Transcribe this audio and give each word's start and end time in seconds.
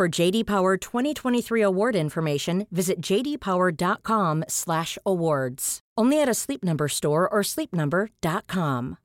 For 0.00 0.08
JD 0.08 0.46
Power 0.46 0.78
2023 0.78 1.60
award 1.60 1.94
information, 1.94 2.66
visit 2.70 3.02
jdpower.com/awards. 3.02 5.80
Only 5.98 6.22
at 6.22 6.26
a 6.26 6.32
Sleep 6.32 6.64
Number 6.64 6.88
store 6.88 7.28
or 7.28 7.42
sleepnumber.com. 7.42 8.96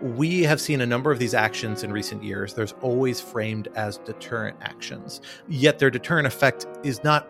We 0.00 0.44
have 0.44 0.62
seen 0.62 0.80
a 0.80 0.86
number 0.86 1.12
of 1.12 1.18
these 1.18 1.34
actions 1.34 1.82
in 1.82 1.92
recent 1.92 2.24
years. 2.24 2.54
There's 2.54 2.72
always 2.80 3.20
framed 3.20 3.68
as 3.74 3.98
deterrent 3.98 4.56
actions. 4.62 5.20
Yet 5.50 5.78
their 5.78 5.90
deterrent 5.90 6.26
effect 6.26 6.66
is 6.82 7.04
not 7.04 7.28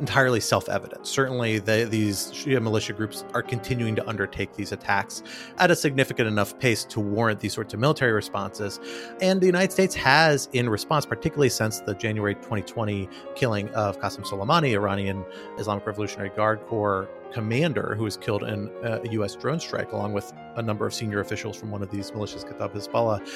entirely 0.00 0.40
self-evident. 0.40 1.06
Certainly, 1.06 1.60
the, 1.60 1.86
these 1.88 2.30
Shia 2.32 2.62
militia 2.62 2.92
groups 2.92 3.24
are 3.34 3.42
continuing 3.42 3.96
to 3.96 4.08
undertake 4.08 4.54
these 4.54 4.72
attacks 4.72 5.22
at 5.58 5.70
a 5.70 5.76
significant 5.76 6.28
enough 6.28 6.58
pace 6.58 6.84
to 6.84 7.00
warrant 7.00 7.40
these 7.40 7.54
sorts 7.54 7.74
of 7.74 7.80
military 7.80 8.12
responses. 8.12 8.80
And 9.20 9.40
the 9.40 9.46
United 9.46 9.72
States 9.72 9.94
has, 9.94 10.48
in 10.52 10.68
response, 10.68 11.06
particularly 11.06 11.48
since 11.48 11.80
the 11.80 11.94
January 11.94 12.34
2020 12.34 13.08
killing 13.34 13.68
of 13.70 13.98
Qasem 14.00 14.24
Soleimani, 14.24 14.72
Iranian 14.72 15.24
Islamic 15.58 15.86
Revolutionary 15.86 16.30
Guard 16.30 16.60
Corps 16.66 17.08
commander 17.32 17.94
who 17.96 18.04
was 18.04 18.16
killed 18.16 18.42
in 18.44 18.70
a 18.82 19.08
U.S. 19.10 19.36
drone 19.36 19.60
strike, 19.60 19.92
along 19.92 20.12
with 20.12 20.32
a 20.56 20.62
number 20.62 20.86
of 20.86 20.94
senior 20.94 21.20
officials 21.20 21.56
from 21.56 21.70
one 21.70 21.82
of 21.82 21.90
these 21.90 22.10
militias, 22.12 22.44
Kataib 22.44 22.72
Hezbollah. 22.72 23.26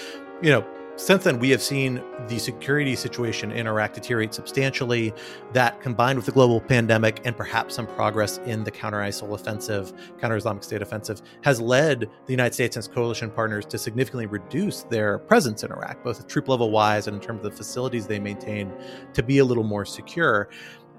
You 0.42 0.50
know, 0.52 0.66
since 1.00 1.24
then, 1.24 1.38
we 1.38 1.48
have 1.48 1.62
seen 1.62 2.02
the 2.28 2.38
security 2.38 2.94
situation 2.94 3.52
in 3.52 3.66
Iraq 3.66 3.94
deteriorate 3.94 4.34
substantially. 4.34 5.14
That, 5.54 5.80
combined 5.80 6.18
with 6.18 6.26
the 6.26 6.32
global 6.32 6.60
pandemic 6.60 7.22
and 7.24 7.34
perhaps 7.34 7.74
some 7.74 7.86
progress 7.86 8.36
in 8.44 8.64
the 8.64 8.70
counter 8.70 8.98
ISIL 8.98 9.32
offensive, 9.32 9.94
counter 10.20 10.36
Islamic 10.36 10.62
State 10.62 10.82
offensive, 10.82 11.22
has 11.42 11.58
led 11.58 12.00
the 12.00 12.32
United 12.32 12.52
States 12.52 12.76
and 12.76 12.84
its 12.84 12.94
coalition 12.94 13.30
partners 13.30 13.64
to 13.64 13.78
significantly 13.78 14.26
reduce 14.26 14.82
their 14.82 15.20
presence 15.20 15.64
in 15.64 15.72
Iraq, 15.72 16.04
both 16.04 16.26
troop 16.28 16.48
level 16.48 16.70
wise 16.70 17.06
and 17.06 17.16
in 17.16 17.22
terms 17.22 17.38
of 17.38 17.50
the 17.50 17.56
facilities 17.56 18.06
they 18.06 18.18
maintain, 18.18 18.70
to 19.14 19.22
be 19.22 19.38
a 19.38 19.44
little 19.44 19.64
more 19.64 19.86
secure. 19.86 20.50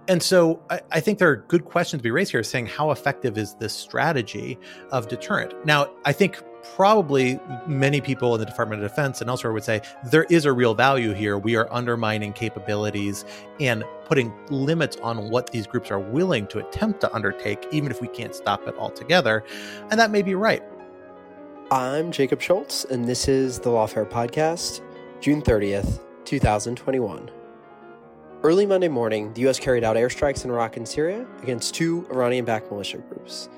And 0.07 0.22
so 0.22 0.63
I, 0.72 0.81
I, 0.91 1.00
think 1.00 1.19
there 1.19 1.29
are 1.29 1.45
good 1.47 1.63
questions 1.63 2.00
to 2.00 2.03
be 2.03 2.09
raised 2.09 2.31
here 2.31 2.41
saying 2.41 2.66
how 2.66 2.90
effective 2.90 3.38
is 3.38 3.53
this 3.56 3.72
strategy 3.72 4.57
of 4.91 5.07
deterrent? 5.07 5.53
Now, 5.63 5.94
I 6.06 6.11
think 6.11 6.41
probably 6.75 7.39
many 7.67 8.01
people 8.01 8.33
in 8.35 8.39
the 8.39 8.45
Department 8.45 8.83
of 8.83 8.89
Defense 8.89 9.22
and 9.22 9.29
elsewhere 9.29 9.53
would 9.53 9.63
say 9.63 9.81
there 10.05 10.25
is 10.25 10.45
a 10.45 10.51
real 10.51 10.73
value 10.73 11.13
here. 11.13 11.38
We 11.38 11.55
are 11.55 11.72
undermining 11.72 12.33
capabilities 12.33 13.25
and 13.59 13.83
putting 14.05 14.33
limits 14.49 14.97
on 14.97 15.29
what 15.29 15.51
these 15.51 15.67
groups 15.67 15.91
are 15.91 15.99
willing 15.99 16.47
to 16.47 16.59
attempt 16.59 17.01
to 17.01 17.13
undertake, 17.13 17.66
even 17.72 17.91
if 17.91 18.01
we 18.01 18.07
can't 18.07 18.35
stop 18.35 18.67
it 18.67 18.75
altogether. 18.77 19.44
And 19.89 19.99
that 19.99 20.11
may 20.11 20.22
be 20.22 20.35
right. 20.35 20.63
I'm 21.72 22.11
Jacob 22.11 22.41
Schulz, 22.41 22.85
and 22.85 23.07
this 23.07 23.28
is 23.28 23.59
the 23.59 23.69
Lawfare 23.69 24.09
Podcast, 24.09 24.81
June 25.22 25.41
30th, 25.41 26.01
2021. 26.25 27.31
Early 28.43 28.66
Monday 28.66 28.88
morning, 28.88 29.31
the 29.33 29.41
U.S. 29.41 29.59
carried 29.59 29.83
out 29.83 29.95
airstrikes 29.95 30.43
in 30.43 30.51
Iraq 30.51 30.75
and 30.75 30.88
Syria 30.88 31.28
against 31.43 31.75
two 31.75 32.07
Iranian 32.11 32.43
backed 32.43 32.72
militia 32.72 32.97
groups. 32.97 33.49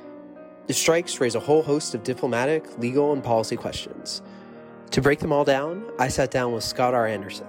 The 0.66 0.74
strikes 0.74 1.20
raise 1.20 1.36
a 1.36 1.42
whole 1.42 1.62
host 1.62 1.94
of 1.94 2.04
diplomatic, 2.04 2.78
legal, 2.80 3.12
and 3.12 3.22
policy 3.22 3.58
questions. 3.58 4.22
To 4.92 5.02
break 5.02 5.20
them 5.20 5.34
all 5.34 5.44
down, 5.44 5.84
I 6.00 6.08
sat 6.08 6.32
down 6.32 6.54
with 6.54 6.64
Scott 6.64 6.94
R. 6.94 7.06
Anderson, 7.06 7.48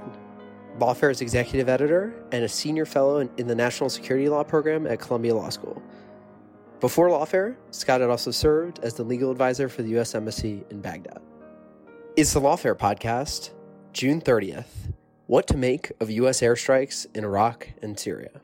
Lawfare's 0.79 1.21
executive 1.21 1.69
editor 1.69 2.13
and 2.33 2.43
a 2.43 2.49
senior 2.49 2.85
fellow 2.85 3.19
in, 3.19 3.47
the 3.47 3.55
National 3.55 3.89
Security 3.89 4.29
Law 4.29 4.43
program 4.43 4.87
at 4.87 4.99
Columbia 4.99 5.35
Law 5.35 5.49
School. 5.51 5.81
Before 6.81 7.09
Lawfare, 7.09 7.55
Scott 7.71 8.01
had 8.01 8.11
also 8.11 8.33
served 8.33 8.81
as 8.81 8.95
the 8.95 9.05
legal 9.05 9.31
advisor 9.31 9.69
for 9.69 9.83
the 9.83 9.91
U.S. 9.91 10.17
Embassy 10.17 10.65
in 10.71 10.81
Baghdad. 10.81 11.21
It's 12.17 12.33
the 12.33 12.41
Lawfare 12.41 12.77
podcast, 12.77 13.51
June 13.93 14.21
30th, 14.21 14.93
what 15.27 15.47
to 15.47 15.57
make 15.57 15.93
of 16.01 16.11
U.S. 16.11 16.41
airstrikes 16.41 17.07
in 17.15 17.25
Iraq 17.25 17.69
and 17.81 17.99
Syria. 17.99 18.41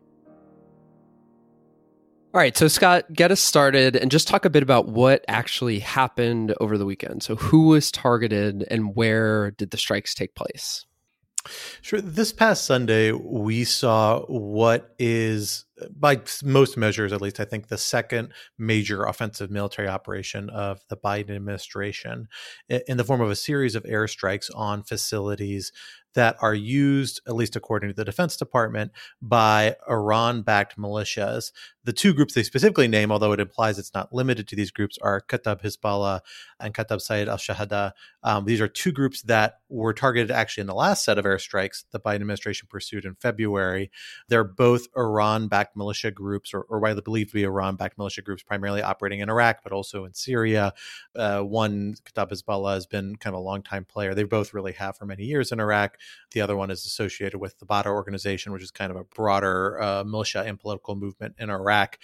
All 2.32 2.40
right, 2.40 2.56
so 2.56 2.68
Scott, 2.68 3.12
get 3.12 3.32
us 3.32 3.40
started 3.40 3.96
and 3.96 4.08
just 4.08 4.28
talk 4.28 4.44
a 4.44 4.50
bit 4.50 4.62
about 4.62 4.86
what 4.86 5.24
actually 5.26 5.80
happened 5.80 6.54
over 6.60 6.78
the 6.78 6.86
weekend. 6.86 7.24
So, 7.24 7.34
who 7.34 7.66
was 7.66 7.90
targeted 7.90 8.64
and 8.70 8.94
where 8.94 9.50
did 9.50 9.72
the 9.72 9.76
strikes 9.76 10.14
take 10.14 10.36
place? 10.36 10.86
Sure. 11.80 12.00
This 12.00 12.32
past 12.32 12.66
Sunday, 12.66 13.10
we 13.10 13.64
saw 13.64 14.20
what 14.26 14.94
is, 14.98 15.64
by 15.90 16.20
most 16.44 16.76
measures 16.76 17.12
at 17.12 17.20
least, 17.20 17.40
I 17.40 17.46
think 17.46 17.66
the 17.66 17.78
second 17.78 18.32
major 18.58 19.04
offensive 19.04 19.50
military 19.50 19.88
operation 19.88 20.50
of 20.50 20.82
the 20.88 20.98
Biden 20.98 21.34
administration 21.34 22.28
in 22.68 22.96
the 22.96 23.04
form 23.04 23.22
of 23.22 23.30
a 23.30 23.36
series 23.36 23.74
of 23.74 23.82
airstrikes 23.84 24.50
on 24.54 24.84
facilities 24.84 25.72
that 26.14 26.36
are 26.40 26.54
used, 26.54 27.20
at 27.26 27.34
least 27.34 27.56
according 27.56 27.90
to 27.90 27.94
the 27.94 28.04
Defense 28.04 28.36
Department, 28.36 28.92
by 29.22 29.76
Iran 29.88 30.42
backed 30.42 30.78
militias. 30.78 31.52
The 31.84 31.92
two 31.92 32.12
groups 32.12 32.34
they 32.34 32.42
specifically 32.42 32.88
name, 32.88 33.12
although 33.12 33.32
it 33.32 33.40
implies 33.40 33.78
it's 33.78 33.94
not 33.94 34.12
limited 34.12 34.48
to 34.48 34.56
these 34.56 34.70
groups, 34.70 34.98
are 35.02 35.20
Kataib 35.20 35.62
Hezbollah 35.62 36.20
and 36.58 36.74
Kataib 36.74 37.00
Sayyid 37.00 37.28
al 37.28 37.36
Shahada. 37.36 37.92
Um, 38.22 38.44
these 38.44 38.60
are 38.60 38.68
two 38.68 38.92
groups 38.92 39.22
that 39.22 39.59
were 39.70 39.94
targeted 39.94 40.30
actually 40.30 40.62
in 40.62 40.66
the 40.66 40.74
last 40.74 41.04
set 41.04 41.16
of 41.16 41.24
airstrikes 41.24 41.84
the 41.92 42.00
Biden 42.00 42.16
administration 42.16 42.68
pursued 42.68 43.04
in 43.04 43.14
February. 43.14 43.90
They're 44.28 44.44
both 44.44 44.88
Iran 44.96 45.48
backed 45.48 45.76
militia 45.76 46.10
groups, 46.10 46.52
or, 46.52 46.62
or 46.62 46.80
widely 46.80 47.02
believed 47.02 47.30
to 47.30 47.34
be 47.34 47.44
Iran 47.44 47.76
backed 47.76 47.96
militia 47.96 48.22
groups, 48.22 48.42
primarily 48.42 48.82
operating 48.82 49.20
in 49.20 49.30
Iraq, 49.30 49.62
but 49.62 49.72
also 49.72 50.04
in 50.04 50.14
Syria. 50.14 50.74
Uh, 51.14 51.40
one, 51.40 51.94
Kataib 52.04 52.30
Hezbollah, 52.30 52.74
has 52.74 52.86
been 52.86 53.16
kind 53.16 53.34
of 53.34 53.40
a 53.40 53.44
longtime 53.44 53.84
player. 53.84 54.14
They 54.14 54.24
both 54.24 54.52
really 54.52 54.72
have 54.72 54.96
for 54.96 55.06
many 55.06 55.24
years 55.24 55.52
in 55.52 55.60
Iraq. 55.60 55.96
The 56.32 56.40
other 56.40 56.56
one 56.56 56.70
is 56.70 56.84
associated 56.84 57.38
with 57.38 57.58
the 57.58 57.66
Badr 57.66 57.90
organization, 57.90 58.52
which 58.52 58.62
is 58.62 58.70
kind 58.70 58.90
of 58.90 58.96
a 58.96 59.04
broader 59.04 59.80
uh, 59.80 60.04
militia 60.04 60.42
and 60.46 60.58
political 60.58 60.96
movement 60.96 61.36
in 61.38 61.48
Iraq. 61.50 61.98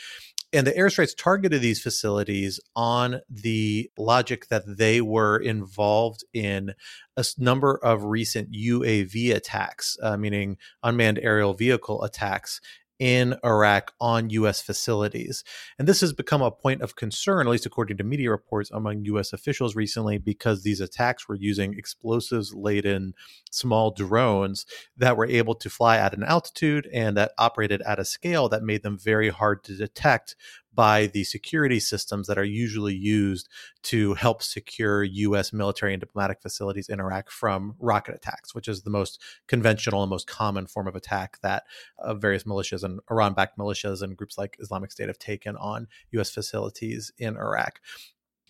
And 0.56 0.66
the 0.66 0.72
airstrikes 0.72 1.14
targeted 1.14 1.60
these 1.60 1.82
facilities 1.82 2.58
on 2.74 3.20
the 3.28 3.90
logic 3.98 4.48
that 4.48 4.62
they 4.66 5.02
were 5.02 5.36
involved 5.36 6.24
in 6.32 6.72
a 7.14 7.24
number 7.36 7.76
of 7.84 8.04
recent 8.04 8.52
UAV 8.52 9.34
attacks, 9.34 9.98
uh, 10.02 10.16
meaning 10.16 10.56
unmanned 10.82 11.18
aerial 11.18 11.52
vehicle 11.52 12.02
attacks 12.04 12.62
in 12.98 13.36
Iraq 13.44 13.92
on 14.00 14.30
U.S. 14.30 14.62
facilities. 14.62 15.44
And 15.78 15.86
this 15.86 16.00
has 16.00 16.12
become 16.12 16.42
a 16.42 16.50
point 16.50 16.82
of 16.82 16.96
concern, 16.96 17.46
at 17.46 17.50
least 17.50 17.66
according 17.66 17.96
to 17.98 18.04
media 18.04 18.30
reports 18.30 18.70
among 18.70 19.04
U.S. 19.04 19.32
officials 19.32 19.76
recently, 19.76 20.18
because 20.18 20.62
these 20.62 20.80
attacks 20.80 21.28
were 21.28 21.34
using 21.34 21.74
explosives 21.74 22.54
laden 22.54 23.14
small 23.50 23.90
drones 23.90 24.66
that 24.96 25.16
were 25.16 25.26
able 25.26 25.54
to 25.54 25.70
fly 25.70 25.96
at 25.96 26.14
an 26.14 26.22
altitude 26.22 26.88
and 26.92 27.16
that 27.16 27.32
operated 27.38 27.82
at 27.82 27.98
a 27.98 28.04
scale 28.04 28.48
that 28.48 28.62
made 28.62 28.82
them 28.82 28.98
very 28.98 29.28
hard 29.28 29.62
to 29.64 29.76
detect 29.76 30.36
by 30.76 31.06
the 31.08 31.24
security 31.24 31.80
systems 31.80 32.28
that 32.28 32.38
are 32.38 32.44
usually 32.44 32.94
used 32.94 33.48
to 33.82 34.14
help 34.14 34.42
secure 34.42 35.02
U.S. 35.02 35.52
military 35.52 35.94
and 35.94 36.00
diplomatic 36.00 36.40
facilities 36.40 36.88
in 36.88 37.00
Iraq 37.00 37.30
from 37.30 37.74
rocket 37.80 38.14
attacks, 38.14 38.54
which 38.54 38.68
is 38.68 38.82
the 38.82 38.90
most 38.90 39.20
conventional 39.48 40.02
and 40.02 40.10
most 40.10 40.26
common 40.26 40.66
form 40.66 40.86
of 40.86 40.94
attack 40.94 41.38
that 41.42 41.64
uh, 41.98 42.14
various 42.14 42.44
militias 42.44 42.84
and 42.84 43.00
Iran 43.10 43.32
backed 43.32 43.58
militias 43.58 44.02
and 44.02 44.16
groups 44.16 44.38
like 44.38 44.56
Islamic 44.60 44.92
State 44.92 45.08
have 45.08 45.18
taken 45.18 45.56
on 45.56 45.88
U.S. 46.12 46.30
facilities 46.30 47.10
in 47.18 47.36
Iraq. 47.36 47.80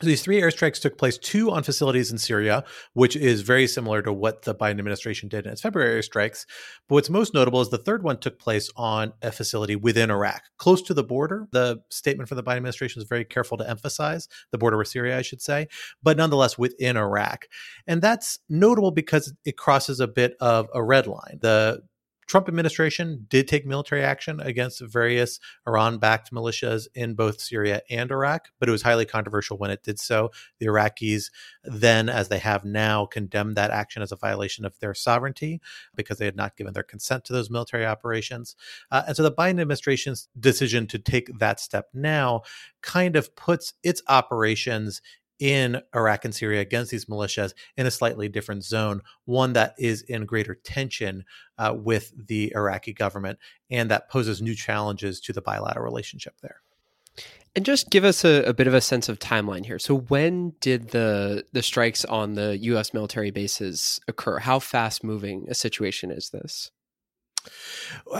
So 0.03 0.09
these 0.09 0.23
three 0.23 0.43
airstrikes 0.43 0.79
took 0.79 0.99
place, 0.99 1.17
two 1.17 1.51
on 1.51 1.63
facilities 1.63 2.13
in 2.13 2.19
Syria, 2.19 2.65
which 2.93 3.17
is 3.17 3.41
very 3.41 3.67
similar 3.67 4.03
to 4.03 4.13
what 4.13 4.43
the 4.43 4.55
Biden 4.55 4.79
administration 4.79 5.31
did 5.31 5.47
in 5.47 5.53
its 5.53 5.63
February 5.63 5.99
airstrikes. 5.99 6.45
But 6.87 6.97
what's 6.97 7.09
most 7.09 7.33
notable 7.33 7.63
is 7.63 7.71
the 7.71 7.79
third 7.79 8.03
one 8.03 8.19
took 8.19 8.39
place 8.39 8.71
on 8.77 9.15
a 9.23 9.33
facility 9.33 9.75
within 9.75 10.11
Iraq, 10.11 10.43
close 10.59 10.83
to 10.83 10.95
the 10.95 11.03
border. 11.03 11.49
The 11.51 11.79
statement 11.89 12.29
from 12.29 12.37
the 12.37 12.43
Biden 12.43 12.59
administration 12.59 13.01
is 13.01 13.09
very 13.09 13.25
careful 13.25 13.57
to 13.57 13.69
emphasize 13.69 14.29
the 14.51 14.59
border 14.59 14.77
with 14.77 14.89
Syria, 14.89 15.17
I 15.17 15.23
should 15.23 15.41
say, 15.41 15.67
but 16.03 16.19
nonetheless 16.19 16.59
within 16.59 16.99
Iraq. 16.99 17.47
And 17.87 18.03
that's 18.03 18.39
notable 18.51 18.91
because 18.91 19.33
it 19.47 19.57
crosses 19.57 19.99
a 19.99 20.07
bit 20.07 20.37
of 20.43 20.69
a 20.75 20.83
red 20.83 21.07
line. 21.07 21.39
The 21.41 21.83
Trump 22.27 22.49
administration 22.49 23.27
did 23.29 23.47
take 23.49 23.67
military 23.67 24.03
action 24.03 24.41
against 24.41 24.81
various 24.81 25.39
Iran 25.67 25.99
backed 25.99 26.33
militias 26.33 26.87
in 26.95 27.15
both 27.15 27.41
Syria 27.41 27.83
and 27.89 28.11
Iraq, 28.11 28.49
but 28.59 28.69
it 28.69 28.73
was 28.73 28.83
highly 28.83 29.05
controversial 29.05 29.59
when 29.59 29.71
it 29.71 29.83
did 29.83 29.99
so. 29.99 30.31
The 30.59 30.67
Iraqis 30.67 31.31
then, 31.65 32.09
as 32.09 32.29
they 32.29 32.39
have 32.39 32.65
now, 32.65 33.07
condemned 33.07 33.57
that 33.57 33.71
action 33.71 34.03
as 34.03 34.13
a 34.13 34.17
violation 34.17 34.65
of 34.65 34.79
their 34.81 34.95
sovereignty 34.95 35.61
because 35.95 36.19
they 36.19 36.25
had 36.25 36.37
not 36.37 36.57
given 36.57 36.73
their 36.73 36.83
consent 36.83 37.25
to 37.25 37.33
those 37.33 37.51
military 37.51 37.87
operations. 37.87 38.57
Uh, 38.91 39.05
and 39.07 39.17
so 39.17 39.23
the 39.23 39.33
Biden 39.33 39.61
administration's 39.61 40.29
decision 40.39 40.87
to 40.89 40.99
take 40.99 41.39
that 41.39 41.61
step 41.61 41.89
now 41.95 42.43
kind 42.83 43.17
of 43.17 43.35
puts 43.37 43.75
its 43.83 44.03
operations 44.09 45.01
in 45.39 45.81
Iraq 45.95 46.25
and 46.25 46.35
Syria 46.35 46.61
against 46.61 46.91
these 46.91 47.07
militias 47.07 47.53
in 47.77 47.87
a 47.87 47.91
slightly 47.91 48.29
different 48.29 48.65
zone, 48.65 49.03
one 49.25 49.53
that 49.55 49.75
is 49.79 50.03
in 50.03 50.25
greater 50.25 50.55
tension 50.55 51.25
uh, 51.59 51.75
with 51.77 52.13
the 52.27 52.53
Iraqi 52.55 52.93
government, 52.93 53.39
and 53.71 53.91
that 53.91 54.09
poses 54.09 54.41
new 54.41 54.55
challenges 54.55 55.21
to 55.21 55.33
the 55.33 55.43
bilateral 55.43 55.85
relationship 55.85 56.35
there. 56.43 56.61
And 57.55 57.65
just 57.65 57.89
give 57.89 58.05
us 58.05 58.23
a, 58.23 58.43
a, 58.43 58.53
bit 58.53 58.67
of 58.67 58.75
a 58.75 58.83
sense 58.83 59.09
of 59.09 59.19
timeline 59.19 59.65
here. 59.65 59.79
So, 59.79 59.97
when 59.97 60.53
did 60.61 60.91
the 60.91 61.47
the 61.53 61.63
strikes 61.63 62.05
on 62.05 62.35
the 62.35 62.59
U.S. 62.59 62.93
military 62.93 63.31
bases 63.31 63.99
occur? 64.07 64.41
How 64.41 64.59
fast 64.59 65.03
moving 65.03 65.47
a 65.49 65.55
situation 65.55 66.11
is 66.11 66.29
this? 66.29 66.71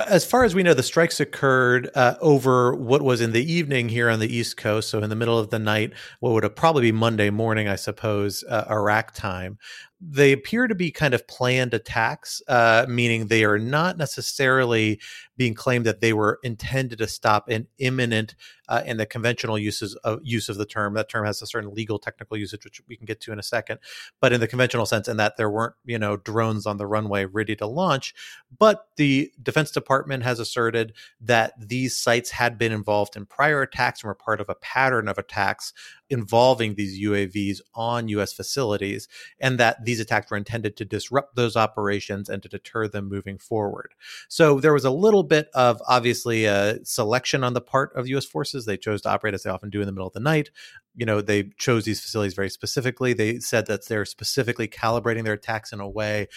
As 0.07 0.25
far 0.25 0.45
as 0.45 0.55
we 0.55 0.63
know, 0.63 0.75
the 0.75 0.83
strikes 0.83 1.21
occurred 1.21 1.91
uh, 1.95 2.17
over 2.21 2.75
what 2.75 3.03
was 3.03 3.21
in 3.21 3.33
the 3.33 3.53
evening 3.53 3.89
here 3.89 4.09
on 4.09 4.21
the 4.21 4.35
East 4.35 4.57
Coast. 4.57 4.89
So, 4.89 5.03
in 5.03 5.11
the 5.11 5.17
middle 5.17 5.39
of 5.39 5.51
the 5.51 5.59
night, 5.59 5.93
what 6.21 6.33
would 6.33 6.43
have 6.43 6.55
probably 6.55 6.83
be 6.83 6.93
Monday 6.93 7.31
morning, 7.31 7.69
I 7.69 7.77
suppose, 7.77 8.45
uh, 8.49 8.65
Iraq 8.71 9.13
time 9.15 9.59
they 10.01 10.33
appear 10.33 10.69
to 10.69 10.75
be 10.75 10.91
kind 10.91 11.15
of 11.15 11.27
planned 11.27 11.73
attacks, 11.73 12.43
uh, 12.49 12.85
meaning 12.89 13.27
they 13.27 13.45
are 13.45 13.59
not 13.59 13.97
necessarily 13.97 15.01
being 15.37 15.55
claimed 15.55 15.87
that 15.87 16.01
they 16.01 16.13
were 16.13 16.39
intended 16.43 16.99
to 16.99 17.07
stop 17.07 17.49
an 17.49 17.67
imminent 17.79 18.35
uh, 18.69 18.83
in 18.85 18.97
the 18.97 19.07
conventional 19.07 19.59
uses 19.59 19.95
of 19.97 20.21
use 20.23 20.49
of 20.49 20.57
the 20.57 20.67
term. 20.67 20.95
That 20.95 21.09
term 21.09 21.25
has 21.25 21.41
a 21.43 21.47
certain 21.47 21.75
legal 21.75 21.99
technical 21.99 22.37
usage, 22.37 22.65
which 22.65 22.81
we 22.89 22.97
can 22.97 23.07
get 23.07 23.21
to 23.23 23.33
in 23.33 23.39
a 23.39 23.43
second. 23.43 23.79
But 24.21 24.33
in 24.33 24.41
the 24.41 24.49
conventional 24.49 24.87
sense, 24.87 25.09
in 25.09 25.17
that 25.19 25.37
there 25.37 25.51
weren't 25.51 25.75
you 25.85 25.99
know 25.99 26.17
drones 26.17 26.67
on 26.67 26.77
the 26.77 26.87
runway 26.87 27.25
ready 27.25 27.57
to 27.57 27.67
launch. 27.67 28.15
But 28.59 28.89
the 28.97 29.31
Defense 29.43 29.71
Department 29.71 30.23
has 30.23 30.41
asserted 30.41 30.95
that 31.21 31.53
these 31.59 31.97
sites 31.97 32.31
had 32.31 32.59
been 32.59 32.73
involved 32.73 33.17
in 33.17 33.27
prior 33.27 33.63
attacks 33.63 34.03
and 34.03 34.09
were 34.09 34.15
part 34.15 34.41
of 34.41 34.49
a 34.49 34.55
pattern 34.55 35.09
of 35.09 35.19
attacks 35.19 35.73
involving 36.09 36.75
these 36.75 37.01
UAVs 37.01 37.61
on 37.75 38.09
U.S. 38.09 38.33
facilities, 38.33 39.09
and 39.41 39.59
that 39.59 39.85
these 39.85 40.01
attacks 40.01 40.31
were 40.31 40.37
intended 40.37 40.77
to 40.77 40.85
disrupt 40.85 41.37
those 41.37 41.57
operations 41.57 42.29
and 42.29 42.43
to 42.43 42.49
deter 42.49 42.89
them 42.89 43.09
moving 43.09 43.39
forward. 43.39 43.95
So 44.29 44.61
there 44.61 44.73
was 44.73 44.85
a 44.85 44.91
little 44.91 45.23
bit 45.23 45.49
of 45.55 45.83
obviously 45.89 46.45
a 46.45 46.85
selection 46.85 47.43
on 47.43 47.55
the 47.55 47.61
part 47.61 47.95
of 47.95 48.09
U.S. 48.09 48.25
forces. 48.25 48.65
They 48.65 48.77
chose 48.77 49.03
to 49.03 49.11
operate 49.11 49.35
as 49.35 49.43
they 49.43 49.51
often 49.51 49.71
do 49.71 49.81
in 49.81 49.87
the 49.87 49.93
middle 49.93 50.09
of 50.09 50.13
the 50.13 50.21
night. 50.21 50.51
You 50.95 51.05
know, 51.05 51.21
they 51.21 51.51
chose 51.59 51.85
these 51.85 52.01
facilities 52.01 52.35
very 52.35 52.49
specifically. 52.49 53.13
They 53.13 53.39
said 53.39 53.67
that 53.67 53.87
they're 53.87 54.07
specifically 54.07 54.67
calibrating 54.67 55.25
their 55.25 55.35
attacks 55.35 55.73
in 55.73 55.81
a 55.81 55.89
way 55.89 56.29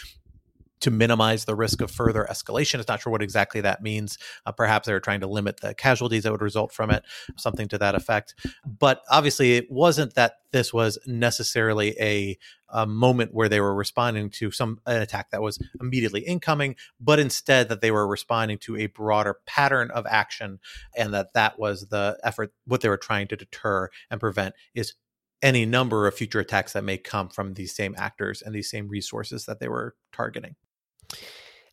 to 0.82 0.92
minimize 0.92 1.46
the 1.46 1.56
risk 1.56 1.82
of 1.82 1.92
further 1.92 2.28
escalation. 2.30 2.80
It's 2.80 2.88
not 2.88 3.02
sure 3.02 3.12
what 3.12 3.22
exactly 3.22 3.62
that 3.62 3.82
means. 3.82 4.18
Uh, 4.46 4.52
perhaps 4.52 4.88
they 4.88 4.94
were 4.94 5.00
trying 5.00 5.20
to 5.22 5.28
limit 5.28 5.60
the 5.62 5.74
casualties 5.74 6.24
that 6.24 6.32
would 6.32 6.42
result 6.42 6.72
from 6.72 6.90
it, 6.92 7.04
something 7.38 7.68
to 7.70 7.78
that 7.78 7.96
effect. 7.96 8.36
But 8.66 9.02
obviously, 9.10 9.58
it 9.58 9.70
wasn't 9.70 10.16
that 10.16 10.34
this 10.52 10.74
was 10.74 10.98
necessarily 11.06 11.96
a, 12.00 12.38
a 12.70 12.86
moment 12.88 13.34
where 13.34 13.50
they 13.50 13.60
were 13.62 13.76
responding 13.76 14.30
to 14.32 14.52
some 14.52 14.80
an 14.86 15.02
attack 15.02 15.32
that 15.32 15.42
was 15.42 15.60
immediately 15.80 16.22
incoming, 16.22 16.76
but 17.00 17.20
instead 17.20 17.70
that 17.70 17.82
they 17.82 17.92
were 17.92 18.08
responding 18.08 18.58
to 18.60 18.78
a 18.78 18.88
broader 18.88 19.38
pattern 19.46 19.92
of 19.92 20.06
action, 20.08 20.60
and 20.98 21.14
that 21.14 21.34
that 21.34 21.60
was 21.60 21.88
the 21.90 22.18
effort. 22.24 22.52
What 22.66 22.82
they 22.82 22.90
were 22.90 22.98
trying 22.98 23.28
to 23.28 23.36
deter 23.36 23.90
and 24.10 24.20
prevent 24.20 24.56
is 24.74 24.96
any 25.42 25.66
number 25.66 26.08
of 26.08 26.16
future 26.16 26.40
attacks 26.40 26.74
that 26.74 26.84
may 26.84 26.98
come 26.98 27.30
from 27.30 27.54
these 27.54 27.74
same 27.74 27.96
actors 27.98 28.42
and 28.42 28.54
these 28.54 28.70
same 28.70 28.88
resources 28.88 29.46
that 29.46 29.60
they 29.60 29.68
were 29.70 29.96
targeting. 30.12 30.56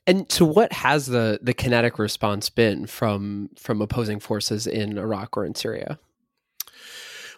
And 0.06 0.30
so, 0.30 0.44
what 0.44 0.72
has 0.72 1.06
the 1.06 1.40
the 1.42 1.54
kinetic 1.54 1.98
response 1.98 2.48
been 2.48 2.86
from 2.86 3.50
from 3.58 3.82
opposing 3.82 4.20
forces 4.20 4.66
in 4.66 4.98
Iraq 4.98 5.36
or 5.36 5.44
in 5.44 5.54
Syria? 5.54 5.98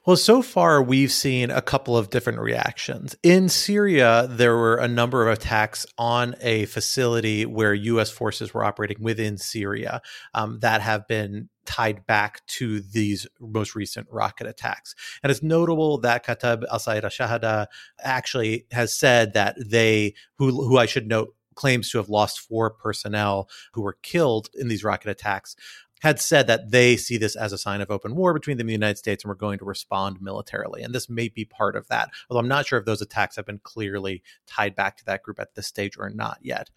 Well, 0.08 0.16
so 0.16 0.40
far 0.40 0.82
we've 0.82 1.12
seen 1.12 1.50
a 1.50 1.60
couple 1.60 1.94
of 1.94 2.08
different 2.08 2.38
reactions. 2.38 3.14
In 3.22 3.50
Syria, 3.50 4.26
there 4.30 4.56
were 4.56 4.76
a 4.76 4.88
number 4.88 5.28
of 5.28 5.36
attacks 5.36 5.84
on 5.98 6.34
a 6.40 6.64
facility 6.64 7.44
where 7.44 7.74
U.S. 7.74 8.10
forces 8.10 8.54
were 8.54 8.64
operating 8.64 9.02
within 9.02 9.36
Syria 9.36 10.00
um, 10.32 10.60
that 10.60 10.80
have 10.80 11.06
been 11.08 11.50
tied 11.66 12.06
back 12.06 12.40
to 12.46 12.80
these 12.80 13.26
most 13.38 13.74
recent 13.74 14.06
rocket 14.10 14.46
attacks. 14.46 14.94
And 15.22 15.30
it's 15.30 15.42
notable 15.42 15.98
that 15.98 16.24
Kata'ib 16.24 16.64
al 16.72 16.78
Sayyidah 16.78 17.10
Shahada 17.10 17.66
actually 18.02 18.64
has 18.70 18.94
said 18.94 19.34
that 19.34 19.56
they, 19.58 20.14
who, 20.38 20.50
who 20.52 20.78
I 20.78 20.86
should 20.86 21.06
note, 21.06 21.34
claims 21.58 21.90
to 21.90 21.98
have 21.98 22.08
lost 22.08 22.38
four 22.38 22.70
personnel 22.70 23.48
who 23.72 23.82
were 23.82 23.98
killed 24.02 24.48
in 24.54 24.68
these 24.68 24.84
rocket 24.84 25.10
attacks 25.10 25.56
had 26.00 26.20
said 26.20 26.46
that 26.46 26.70
they 26.70 26.96
see 26.96 27.16
this 27.16 27.36
as 27.36 27.52
a 27.52 27.58
sign 27.58 27.80
of 27.80 27.90
open 27.90 28.14
war 28.14 28.32
between 28.32 28.56
them 28.56 28.66
and 28.66 28.70
the 28.70 28.72
United 28.72 28.98
States 28.98 29.24
and 29.24 29.28
we're 29.28 29.34
going 29.34 29.58
to 29.58 29.64
respond 29.64 30.20
militarily. 30.20 30.82
And 30.82 30.94
this 30.94 31.08
may 31.08 31.28
be 31.28 31.44
part 31.44 31.76
of 31.76 31.88
that, 31.88 32.10
although 32.28 32.40
I'm 32.40 32.48
not 32.48 32.66
sure 32.66 32.78
if 32.78 32.84
those 32.84 33.02
attacks 33.02 33.36
have 33.36 33.46
been 33.46 33.60
clearly 33.62 34.22
tied 34.46 34.74
back 34.74 34.96
to 34.98 35.04
that 35.06 35.22
group 35.22 35.40
at 35.40 35.54
this 35.54 35.66
stage 35.66 35.96
or 35.98 36.10
not 36.10 36.38
yet. 36.42 36.70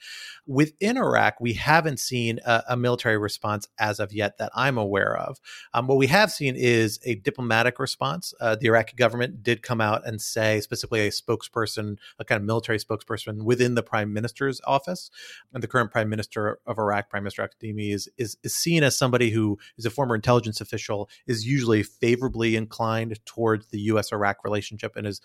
Within 0.47 0.97
Iraq, 0.97 1.39
we 1.39 1.53
haven't 1.53 1.99
seen 1.99 2.39
a, 2.45 2.63
a 2.69 2.77
military 2.77 3.17
response 3.17 3.67
as 3.79 3.99
of 3.99 4.13
yet 4.13 4.37
that 4.37 4.51
I'm 4.55 4.77
aware 4.77 5.17
of. 5.17 5.39
Um, 5.73 5.87
what 5.87 5.97
we 5.97 6.07
have 6.07 6.31
seen 6.31 6.55
is 6.55 6.99
a 7.03 7.15
diplomatic 7.15 7.79
response. 7.79 8.33
Uh, 8.39 8.55
the 8.55 8.67
Iraqi 8.67 8.95
government 8.95 9.43
did 9.43 9.61
come 9.61 9.81
out 9.81 10.05
and 10.05 10.21
say, 10.21 10.61
specifically 10.61 11.07
a 11.07 11.11
spokesperson, 11.11 11.97
a 12.19 12.25
kind 12.25 12.41
of 12.41 12.45
military 12.45 12.79
spokesperson 12.79 13.43
within 13.43 13.75
the 13.75 13.83
prime 13.83 14.13
minister's 14.13 14.61
office. 14.65 15.09
And 15.53 15.61
the 15.61 15.67
current 15.67 15.91
prime 15.91 16.09
minister 16.09 16.59
of 16.65 16.77
Iraq, 16.77 17.09
Prime 17.09 17.23
Minister 17.23 17.47
Kadhimi, 17.47 17.93
is, 17.93 18.09
is, 18.17 18.37
is 18.43 18.53
seen 18.53 18.83
as 18.83 18.97
some 18.97 19.10
somebody 19.11 19.31
who 19.31 19.57
is 19.77 19.85
a 19.85 19.89
former 19.89 20.15
intelligence 20.15 20.61
official 20.61 21.09
is 21.27 21.45
usually 21.45 21.83
favorably 21.83 22.55
inclined 22.55 23.19
towards 23.25 23.67
the 23.67 23.79
U.S. 23.91 24.13
Iraq 24.13 24.37
relationship 24.45 24.95
and 24.95 25.05
has 25.05 25.19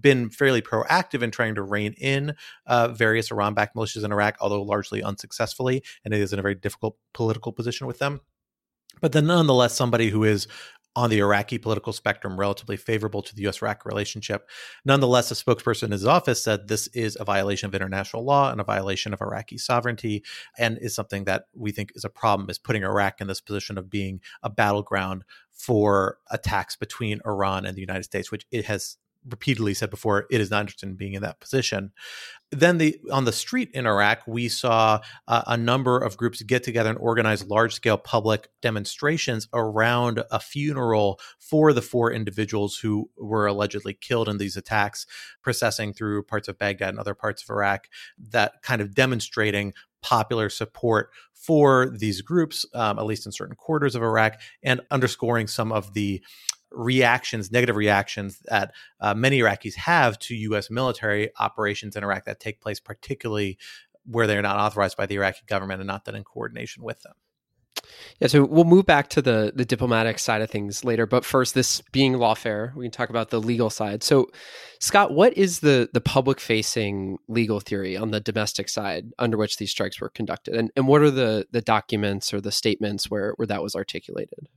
been 0.00 0.30
fairly 0.30 0.60
proactive 0.60 1.22
in 1.22 1.30
trying 1.30 1.54
to 1.54 1.62
rein 1.62 1.92
in 1.92 2.34
uh, 2.66 2.88
various 2.88 3.30
Iran 3.30 3.54
backed 3.54 3.76
militias 3.76 4.04
in 4.04 4.10
Iraq, 4.10 4.36
although 4.40 4.62
largely 4.62 5.00
unsuccessfully, 5.00 5.84
and 6.04 6.12
it 6.12 6.20
is 6.20 6.32
in 6.32 6.40
a 6.40 6.42
very 6.42 6.56
difficult 6.56 6.96
political 7.14 7.52
position 7.52 7.86
with 7.86 8.00
them 8.00 8.20
but 9.00 9.12
then 9.12 9.26
nonetheless 9.26 9.74
somebody 9.74 10.10
who 10.10 10.24
is 10.24 10.48
on 10.96 11.08
the 11.10 11.18
Iraqi 11.18 11.58
political 11.58 11.92
spectrum 11.92 12.38
relatively 12.38 12.76
favorable 12.76 13.22
to 13.22 13.34
the 13.34 13.46
US 13.46 13.62
Iraq 13.62 13.86
relationship. 13.86 14.48
Nonetheless, 14.84 15.30
a 15.30 15.34
spokesperson 15.34 15.84
in 15.84 15.92
his 15.92 16.04
office 16.04 16.42
said 16.42 16.66
this 16.66 16.88
is 16.88 17.16
a 17.20 17.24
violation 17.24 17.68
of 17.68 17.74
international 17.74 18.24
law 18.24 18.50
and 18.50 18.60
a 18.60 18.64
violation 18.64 19.12
of 19.12 19.20
Iraqi 19.20 19.56
sovereignty, 19.56 20.24
and 20.58 20.78
is 20.78 20.94
something 20.94 21.24
that 21.24 21.44
we 21.54 21.70
think 21.70 21.92
is 21.94 22.04
a 22.04 22.10
problem, 22.10 22.50
is 22.50 22.58
putting 22.58 22.82
Iraq 22.82 23.20
in 23.20 23.28
this 23.28 23.40
position 23.40 23.78
of 23.78 23.88
being 23.88 24.20
a 24.42 24.50
battleground 24.50 25.24
for 25.52 26.18
attacks 26.30 26.74
between 26.74 27.20
Iran 27.24 27.66
and 27.66 27.76
the 27.76 27.82
United 27.82 28.04
States, 28.04 28.32
which 28.32 28.46
it 28.50 28.64
has 28.64 28.96
repeatedly 29.28 29.74
said 29.74 29.90
before 29.90 30.26
it 30.30 30.40
is 30.40 30.50
not 30.50 30.60
interested 30.60 30.88
in 30.88 30.94
being 30.94 31.14
in 31.14 31.22
that 31.22 31.40
position. 31.40 31.92
Then 32.52 32.78
the 32.78 32.98
on 33.12 33.26
the 33.26 33.32
street 33.32 33.70
in 33.74 33.86
Iraq, 33.86 34.26
we 34.26 34.48
saw 34.48 35.00
a 35.28 35.56
number 35.56 35.98
of 35.98 36.16
groups 36.16 36.42
get 36.42 36.64
together 36.64 36.90
and 36.90 36.98
organize 36.98 37.46
large 37.46 37.74
scale 37.74 37.96
public 37.96 38.48
demonstrations 38.60 39.46
around 39.52 40.24
a 40.32 40.40
funeral 40.40 41.20
for 41.38 41.72
the 41.72 41.82
four 41.82 42.12
individuals 42.12 42.76
who 42.78 43.08
were 43.16 43.46
allegedly 43.46 43.94
killed 43.94 44.28
in 44.28 44.38
these 44.38 44.56
attacks, 44.56 45.06
processing 45.42 45.92
through 45.92 46.24
parts 46.24 46.48
of 46.48 46.58
Baghdad 46.58 46.88
and 46.88 46.98
other 46.98 47.14
parts 47.14 47.42
of 47.42 47.50
Iraq, 47.50 47.88
that 48.18 48.62
kind 48.62 48.80
of 48.80 48.94
demonstrating 48.94 49.72
popular 50.02 50.48
support 50.48 51.10
for 51.34 51.90
these 51.96 52.20
groups, 52.20 52.66
um, 52.74 52.98
at 52.98 53.06
least 53.06 53.26
in 53.26 53.32
certain 53.32 53.56
quarters 53.56 53.94
of 53.94 54.02
Iraq, 54.02 54.40
and 54.62 54.80
underscoring 54.90 55.46
some 55.46 55.72
of 55.72 55.94
the 55.94 56.22
reactions, 56.72 57.50
negative 57.50 57.76
reactions 57.76 58.40
that 58.46 58.72
uh, 59.00 59.14
many 59.14 59.40
Iraqis 59.40 59.74
have 59.74 60.18
to 60.20 60.34
U.S. 60.34 60.70
military 60.70 61.30
operations 61.38 61.96
in 61.96 62.04
Iraq 62.04 62.24
that 62.24 62.40
take 62.40 62.60
place, 62.60 62.80
particularly 62.80 63.58
where 64.06 64.26
they're 64.26 64.42
not 64.42 64.58
authorized 64.58 64.96
by 64.96 65.06
the 65.06 65.16
Iraqi 65.16 65.42
government 65.46 65.80
and 65.80 65.88
not 65.88 66.04
done 66.04 66.14
in 66.14 66.24
coordination 66.24 66.82
with 66.82 67.00
them. 67.02 67.14
Yeah, 68.20 68.28
so 68.28 68.44
we'll 68.44 68.64
move 68.64 68.86
back 68.86 69.08
to 69.10 69.22
the 69.22 69.52
the 69.54 69.64
diplomatic 69.64 70.18
side 70.18 70.42
of 70.42 70.50
things 70.50 70.84
later, 70.84 71.06
but 71.06 71.24
first, 71.24 71.54
this 71.54 71.80
being 71.92 72.14
lawfare, 72.14 72.74
we 72.74 72.84
can 72.84 72.90
talk 72.90 73.10
about 73.10 73.30
the 73.30 73.40
legal 73.40 73.70
side. 73.70 74.02
So, 74.02 74.30
Scott, 74.80 75.12
what 75.12 75.36
is 75.36 75.60
the 75.60 75.88
the 75.92 76.00
public 76.00 76.40
facing 76.40 77.18
legal 77.28 77.60
theory 77.60 77.96
on 77.96 78.10
the 78.10 78.20
domestic 78.20 78.68
side 78.68 79.06
under 79.18 79.36
which 79.36 79.56
these 79.56 79.70
strikes 79.70 80.00
were 80.00 80.10
conducted, 80.10 80.54
and 80.54 80.70
and 80.76 80.86
what 80.86 81.02
are 81.02 81.10
the 81.10 81.46
the 81.50 81.62
documents 81.62 82.34
or 82.34 82.40
the 82.40 82.52
statements 82.52 83.10
where 83.10 83.32
where 83.36 83.46
that 83.46 83.62
was 83.62 83.74
articulated? 83.74 84.48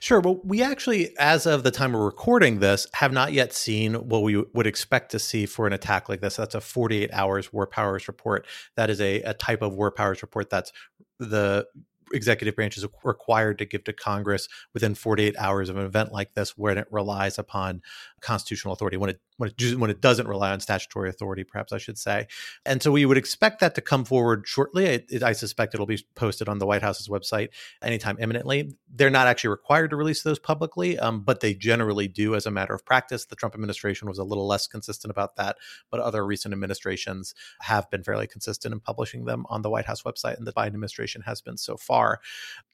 Sure. 0.00 0.20
Well, 0.20 0.40
we 0.44 0.62
actually, 0.62 1.16
as 1.18 1.46
of 1.46 1.62
the 1.62 1.70
time 1.70 1.92
we're 1.92 2.04
recording 2.04 2.60
this, 2.60 2.86
have 2.94 3.12
not 3.12 3.32
yet 3.32 3.52
seen 3.52 3.94
what 3.94 4.22
we 4.22 4.42
would 4.52 4.66
expect 4.66 5.10
to 5.12 5.18
see 5.18 5.46
for 5.46 5.66
an 5.66 5.72
attack 5.72 6.08
like 6.08 6.20
this. 6.20 6.36
That's 6.36 6.54
a 6.54 6.60
48 6.60 7.10
hours 7.12 7.52
war 7.52 7.66
powers 7.66 8.08
report. 8.08 8.46
That 8.76 8.90
is 8.90 9.00
a, 9.00 9.22
a 9.22 9.34
type 9.34 9.62
of 9.62 9.74
war 9.74 9.90
powers 9.90 10.22
report 10.22 10.50
that's 10.50 10.72
the 11.18 11.66
executive 12.12 12.54
branch 12.54 12.76
is 12.76 12.86
required 13.02 13.58
to 13.58 13.64
give 13.64 13.84
to 13.84 13.92
Congress 13.92 14.48
within 14.72 14.94
48 14.94 15.34
hours 15.38 15.68
of 15.68 15.76
an 15.76 15.84
event 15.84 16.12
like 16.12 16.34
this, 16.34 16.56
when 16.56 16.78
it 16.78 16.86
relies 16.90 17.38
upon 17.38 17.82
constitutional 18.20 18.74
authority. 18.74 18.96
When 18.96 19.10
it 19.10 19.20
when 19.36 19.50
it 19.50 19.78
when 19.78 19.90
it 19.90 20.00
doesn't 20.00 20.28
rely 20.28 20.50
on 20.52 20.60
statutory 20.60 21.08
authority, 21.08 21.44
perhaps 21.44 21.72
I 21.72 21.78
should 21.78 21.98
say. 21.98 22.26
And 22.64 22.82
so 22.82 22.90
we 22.90 23.04
would 23.04 23.18
expect 23.18 23.60
that 23.60 23.74
to 23.74 23.80
come 23.80 24.04
forward 24.04 24.46
shortly. 24.46 24.86
It, 24.86 25.22
I 25.22 25.32
suspect 25.32 25.74
it'll 25.74 25.86
be 25.86 26.04
posted 26.14 26.48
on 26.48 26.58
the 26.58 26.66
White 26.66 26.82
House's 26.82 27.08
website 27.08 27.48
anytime 27.82 28.16
imminently. 28.20 28.72
They're 28.88 29.10
not 29.10 29.26
actually 29.26 29.50
required 29.50 29.90
to 29.90 29.96
release 29.96 30.22
those 30.22 30.38
publicly, 30.38 30.98
um, 30.98 31.20
but 31.20 31.40
they 31.40 31.54
generally 31.54 32.08
do 32.08 32.34
as 32.34 32.46
a 32.46 32.50
matter 32.50 32.74
of 32.74 32.84
practice. 32.84 33.26
The 33.26 33.36
Trump 33.36 33.54
administration 33.54 34.08
was 34.08 34.18
a 34.18 34.24
little 34.24 34.46
less 34.46 34.66
consistent 34.66 35.10
about 35.10 35.36
that, 35.36 35.56
but 35.90 36.00
other 36.00 36.24
recent 36.24 36.54
administrations 36.54 37.34
have 37.60 37.90
been 37.90 38.02
fairly 38.02 38.26
consistent 38.26 38.72
in 38.72 38.80
publishing 38.80 39.24
them 39.24 39.44
on 39.48 39.62
the 39.62 39.70
White 39.70 39.86
House 39.86 40.02
website, 40.02 40.38
and 40.38 40.46
the 40.46 40.52
Biden 40.52 40.68
administration 40.68 41.22
has 41.22 41.40
been 41.40 41.56
so 41.56 41.76
far. 41.76 42.20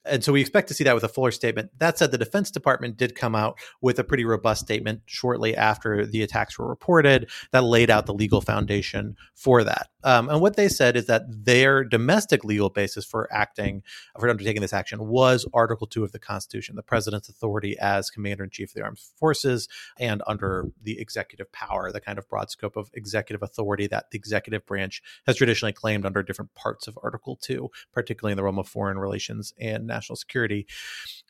And 0.04 0.24
so 0.24 0.32
we 0.32 0.40
expect 0.40 0.68
to 0.68 0.74
see 0.74 0.84
that 0.84 0.94
with 0.94 1.04
a 1.04 1.08
fuller 1.08 1.30
statement. 1.30 1.70
That 1.78 1.98
said, 1.98 2.10
the 2.10 2.18
Defense 2.18 2.50
Department 2.50 2.96
did 2.96 3.14
come 3.14 3.34
out 3.34 3.58
with 3.80 3.98
a 3.98 4.04
pretty 4.04 4.24
robust 4.24 4.62
statement 4.62 5.02
shortly 5.06 5.56
after 5.56 6.04
the 6.04 6.22
attacks 6.22 6.51
were 6.58 6.68
reported 6.68 7.30
that 7.50 7.64
laid 7.64 7.90
out 7.90 8.06
the 8.06 8.14
legal 8.14 8.40
foundation 8.40 9.16
for 9.34 9.64
that. 9.64 9.88
Um, 10.04 10.28
and 10.28 10.40
what 10.40 10.56
they 10.56 10.68
said 10.68 10.96
is 10.96 11.06
that 11.06 11.22
their 11.28 11.84
domestic 11.84 12.44
legal 12.44 12.70
basis 12.70 13.04
for 13.04 13.32
acting, 13.32 13.82
for 14.18 14.28
undertaking 14.28 14.62
this 14.62 14.72
action, 14.72 15.06
was 15.08 15.46
Article 15.54 15.86
2 15.86 16.02
of 16.02 16.12
the 16.12 16.18
Constitution, 16.18 16.76
the 16.76 16.82
president's 16.82 17.28
authority 17.28 17.76
as 17.78 18.10
commander 18.10 18.44
in 18.44 18.50
chief 18.50 18.70
of 18.70 18.74
the 18.74 18.82
armed 18.82 18.98
forces 18.98 19.68
and 19.98 20.22
under 20.26 20.66
the 20.82 20.98
executive 20.98 21.50
power, 21.52 21.92
the 21.92 22.00
kind 22.00 22.18
of 22.18 22.28
broad 22.28 22.50
scope 22.50 22.76
of 22.76 22.90
executive 22.94 23.42
authority 23.42 23.86
that 23.86 24.10
the 24.10 24.18
executive 24.18 24.66
branch 24.66 25.02
has 25.26 25.36
traditionally 25.36 25.72
claimed 25.72 26.04
under 26.04 26.22
different 26.22 26.54
parts 26.54 26.86
of 26.86 26.98
Article 27.02 27.36
2, 27.36 27.70
particularly 27.92 28.32
in 28.32 28.36
the 28.36 28.42
realm 28.42 28.58
of 28.58 28.68
foreign 28.68 28.98
relations 28.98 29.54
and 29.60 29.86
national 29.86 30.16
security. 30.16 30.66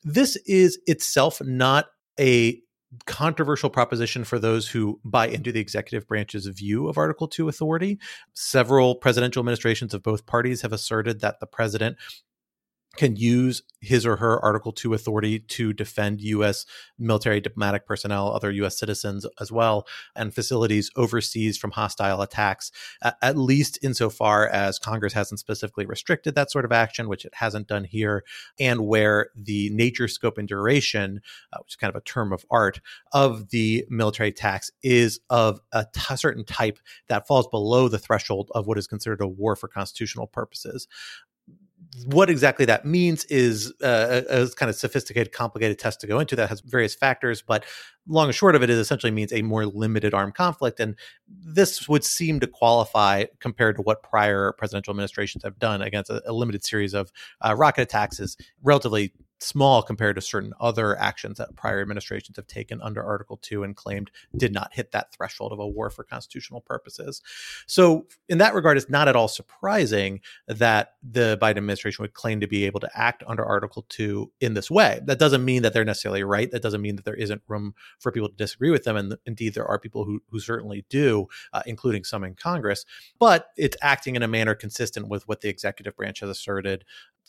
This 0.03 0.37
is 0.47 0.79
itself 0.87 1.41
not 1.43 1.87
a 2.19 2.61
controversial 3.07 3.71
proposition 3.71 4.25
for 4.25 4.39
those 4.39 4.69
who 4.69 5.01
buy 5.05 5.29
into 5.29 5.53
the 5.53 5.61
executive 5.61 6.07
branch's 6.07 6.47
view 6.47 6.89
of 6.89 6.99
Article 6.99 7.27
2 7.27 7.49
authority. 7.49 7.99
Several 8.35 8.95
presidential 8.95 9.41
administrations 9.41 9.95
of 9.95 10.03
both 10.03 10.27
parties 10.27 10.63
have 10.63 10.73
asserted 10.73 11.21
that 11.21 11.41
the 11.41 11.47
president 11.47 11.97
can 12.97 13.17
use 13.17 13.63
his 13.81 14.07
or 14.07 14.17
her 14.17 14.39
Article 14.41 14.71
2 14.71 14.95
authority 14.95 15.41
to 15.41 15.73
defend 15.73 16.21
U.S. 16.21 16.67
military 16.99 17.41
diplomatic 17.41 17.87
personnel, 17.87 18.33
other 18.33 18.51
U.S. 18.53 18.79
citizens 18.79 19.27
as 19.41 19.51
well, 19.51 19.87
and 20.15 20.35
facilities 20.35 20.91
overseas 20.95 21.59
from 21.59 21.73
hostile 21.73 22.21
attacks, 22.21 22.71
at 23.23 23.37
least 23.37 23.79
insofar 23.83 24.47
as 24.47 24.79
Congress 24.79 25.15
hasn't 25.15 25.41
specifically 25.41 25.87
restricted 25.87 26.35
that 26.35 26.51
sort 26.51 26.65
of 26.65 26.73
action, 26.73 27.09
which 27.09 27.25
it 27.25 27.35
hasn't 27.35 27.67
done 27.67 27.85
here, 27.85 28.25
and 28.61 28.87
where 28.87 29.31
the 29.35 29.71
nature, 29.71 30.07
scope, 30.07 30.39
and 30.39 30.47
duration, 30.47 31.21
uh, 31.53 31.59
which 31.61 31.73
is 31.73 31.77
kind 31.77 31.91
of 31.91 31.97
a 31.97 32.05
term 32.05 32.33
of 32.33 32.45
art, 32.51 32.81
of 33.13 33.49
the 33.49 33.85
military 33.89 34.33
tax 34.33 34.71
is 34.83 35.19
of 35.31 35.61
a 35.73 35.87
t- 35.93 36.17
certain 36.17 36.45
type 36.45 36.79
that 37.09 37.27
falls 37.27 37.49
below 37.49 37.89
the 37.89 37.99
threshold 37.99 38.51
of 38.55 38.67
what 38.67 38.79
is 38.79 38.87
considered 38.87 39.21
a 39.21 39.27
war 39.27 39.57
for 39.57 39.67
constitutional 39.67 40.27
purposes 40.27 40.87
what 42.07 42.31
exactly 42.31 42.65
that 42.67 42.85
means 42.85 43.25
is 43.25 43.73
uh, 43.83 44.23
a, 44.29 44.43
a, 44.43 44.51
kind 44.51 44.71
of 44.71 44.77
sophisticated, 44.77 45.33
complicated 45.33 45.79
test 45.79 46.01
to 46.01 46.07
go 46.07 46.19
into 46.19 46.37
that 46.37 46.49
has 46.49 46.61
various 46.61 46.95
factors. 46.95 47.43
But 47.43 47.65
long 48.09 48.27
and 48.27 48.35
short 48.35 48.55
of 48.55 48.63
it, 48.63 48.71
it 48.71 48.79
essentially 48.79 49.13
means 49.13 49.33
a 49.33 49.43
more 49.43 49.67
limited 49.67 50.15
armed 50.15 50.35
conflict. 50.35 50.81
And 50.81 50.97
this 51.29 51.89
would 51.89 52.05
seem 52.05 52.41
to 52.41 52.47
qualify 52.47 53.27
compared 53.41 53.77
to 53.77 53.83
what 53.83 54.03
prior 54.03 54.53
presidential 54.53 54.93
administrations 54.93 55.45
have 55.45 55.59
done 55.59 55.83
against 55.83 56.11
a, 56.11 56.23
a 56.29 56.33
limited 56.33 56.65
series 56.65 56.95
of 56.95 57.13
uh, 57.41 57.55
rocket 57.57 57.83
attacks 57.83 58.21
is 58.21 58.37
relatively 58.63 59.13
small 59.43 59.83
compared 59.83 60.17
to 60.17 60.23
certain 60.23 60.55
other 60.61 60.99
actions 60.99 61.39
that 61.39 61.55
prior 61.57 61.81
administrations 61.81 62.37
have 62.37 62.47
taken 62.47 62.81
under 62.81 63.03
Article 63.03 63.39
2 63.43 63.65
and 63.65 63.77
claimed 63.77 64.11
did 64.37 64.53
not 64.53 64.73
hit 64.73 64.93
that 64.93 65.13
threshold 65.13 65.53
of 65.53 65.59
a 65.59 65.67
war 65.67 65.91
for 65.91 66.05
constitutional 66.05 66.61
purposes. 66.61 67.21
So, 67.67 68.07
in 68.29 68.39
that 68.39 68.55
regard, 68.55 68.77
it's 68.77 68.89
not 68.89 69.09
at 69.09 69.17
all 69.17 69.29
surprising 69.29 70.21
that 70.47 70.95
the 71.03 71.39
Biden 71.41 71.59
administration 71.59 72.03
would 72.03 72.15
claim 72.15 72.41
to 72.41 72.47
be 72.47 72.65
able 72.65 72.81
to 72.81 72.91
act 72.95 73.25
under 73.27 73.45
Article 73.45 73.85
2 73.89 74.31
in 74.41 74.55
this 74.55 74.71
way. 74.71 75.01
That 75.05 75.19
doesn't 75.19 75.45
mean 75.45 75.63
that 75.63 75.73
they're 75.73 75.85
necessarily 75.85 76.25
right. 76.25 76.51
That 76.51 76.63
doesn't 76.63 76.83
mean 76.83 76.97
that 76.97 77.05
there 77.05 77.15
isn't 77.15 77.43
room 77.49 77.75
for 77.99 78.13
people 78.13 78.29
to 78.29 78.35
disagree 78.37 78.71
with 78.71 78.85
them. 78.85 78.97
And 78.97 79.17
indeed, 79.27 79.55
there 79.55 79.67
are 79.67 79.79
people 79.79 80.05
who, 80.05 80.21
who 80.31 80.41
certainly 80.41 80.85
do, 80.89 81.27
uh, 81.53 81.63
including 81.67 82.05
some 82.05 82.25
in 82.25 82.35
Congress. 82.35 82.85
But 83.19 83.49
it's 83.57 83.77
acting 83.83 84.17
in 84.17 84.23
a 84.23 84.29
manner 84.29 84.55
consistent 84.55 85.09
with 85.09 85.27
what 85.29 85.41
the 85.41 85.49
executive 85.49 85.97
branch 85.97 86.21
has 86.21 86.31
asserted 86.31 86.85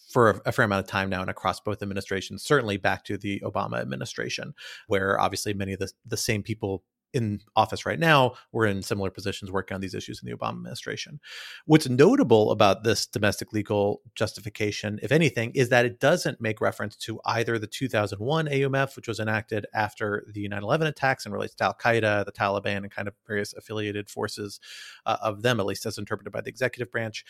for 0.09 0.41
a, 0.45 0.51
fair 0.51 0.65
amount 0.65 0.85
of 0.85 0.89
time 0.89 1.09
now 1.09 1.21
and 1.21 1.29
across 1.29 1.59
both 1.59 1.81
administrations, 1.81 2.43
certainly 2.43 2.77
back 2.77 3.03
to 3.03 3.17
the 3.17 3.39
Obama 3.39 3.79
administration, 3.79 4.53
where 4.87 5.19
obviously 5.19 5.53
many 5.53 5.73
of 5.73 5.79
the, 5.79 5.91
the 6.05 6.17
same 6.17 6.43
people 6.43 6.83
in 7.13 7.41
office 7.55 7.85
right 7.85 7.99
now 7.99 8.33
were 8.51 8.65
in 8.65 8.81
similar 8.81 9.09
positions 9.09 9.51
working 9.51 9.75
on 9.75 9.81
these 9.81 9.93
issues 9.93 10.21
in 10.21 10.29
the 10.29 10.35
Obama 10.35 10.57
administration. 10.57 11.19
What's 11.65 11.87
notable 11.87 12.51
about 12.51 12.83
this 12.83 13.05
domestic 13.05 13.53
legal 13.53 14.01
justification, 14.15 14.99
if 15.03 15.11
anything, 15.11 15.51
is 15.53 15.69
that 15.69 15.85
it 15.85 15.99
doesn't 15.99 16.41
make 16.41 16.59
reference 16.61 16.95
to 16.97 17.19
either 17.25 17.59
the 17.59 17.67
2001 17.67 18.47
AUMF, 18.47 18.95
which 18.95 19.07
was 19.07 19.19
enacted 19.19 19.65
after 19.73 20.25
the 20.33 20.47
9 20.47 20.63
11 20.63 20.87
attacks 20.87 21.25
and 21.25 21.33
relates 21.33 21.55
to 21.55 21.65
Al 21.65 21.75
Qaeda, 21.75 22.25
the 22.25 22.31
Taliban, 22.31 22.77
and 22.77 22.91
kind 22.91 23.07
of 23.07 23.13
various 23.27 23.53
affiliated 23.53 24.09
forces 24.09 24.59
uh, 25.05 25.17
of 25.21 25.41
them, 25.41 25.59
at 25.59 25.65
least 25.65 25.85
as 25.85 25.97
interpreted 25.97 26.33
by 26.33 26.41
the 26.41 26.49
executive 26.49 26.91
branch, 26.91 27.23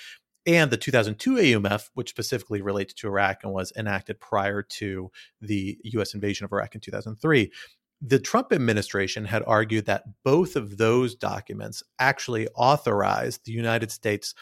and 0.46 0.72
the 0.72 0.78
2002 0.78 1.36
AUMF, 1.36 1.90
which 1.94 2.10
specifically 2.10 2.62
relates 2.62 2.94
to 2.94 3.08
Iraq 3.08 3.44
and 3.44 3.54
was 3.54 3.72
enacted 3.78 4.20
prior 4.20 4.62
to 4.62 5.10
the 5.42 5.78
US 5.84 6.13
invasion 6.13 6.46
of 6.46 6.52
Iraq 6.52 6.75
in 6.75 6.82
2003. 6.82 7.52
The 8.06 8.20
Trump 8.20 8.52
administration 8.52 9.24
had 9.24 9.44
argued 9.48 9.86
that 9.86 10.04
both 10.26 10.58
of 10.58 10.78
those 10.78 11.16
documents 11.16 11.82
actually 12.00 12.50
authorized 12.50 13.46
the 13.46 13.54
United 13.54 13.92
States 13.92 14.36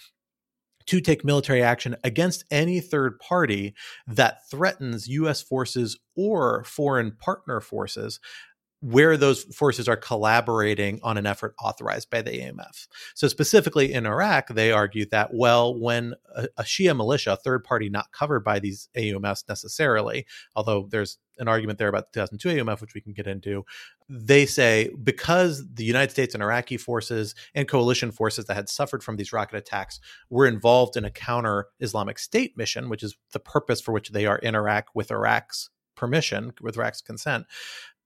to 0.87 0.99
take 0.99 1.23
military 1.23 1.61
action 1.61 1.95
against 2.03 2.43
any 2.49 2.79
third 2.79 3.19
party 3.19 3.75
that 4.07 4.49
threatens 4.49 5.07
US 5.07 5.43
forces 5.43 5.99
or 6.15 6.63
foreign 6.63 7.11
partner 7.11 7.61
forces 7.61 8.19
where 8.81 9.15
those 9.15 9.43
forces 9.43 9.87
are 9.87 9.95
collaborating 9.95 10.99
on 11.03 11.17
an 11.17 11.27
effort 11.27 11.53
authorized 11.63 12.09
by 12.09 12.21
the 12.21 12.31
AUMF. 12.31 12.87
So, 13.13 13.27
specifically 13.27 13.93
in 13.93 14.05
Iraq, 14.05 14.49
they 14.49 14.71
argued 14.71 15.11
that, 15.11 15.29
well, 15.33 15.79
when 15.79 16.15
a, 16.35 16.47
a 16.57 16.63
Shia 16.63 16.95
militia, 16.97 17.33
a 17.33 17.37
third 17.37 17.63
party 17.63 17.89
not 17.89 18.11
covered 18.11 18.43
by 18.43 18.59
these 18.59 18.89
AUMFs 18.97 19.47
necessarily, 19.47 20.25
although 20.55 20.87
there's 20.89 21.19
an 21.37 21.47
argument 21.47 21.79
there 21.79 21.87
about 21.87 22.11
the 22.11 22.19
2002 22.21 22.49
AUMF, 22.49 22.81
which 22.81 22.93
we 22.95 23.01
can 23.01 23.13
get 23.13 23.27
into, 23.27 23.65
they 24.09 24.45
say 24.45 24.89
because 25.03 25.63
the 25.73 25.85
United 25.85 26.11
States 26.11 26.33
and 26.33 26.43
Iraqi 26.43 26.77
forces 26.77 27.35
and 27.53 27.67
coalition 27.67 28.11
forces 28.11 28.45
that 28.45 28.55
had 28.55 28.69
suffered 28.69 29.03
from 29.03 29.15
these 29.15 29.31
rocket 29.31 29.57
attacks 29.57 29.99
were 30.29 30.47
involved 30.47 30.97
in 30.97 31.05
a 31.05 31.11
counter 31.11 31.67
Islamic 31.79 32.17
State 32.17 32.57
mission, 32.57 32.89
which 32.89 33.03
is 33.03 33.15
the 33.31 33.39
purpose 33.39 33.79
for 33.79 33.91
which 33.91 34.09
they 34.09 34.25
are 34.25 34.37
in 34.37 34.55
Iraq 34.55 34.87
with 34.95 35.11
Iraq's 35.11 35.69
permission, 35.95 36.51
with 36.61 36.77
Iraq's 36.77 37.01
consent, 37.01 37.45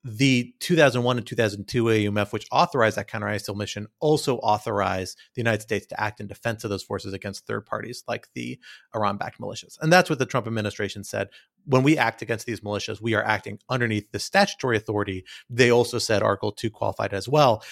the 0.08 0.54
2001 0.60 1.18
and 1.18 1.26
2002 1.26 1.84
AUMF, 1.86 2.32
which 2.32 2.48
authorized 2.52 2.96
that 2.96 3.08
counter 3.08 3.26
ISIL 3.26 3.56
mission, 3.56 3.88
also 4.00 4.38
authorized 4.38 5.18
the 5.34 5.42
United 5.42 5.64
States 5.64 5.88
to 5.88 6.00
act 6.00 6.20
in 6.20 6.28
defense 6.28 6.64
of 6.64 6.70
those 6.70 6.84
forces 6.84 7.12
against 7.12 7.48
third 7.48 7.66
parties 7.66 8.04
like 8.08 8.28
the 8.36 8.60
Iran 8.96 9.18
backed 9.18 9.42
militias. 9.42 9.80
And 9.82 9.92
that's 9.92 10.08
what 10.08 10.20
the 10.20 10.28
Trump 10.28 10.46
administration 10.46 11.04
said. 11.04 11.30
When 11.66 11.82
we 11.82 11.98
act 11.98 12.22
against 12.22 12.46
these 12.46 12.62
militias, 12.62 13.02
we 13.02 13.16
are 13.16 13.24
acting 13.24 13.58
underneath 13.68 14.12
the 14.12 14.20
statutory 14.20 14.78
authority. 14.78 15.26
They 15.50 15.72
also 15.72 15.98
said 15.98 16.22
Article 16.22 16.52
2 16.52 16.70
qualified 16.70 17.12
as 17.12 17.28
well. 17.28 17.64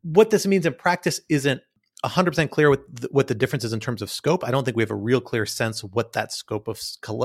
What 0.00 0.30
this 0.30 0.46
means 0.46 0.64
in 0.64 0.72
practice 0.72 1.20
isn't 1.28 1.60
100% 2.04 2.50
clear 2.50 2.68
what 2.68 2.82
the, 2.92 3.08
what 3.12 3.28
the 3.28 3.34
difference 3.34 3.62
is 3.62 3.72
in 3.72 3.78
terms 3.78 4.02
of 4.02 4.10
scope. 4.10 4.44
I 4.44 4.50
don't 4.50 4.64
think 4.64 4.76
we 4.76 4.82
have 4.82 4.90
a 4.90 4.96
real 4.96 5.20
clear 5.20 5.46
sense 5.46 5.84
of 5.84 5.94
what 5.94 6.14
that 6.14 6.32
scope 6.32 6.66
of 6.66 6.80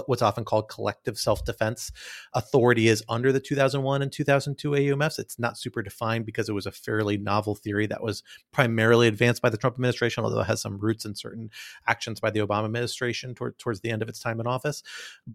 what's 0.06 0.22
often 0.22 0.46
called 0.46 0.70
collective 0.70 1.18
self-defense 1.18 1.92
authority 2.34 2.88
is 2.88 3.04
under 3.10 3.32
the 3.32 3.40
2001 3.40 4.04
and 4.04 4.12
2002 4.12 4.72
AUMFs. 4.72 5.18
It's 5.18 5.40
not 5.40 5.58
super 5.58 5.82
defined 5.82 6.28
because 6.28 6.48
it 6.48 6.54
was 6.54 6.68
a 6.68 6.72
fairly 6.72 7.18
novel 7.18 7.56
theory 7.56 7.88
that 7.88 8.04
was 8.04 8.22
primarily 8.52 9.08
advanced 9.08 9.42
by 9.42 9.50
the 9.50 9.58
Trump 9.58 9.76
administration, 9.78 10.24
although 10.24 10.42
it 10.42 10.48
has 10.48 10.62
some 10.62 10.78
roots 10.78 11.06
in 11.06 11.16
certain 11.16 11.50
actions 11.88 12.20
by 12.20 12.30
the 12.30 12.40
Obama 12.40 12.66
administration 12.66 13.34
toward, 13.34 13.58
towards 13.58 13.80
the 13.80 13.90
end 13.90 14.04
of 14.04 14.10
its 14.10 14.20
time 14.20 14.40
in 14.40 14.46
office. 14.46 14.84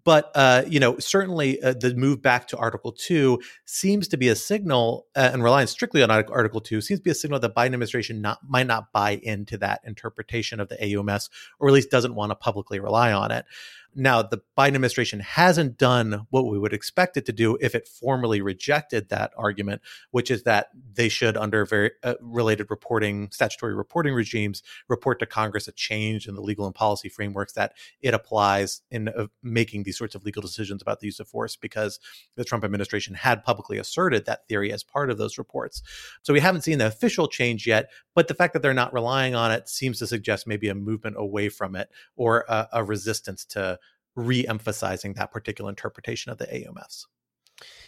But 0.04 0.30
uh, 0.36 0.62
you 0.68 0.78
know, 0.78 0.98
certainly 0.98 1.60
uh, 1.60 1.74
the 1.74 1.94
move 1.96 2.22
back 2.22 2.46
to 2.48 2.56
Article 2.58 2.92
Two 2.92 3.40
seems 3.64 4.06
to 4.08 4.16
be 4.16 4.28
a 4.28 4.36
signal, 4.36 5.06
uh, 5.16 5.30
and 5.32 5.42
relying 5.42 5.66
strictly 5.66 6.02
on 6.04 6.12
Article 6.12 6.60
Two 6.60 6.80
seems 6.80 7.00
to 7.00 7.04
be 7.04 7.10
a 7.10 7.14
signal 7.14 7.40
that 7.40 7.48
the 7.48 7.60
Biden 7.60 7.66
administration 7.66 8.20
not 8.20 8.38
might 8.48 8.68
not 8.68 8.92
buy 8.92 9.16
in 9.16 9.31
into 9.32 9.58
that 9.58 9.80
interpretation 9.84 10.60
of 10.60 10.68
the 10.68 10.76
AUMFs, 10.76 11.28
or 11.58 11.68
at 11.68 11.74
least 11.74 11.90
doesn't 11.90 12.14
want 12.14 12.30
to 12.30 12.36
publicly 12.36 12.78
rely 12.78 13.12
on 13.12 13.32
it. 13.32 13.44
Now, 13.94 14.22
the 14.22 14.40
Biden 14.56 14.68
administration 14.68 15.20
hasn't 15.20 15.76
done 15.76 16.26
what 16.30 16.46
we 16.46 16.58
would 16.58 16.72
expect 16.72 17.16
it 17.16 17.26
to 17.26 17.32
do 17.32 17.58
if 17.60 17.74
it 17.74 17.86
formally 17.86 18.40
rejected 18.40 19.10
that 19.10 19.32
argument, 19.36 19.82
which 20.12 20.30
is 20.30 20.44
that 20.44 20.68
they 20.94 21.10
should, 21.10 21.36
under 21.36 21.66
very 21.66 21.90
uh, 22.02 22.14
related 22.20 22.70
reporting, 22.70 23.28
statutory 23.32 23.74
reporting 23.74 24.14
regimes, 24.14 24.62
report 24.88 25.18
to 25.18 25.26
Congress 25.26 25.68
a 25.68 25.72
change 25.72 26.26
in 26.26 26.34
the 26.34 26.40
legal 26.40 26.64
and 26.64 26.74
policy 26.74 27.10
frameworks 27.10 27.52
that 27.52 27.74
it 28.00 28.14
applies 28.14 28.80
in 28.90 29.08
uh, 29.08 29.26
making 29.42 29.82
these 29.82 29.98
sorts 29.98 30.14
of 30.14 30.24
legal 30.24 30.40
decisions 30.40 30.80
about 30.80 31.00
the 31.00 31.06
use 31.06 31.20
of 31.20 31.28
force, 31.28 31.56
because 31.56 32.00
the 32.36 32.44
Trump 32.44 32.64
administration 32.64 33.14
had 33.14 33.44
publicly 33.44 33.76
asserted 33.76 34.24
that 34.24 34.48
theory 34.48 34.72
as 34.72 34.82
part 34.82 35.10
of 35.10 35.18
those 35.18 35.36
reports. 35.36 35.82
So 36.22 36.32
we 36.32 36.40
haven't 36.40 36.62
seen 36.62 36.78
the 36.78 36.86
official 36.86 37.28
change 37.28 37.66
yet, 37.66 37.90
but 38.14 38.28
the 38.28 38.34
fact 38.34 38.54
that 38.54 38.62
they're 38.62 38.72
not 38.72 38.94
relying 38.94 39.34
on 39.34 39.50
it 39.50 39.68
seems 39.68 39.98
to 39.98 40.06
suggest 40.06 40.46
maybe 40.46 40.68
a 40.68 40.74
movement 40.74 41.16
away 41.18 41.50
from 41.50 41.76
it 41.76 41.90
or 42.16 42.46
a, 42.48 42.68
a 42.72 42.84
resistance 42.84 43.44
to 43.44 43.78
re-emphasizing 44.16 45.14
that 45.14 45.32
particular 45.32 45.70
interpretation 45.70 46.32
of 46.32 46.38
the 46.38 46.46
AUMFs. 46.46 47.06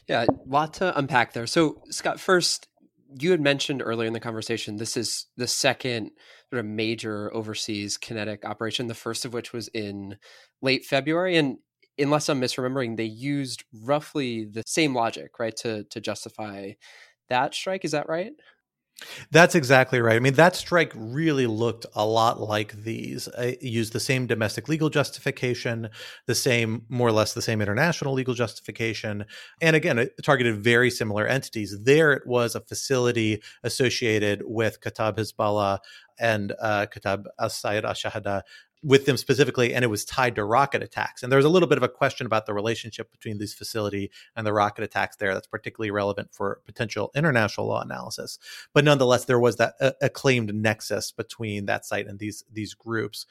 Yeah, 0.09 0.25
a 0.29 0.33
lot 0.47 0.75
to 0.75 0.97
unpack 0.97 1.33
there. 1.33 1.47
So, 1.47 1.83
Scott, 1.91 2.21
first, 2.21 2.69
you 3.19 3.31
had 3.31 3.41
mentioned 3.41 3.83
earlier 3.85 4.07
in 4.07 4.13
the 4.13 4.21
conversation 4.21 4.77
this 4.77 4.97
is 4.97 5.27
the 5.37 5.47
second 5.47 6.11
sort 6.51 6.61
of 6.61 6.67
major 6.67 7.33
overseas 7.35 7.97
kinetic 7.97 8.45
operation, 8.45 8.87
the 8.87 8.95
first 8.95 9.25
of 9.25 9.33
which 9.33 9.53
was 9.53 9.69
in 9.69 10.17
late 10.63 10.85
February. 10.85 11.37
And 11.37 11.59
unless 11.99 12.29
I'm 12.29 12.41
misremembering, 12.41 12.97
they 12.97 13.05
used 13.05 13.65
roughly 13.73 14.45
the 14.45 14.63
same 14.67 14.95
logic, 14.95 15.39
right, 15.39 15.55
to 15.57 15.85
to 15.85 16.01
justify 16.01 16.73
that 17.29 17.55
strike. 17.55 17.85
Is 17.85 17.93
that 17.93 18.09
right? 18.09 18.33
That's 19.31 19.55
exactly 19.55 20.01
right. 20.01 20.17
I 20.17 20.21
mean, 20.21 20.35
that 20.35 20.55
strike 20.57 20.93
really 20.95 21.47
looked 21.47 21.85
a 21.95 22.07
lot 22.07 22.41
like 22.41 22.73
these. 22.73 23.29
It 23.39 23.63
used 23.63 23.93
the 23.93 24.01
same 24.01 24.27
domestic 24.27 24.69
legal 24.69 24.89
justification, 24.89 25.91
the 26.27 26.35
same, 26.35 26.83
more 26.89 27.09
or 27.09 27.13
less, 27.13 27.35
the 27.35 27.43
same 27.43 27.61
international 27.61 28.15
legal 28.15 28.35
justification. 28.35 29.25
And 29.61 29.75
again, 29.75 29.99
it 29.99 30.13
targeted 30.23 30.63
very 30.63 30.91
similar 30.91 31.27
entities. 31.27 31.77
There 31.83 32.13
it 32.13 32.27
was 32.27 32.55
a 32.55 32.61
facility 32.61 33.43
associated 33.63 34.43
with 34.45 34.81
Kata'ib 34.81 35.17
Hezbollah 35.17 35.79
and 36.19 36.53
uh, 36.61 36.87
Kata'ib 36.87 37.25
as-Sayyid 37.41 37.85
al-Shahada 37.85 38.43
with 38.85 39.07
them 39.07 39.17
specifically, 39.17 39.75
and 39.75 39.83
it 39.83 39.89
was 39.89 40.05
tied 40.05 40.35
to 40.35 40.45
rocket 40.45 40.83
attacks. 40.83 41.23
And 41.23 41.33
there's 41.33 41.47
a 41.47 41.49
little 41.49 41.69
bit 41.69 41.79
of 41.79 41.83
a 41.83 41.89
question 41.89 42.27
about 42.27 42.45
the 42.45 42.53
relationship 42.53 43.11
between 43.11 43.39
this 43.39 43.55
facility 43.55 44.11
and 44.37 44.47
the 44.47 44.53
rocket 44.53 44.85
attacks 44.85 45.17
there. 45.17 45.33
That's 45.33 45.47
particularly 45.47 45.91
relevant 45.91 46.35
for 46.35 46.61
potential 46.67 47.11
international 47.17 47.67
law 47.67 47.81
analysis. 47.81 48.39
But 48.75 48.85
nonetheless, 48.85 49.25
there 49.25 49.41
was 49.41 49.57
that 49.57 49.75
uh, 49.81 49.93
acclaimed 50.03 50.55
nexus 50.55 51.13
between 51.13 51.65
that 51.67 51.87
site 51.87 52.07
and 52.07 52.19
these 52.19 52.45
these 52.53 52.75
groups. 52.75 53.25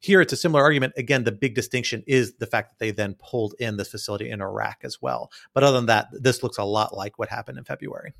Here, 0.00 0.20
it's 0.20 0.32
a 0.32 0.38
similar 0.38 0.62
argument. 0.62 0.94
Again, 0.96 1.24
the 1.24 1.32
big 1.32 1.54
distinction 1.54 2.02
is 2.06 2.34
the 2.34 2.46
fact 2.46 2.70
that 2.70 2.78
they 2.78 2.90
then 2.90 3.14
pulled 3.18 3.54
in 3.58 3.76
this 3.76 3.90
facility 3.90 4.30
in 4.30 4.40
Iraq 4.40 4.78
as 4.84 5.00
well. 5.00 5.30
But 5.52 5.64
other 5.64 5.76
than 5.76 5.86
that, 5.86 6.08
this 6.12 6.42
looks 6.42 6.58
a 6.58 6.64
lot 6.64 6.94
like 6.94 7.18
what 7.18 7.28
happened 7.28 7.58
in 7.58 7.64
February. 7.64 8.12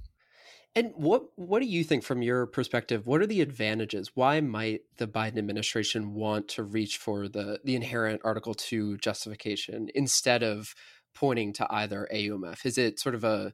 And 0.76 0.92
what 0.96 1.26
what 1.36 1.60
do 1.60 1.66
you 1.66 1.84
think 1.84 2.02
from 2.02 2.20
your 2.22 2.46
perspective? 2.46 3.06
What 3.06 3.20
are 3.20 3.26
the 3.26 3.40
advantages? 3.40 4.10
Why 4.14 4.40
might 4.40 4.82
the 4.96 5.06
Biden 5.06 5.38
administration 5.38 6.14
want 6.14 6.48
to 6.48 6.64
reach 6.64 6.98
for 6.98 7.28
the 7.28 7.60
the 7.64 7.76
inherent 7.76 8.22
Article 8.24 8.54
Two 8.54 8.96
justification 8.98 9.88
instead 9.94 10.42
of 10.42 10.74
pointing 11.14 11.52
to 11.54 11.66
either 11.70 12.08
AUMF? 12.12 12.66
Is 12.66 12.76
it 12.76 12.98
sort 12.98 13.14
of 13.14 13.22
a 13.22 13.52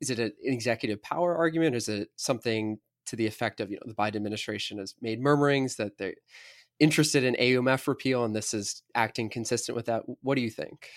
is 0.00 0.10
it 0.10 0.20
an 0.20 0.32
executive 0.42 1.02
power 1.02 1.36
argument? 1.36 1.74
Is 1.74 1.88
it 1.88 2.10
something 2.16 2.78
to 3.06 3.16
the 3.16 3.26
effect 3.26 3.60
of 3.60 3.70
you 3.70 3.76
know 3.76 3.82
the 3.86 3.94
Biden 3.94 4.16
administration 4.16 4.78
has 4.78 4.94
made 5.00 5.20
murmurings 5.20 5.76
that 5.76 5.98
they're 5.98 6.14
interested 6.78 7.24
in 7.24 7.34
AUMF 7.34 7.86
repeal 7.88 8.24
and 8.24 8.34
this 8.34 8.54
is 8.54 8.82
acting 8.94 9.28
consistent 9.28 9.74
with 9.74 9.86
that? 9.86 10.04
What 10.22 10.36
do 10.36 10.42
you 10.42 10.50
think? 10.50 10.88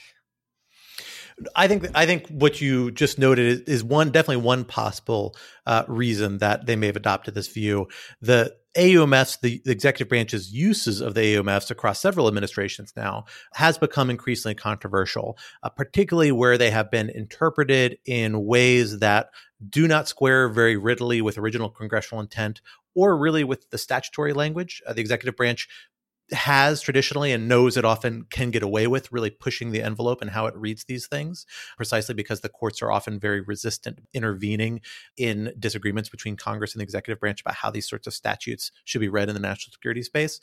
I 1.56 1.68
think 1.68 1.88
I 1.94 2.06
think 2.06 2.28
what 2.30 2.62
you 2.62 2.90
just 2.92 3.20
noted 3.20 3.46
is, 3.46 3.60
is 3.62 3.84
one 3.84 4.12
definitely 4.12 4.44
one 4.44 4.66
possible 4.66 5.36
uh, 5.68 5.84
reason 5.88 6.40
that 6.40 6.66
they 6.66 6.76
may 6.76 6.88
have 6.88 6.96
adopted 6.96 7.36
this 7.36 7.48
view. 7.48 7.88
The 8.22 8.56
AUMFs, 8.76 9.40
the, 9.42 9.62
the, 9.66 9.72
executive 9.72 10.08
branch's 10.08 10.54
uses 10.54 11.02
of 11.02 11.16
the 11.16 11.36
AUMFs 11.36 11.72
across 11.72 12.00
several 12.00 12.28
administrations 12.28 12.94
now 12.96 13.26
has 13.54 13.78
become 13.78 14.10
increasingly 14.10 14.54
controversial, 14.54 15.38
uh, 15.64 15.70
particularly 15.70 16.32
where 16.32 16.58
they 16.58 16.70
have 16.70 16.92
been 16.92 17.10
interpreted 17.10 17.98
in 18.06 18.46
ways 18.46 19.00
that 19.00 19.30
do 19.68 19.88
not 19.88 20.08
square 20.08 20.48
very 20.50 20.78
readily 20.78 21.22
with 21.22 21.40
original 21.40 21.70
congressional 21.70 22.22
intent 22.22 22.62
or 22.94 23.18
really 23.18 23.44
with 23.44 23.70
the 23.72 23.78
statutory 23.78 24.34
language. 24.34 24.82
Uh, 24.86 24.94
the 24.94 25.02
executive 25.02 25.36
branch 25.36 25.68
has 26.32 26.82
traditionally 26.82 27.32
and 27.32 27.48
knows 27.48 27.78
it 27.78 27.86
often 27.86 28.26
can 28.30 28.52
get 28.52 28.64
away 28.64 28.88
with 28.88 29.12
really 29.12 29.30
pushing 29.30 29.72
the 29.72 29.82
envelope 29.82 30.22
and 30.22 30.32
how 30.32 30.46
it 30.46 30.56
reads 30.56 30.84
these 30.84 31.08
things, 31.08 31.46
precisely 31.78 32.14
because 32.14 32.42
the 32.42 32.50
courts 32.50 32.82
are 32.82 32.92
often 32.92 33.20
very 33.20 33.42
resistant 33.42 34.00
intervening 34.14 34.82
in 35.18 35.54
disagreements 35.58 36.10
between 36.10 36.36
Congress 36.36 36.74
and 36.74 36.82
the 36.82 36.84
executive 36.84 37.20
branch 37.20 37.42
about 37.42 37.56
how 37.56 37.72
these 37.72 37.88
sorts 37.88 38.08
of 38.08 38.14
statutes 38.14 38.72
should 38.86 39.02
be 39.02 39.10
read 39.10 39.30
in 39.30 39.36
the 39.36 39.42
national 39.42 39.72
security 39.72 40.04
space. 40.04 40.40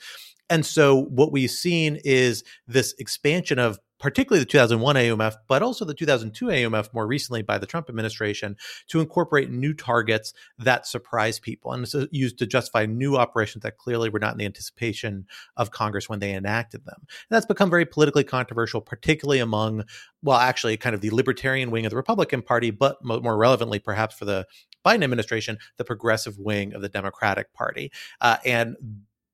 And 0.51 0.65
so 0.65 1.03
what 1.05 1.33
we've 1.33 1.51
seen 1.51 1.99
is 2.05 2.45
this 2.67 2.95
expansion 2.99 3.59
of 3.59 3.79
particularly 4.05 4.39
the 4.39 4.51
2001 4.51 4.97
AUMF, 4.97 5.37
but 5.49 5.63
also 5.63 5.83
the 5.83 5.95
2002 5.95 6.45
AUMF 6.45 6.93
more 6.93 7.07
recently 7.07 7.41
by 7.41 7.57
the 7.57 7.65
Trump 7.65 7.89
administration 7.89 8.55
to 8.87 9.01
incorporate 9.01 9.51
new 9.51 9.73
targets 9.73 10.35
that 10.59 10.87
surprise 10.87 11.41
people 11.41 11.73
and 11.73 11.83
this 11.83 11.95
is 11.95 12.07
used 12.11 12.37
to 12.39 12.47
justify 12.47 12.85
new 12.85 13.17
operations 13.17 13.63
that 13.63 13.79
clearly 13.79 14.11
were 14.11 14.19
not 14.19 14.33
in 14.33 14.39
the 14.39 14.45
anticipation 14.45 15.25
of 15.57 15.71
Congress 15.71 16.07
when 16.07 16.19
they 16.19 16.35
enacted 16.35 16.85
them. 16.85 16.97
And 16.99 17.09
that's 17.31 17.47
become 17.47 17.71
very 17.71 17.87
politically 17.87 18.25
controversial, 18.25 18.83
particularly 18.83 19.39
among, 19.39 19.85
well, 20.23 20.37
actually 20.37 20.77
kind 20.77 20.95
of 20.95 21.01
the 21.01 21.09
libertarian 21.09 21.71
wing 21.71 21.87
of 21.87 21.91
the 21.91 21.97
Republican 21.97 22.43
Party, 22.43 22.71
but 22.71 23.03
more 23.03 23.39
relevantly, 23.39 23.79
perhaps 23.79 24.15
for 24.15 24.27
the 24.27 24.47
Biden 24.85 25.03
administration, 25.03 25.57
the 25.79 25.85
progressive 25.85 26.39
wing 26.39 26.75
of 26.75 26.83
the 26.83 26.91
Democratic 26.91 27.55
Party. 27.55 27.91
Uh, 28.21 28.37
and 28.45 28.77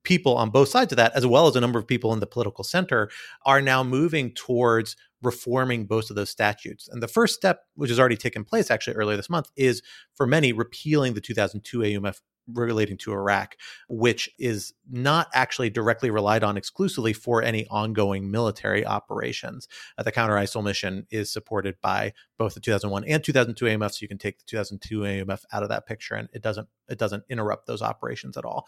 people 0.04 0.36
on 0.36 0.50
both 0.50 0.68
sides 0.68 0.92
of 0.92 0.96
that, 0.96 1.12
as 1.14 1.26
well 1.26 1.46
as 1.46 1.56
a 1.56 1.60
number 1.60 1.78
of 1.78 1.86
people 1.86 2.12
in 2.12 2.20
the 2.20 2.26
political 2.26 2.64
center, 2.64 3.10
are 3.46 3.60
now 3.60 3.82
moving 3.82 4.32
towards 4.32 4.96
reforming 5.22 5.86
both 5.86 6.10
of 6.10 6.16
those 6.16 6.30
statutes. 6.30 6.88
And 6.88 7.02
the 7.02 7.08
first 7.08 7.34
step, 7.34 7.60
which 7.74 7.90
has 7.90 8.00
already 8.00 8.16
taken 8.16 8.44
place 8.44 8.70
actually 8.70 8.94
earlier 8.94 9.16
this 9.16 9.30
month, 9.30 9.50
is 9.56 9.82
for 10.14 10.26
many 10.26 10.52
repealing 10.52 11.14
the 11.14 11.20
2002 11.20 11.78
AUMF 11.80 12.20
relating 12.54 12.96
to 12.98 13.12
Iraq, 13.12 13.56
which 13.88 14.30
is 14.38 14.72
not 14.90 15.28
actually 15.34 15.70
directly 15.70 16.10
relied 16.10 16.42
on 16.42 16.56
exclusively 16.56 17.12
for 17.12 17.42
any 17.42 17.66
ongoing 17.68 18.30
military 18.30 18.84
operations. 18.84 19.68
Uh, 19.96 20.02
the 20.02 20.12
counter 20.12 20.34
ISIL 20.34 20.64
mission 20.64 21.06
is 21.10 21.32
supported 21.32 21.76
by 21.80 22.12
both 22.38 22.54
the 22.54 22.60
2001 22.60 23.04
and 23.04 23.22
2002 23.22 23.64
AUMF, 23.64 23.92
so 23.92 23.98
you 24.02 24.08
can 24.08 24.18
take 24.18 24.38
the 24.38 24.44
2002 24.46 25.00
AUMF 25.00 25.44
out 25.52 25.62
of 25.62 25.68
that 25.68 25.86
picture, 25.86 26.14
and 26.14 26.28
it 26.32 26.42
doesn't 26.42 26.68
it 26.88 26.98
doesn't 26.98 27.22
interrupt 27.28 27.66
those 27.66 27.82
operations 27.82 28.36
at 28.36 28.44
all. 28.44 28.66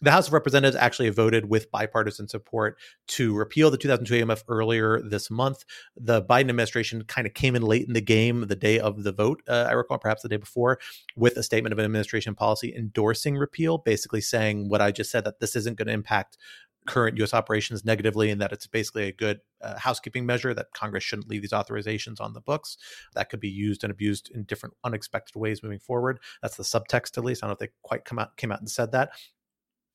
The 0.00 0.12
House 0.12 0.28
of 0.28 0.32
Representatives 0.32 0.76
actually 0.76 1.10
voted 1.10 1.48
with 1.48 1.70
bipartisan 1.70 2.28
support 2.28 2.78
to 3.08 3.34
repeal 3.34 3.70
the 3.70 3.76
2002 3.76 4.24
AUMF 4.24 4.44
earlier 4.48 5.02
this 5.02 5.30
month. 5.30 5.64
The 5.96 6.22
Biden 6.22 6.50
administration 6.50 7.02
kind 7.04 7.26
of 7.26 7.34
came 7.34 7.56
in 7.56 7.62
late 7.62 7.86
in 7.86 7.94
the 7.94 8.00
game, 8.00 8.46
the 8.46 8.56
day 8.56 8.78
of 8.78 9.02
the 9.02 9.12
vote, 9.12 9.42
uh, 9.48 9.66
I 9.68 9.72
recall, 9.72 9.98
perhaps 9.98 10.22
the 10.22 10.28
day 10.28 10.36
before, 10.36 10.78
with 11.16 11.36
a 11.36 11.42
statement 11.42 11.72
of 11.72 11.78
an 11.78 11.84
administration 11.84 12.34
policy 12.34 12.74
endorsing 12.76 13.23
repeal, 13.32 13.78
basically 13.78 14.20
saying 14.20 14.68
what 14.68 14.82
I 14.82 14.92
just 14.92 15.10
said 15.10 15.24
that 15.24 15.40
this 15.40 15.56
isn't 15.56 15.78
going 15.78 15.88
to 15.88 15.94
impact 15.94 16.36
current 16.86 17.16
U.S. 17.18 17.32
operations 17.32 17.84
negatively, 17.84 18.30
and 18.30 18.40
that 18.40 18.52
it's 18.52 18.66
basically 18.66 19.08
a 19.08 19.12
good 19.12 19.40
uh, 19.62 19.78
housekeeping 19.78 20.26
measure 20.26 20.52
that 20.52 20.72
Congress 20.74 21.02
shouldn't 21.02 21.28
leave 21.28 21.40
these 21.40 21.52
authorizations 21.52 22.20
on 22.20 22.34
the 22.34 22.40
books. 22.40 22.76
That 23.14 23.30
could 23.30 23.40
be 23.40 23.48
used 23.48 23.84
and 23.84 23.90
abused 23.90 24.30
in 24.34 24.44
different 24.44 24.74
unexpected 24.84 25.38
ways 25.38 25.62
moving 25.62 25.78
forward. 25.78 26.20
That's 26.42 26.56
the 26.56 26.62
subtext, 26.62 27.16
at 27.16 27.24
least. 27.24 27.42
I 27.42 27.46
don't 27.46 27.50
know 27.50 27.64
if 27.64 27.70
they 27.70 27.74
quite 27.82 28.04
come 28.04 28.18
out 28.18 28.36
came 28.36 28.52
out 28.52 28.60
and 28.60 28.70
said 28.70 28.92
that. 28.92 29.10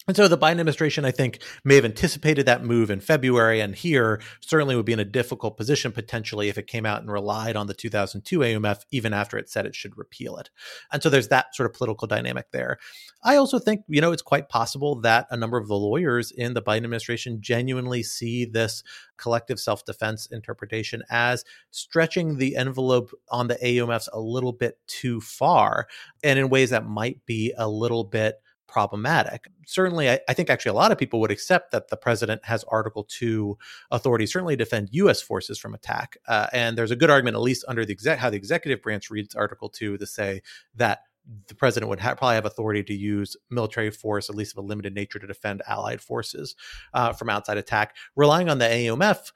And 0.08 0.16
so 0.16 0.28
the 0.28 0.38
Biden 0.38 0.54
administration, 0.54 1.06
I 1.06 1.12
think, 1.12 1.40
may 1.64 1.76
have 1.76 1.86
anticipated 1.86 2.46
that 2.48 2.64
move 2.64 2.90
in 2.90 3.00
February, 3.00 3.60
and 3.60 3.76
here 3.76 4.22
certainly 4.40 4.76
would 4.76 4.86
be 4.86 4.94
in 4.94 5.00
a 5.00 5.06
difficult 5.06 5.56
position 5.56 5.92
potentially 5.92 6.50
if 6.50 6.58
it 6.58 6.66
came 6.66 6.86
out 6.86 7.02
and 7.02 7.12
relied 7.12 7.56
on 7.56 7.68
the 7.68 7.76
2002 7.76 8.40
AUMF, 8.40 8.86
even 8.92 9.14
after 9.14 9.38
it 9.38 9.50
said 9.50 9.68
it 9.68 9.76
should 9.76 9.98
repeal 9.98 10.38
it. 10.38 10.50
And 10.92 11.04
so 11.04 11.10
there's 11.10 11.28
that 11.28 11.54
sort 11.54 11.70
of 11.70 11.76
political 11.76 12.08
dynamic 12.08 12.50
there. 12.52 12.80
I 13.24 13.36
also 13.36 13.60
think, 13.60 13.84
you 13.88 14.02
know, 14.02 14.12
it's 14.12 14.24
quite 14.24 14.50
possible 14.50 15.00
that 15.02 15.28
a 15.30 15.38
number 15.38 15.58
of 15.58 15.68
the 15.68 15.76
lawyers 15.76 16.32
in 16.32 16.54
the 16.54 16.62
Biden 16.62 16.78
administration 16.78 17.42
genuinely 17.42 18.02
see 18.02 18.46
this 18.46 18.84
collective 19.18 19.60
self 19.60 19.86
defense 19.86 20.26
interpretation 20.28 21.04
as 21.12 21.44
stretching 21.72 22.38
the 22.38 22.56
envelope 22.56 23.12
on 23.30 23.48
the 23.48 23.56
AUMFs 23.58 24.08
a 24.12 24.20
little 24.20 24.54
bit 24.54 24.80
too 24.88 25.22
far, 25.22 25.88
and 26.24 26.40
in 26.40 26.50
ways 26.50 26.72
that 26.72 26.88
might 26.88 27.24
be 27.28 27.54
a 27.58 27.70
little 27.70 28.06
bit 28.06 28.42
problematic. 28.70 29.48
Certainly, 29.66 30.10
I, 30.10 30.20
I, 30.30 30.34
think 30.34 30.50
actually 30.50 30.70
a 30.70 30.76
lot 30.76 30.92
of 30.92 30.98
people 30.98 31.20
would 31.20 31.32
accept 31.32 31.72
that 31.72 31.90
the 31.90 31.98
president 31.98 32.46
has 32.46 32.64
Article 32.66 33.04
2 33.04 33.58
authority, 33.92 34.26
certainly 34.26 34.56
defend 34.56 34.90
U.S. 34.92 35.22
forces 35.22 35.58
from 35.58 35.74
attack. 35.74 36.18
Uh, 36.28 36.48
and 36.54 36.78
there's 36.78 36.92
a 36.92 36.96
good 36.96 37.10
argument, 37.10 37.36
at 37.36 37.42
least 37.42 37.66
under 37.68 37.86
the 37.86 37.98
how 38.18 38.30
the 38.30 38.38
executive 38.38 38.82
branch 38.82 39.10
reads 39.10 39.36
Article 39.36 39.70
2, 39.70 39.98
to 39.98 40.06
say 40.06 40.42
that 40.76 41.00
the 41.48 41.56
president 41.56 41.90
would 41.90 42.00
ha- 42.00 42.16
probably 42.16 42.36
have 42.36 42.46
authority 42.46 42.84
to 42.84 42.94
use 42.94 43.36
military 43.50 43.92
force, 43.92 44.30
at 44.30 44.36
least 44.36 44.54
of 44.54 44.64
a 44.64 44.68
limited 44.68 44.94
nature, 44.94 45.20
to 45.20 45.28
defend 45.28 45.62
allied 45.68 46.02
forces 46.02 46.56
uh, 46.94 47.14
from 47.14 47.30
outside 47.30 47.58
attack. 47.58 47.96
Relying 48.16 48.50
on 48.50 48.60
the 48.60 48.66
AUMF 48.66 49.32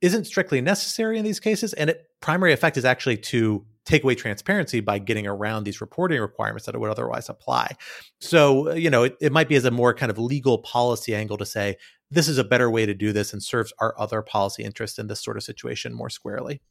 isn't 0.00 0.26
strictly 0.26 0.60
necessary 0.60 1.18
in 1.18 1.24
these 1.24 1.40
cases, 1.40 1.72
and 1.72 1.90
its 1.90 2.02
primary 2.24 2.54
effect 2.54 2.78
is 2.78 2.86
actually 2.86 3.18
to 3.18 3.62
take 3.84 4.02
away 4.02 4.14
transparency 4.14 4.80
by 4.80 4.98
getting 4.98 5.26
around 5.26 5.64
these 5.64 5.82
reporting 5.82 6.18
requirements 6.18 6.64
that 6.64 6.74
it 6.74 6.78
would 6.78 6.88
otherwise 6.90 7.28
apply. 7.28 7.76
So, 8.18 8.70
uh, 8.70 8.74
you 8.74 8.88
know, 8.88 9.02
it, 9.02 9.14
it 9.20 9.30
might 9.30 9.46
be 9.46 9.56
as 9.56 9.66
a 9.66 9.70
more 9.70 9.92
kind 9.92 10.10
of 10.10 10.16
legal 10.18 10.56
policy 10.56 11.14
angle 11.14 11.36
to 11.36 11.44
say 11.44 11.76
this 12.10 12.26
is 12.26 12.38
a 12.38 12.44
better 12.44 12.70
way 12.70 12.86
to 12.86 12.94
do 12.94 13.12
this 13.12 13.34
and 13.34 13.42
serves 13.42 13.74
our 13.78 13.94
other 13.98 14.22
policy 14.22 14.64
interests 14.64 14.98
in 14.98 15.06
this 15.06 15.22
sort 15.22 15.36
of 15.36 15.42
situation 15.42 15.92
more 15.92 16.08
squarely. 16.08 16.62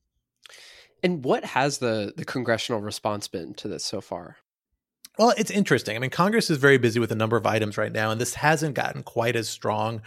And 1.04 1.24
what 1.24 1.46
has 1.46 1.78
the 1.78 2.14
the 2.18 2.26
congressional 2.26 2.82
response 2.82 3.28
been 3.28 3.54
to 3.56 3.68
this 3.68 3.86
so 3.86 4.02
far? 4.02 4.38
Well, 5.20 5.34
it's 5.38 5.52
interesting. 5.52 5.96
I 5.96 6.00
mean, 6.00 6.10
Congress 6.10 6.50
is 6.50 6.58
very 6.58 6.80
busy 6.80 7.00
with 7.00 7.12
a 7.12 7.16
number 7.16 7.38
of 7.38 7.46
items 7.46 7.78
right 7.78 7.92
now, 7.92 8.10
and 8.10 8.20
this 8.20 8.34
hasn't 8.34 8.74
gotten 8.74 9.04
quite 9.04 9.36
as 9.36 9.48
strong 9.48 10.02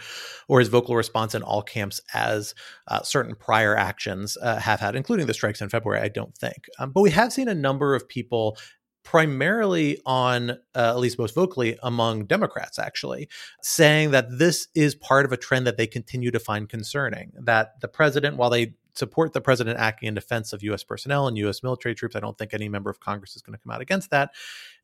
or 0.49 0.59
as 0.59 0.67
vocal 0.67 0.97
response 0.97 1.33
in 1.33 1.43
all 1.43 1.61
camps 1.61 2.01
as 2.13 2.53
uh, 2.89 3.01
certain 3.03 3.33
prior 3.33 3.75
actions 3.77 4.37
uh, 4.41 4.59
have 4.59 4.81
had, 4.81 4.95
including 4.95 5.25
the 5.25 5.33
strikes 5.33 5.61
in 5.61 5.69
February, 5.69 6.01
I 6.01 6.09
don't 6.09 6.37
think. 6.37 6.65
Um, 6.77 6.91
but 6.91 7.01
we 7.01 7.11
have 7.11 7.31
seen 7.31 7.47
a 7.47 7.55
number 7.55 7.95
of 7.95 8.07
people 8.09 8.57
primarily 9.03 9.97
on, 10.05 10.49
uh, 10.49 10.55
at 10.75 10.97
least 10.97 11.17
most 11.17 11.33
vocally, 11.33 11.79
among 11.81 12.25
Democrats, 12.25 12.77
actually, 12.77 13.29
saying 13.61 14.11
that 14.11 14.25
this 14.37 14.67
is 14.75 14.93
part 14.93 15.25
of 15.25 15.31
a 15.31 15.37
trend 15.37 15.65
that 15.65 15.77
they 15.77 15.87
continue 15.87 16.31
to 16.31 16.39
find 16.39 16.67
concerning. 16.67 17.31
That 17.39 17.79
the 17.79 17.87
president, 17.87 18.35
while 18.35 18.49
they 18.49 18.73
support 18.97 19.33
the 19.33 19.41
president 19.41 19.79
acting 19.79 20.07
in 20.07 20.13
defense 20.13 20.53
of 20.53 20.63
U.S. 20.63 20.83
personnel 20.83 21.27
and 21.27 21.37
U.S. 21.37 21.63
military 21.63 21.95
troops. 21.95 22.15
I 22.15 22.19
don't 22.19 22.37
think 22.37 22.53
any 22.53 22.69
member 22.69 22.89
of 22.89 22.99
Congress 22.99 23.35
is 23.35 23.41
going 23.41 23.57
to 23.57 23.63
come 23.63 23.71
out 23.71 23.81
against 23.81 24.09
that. 24.11 24.31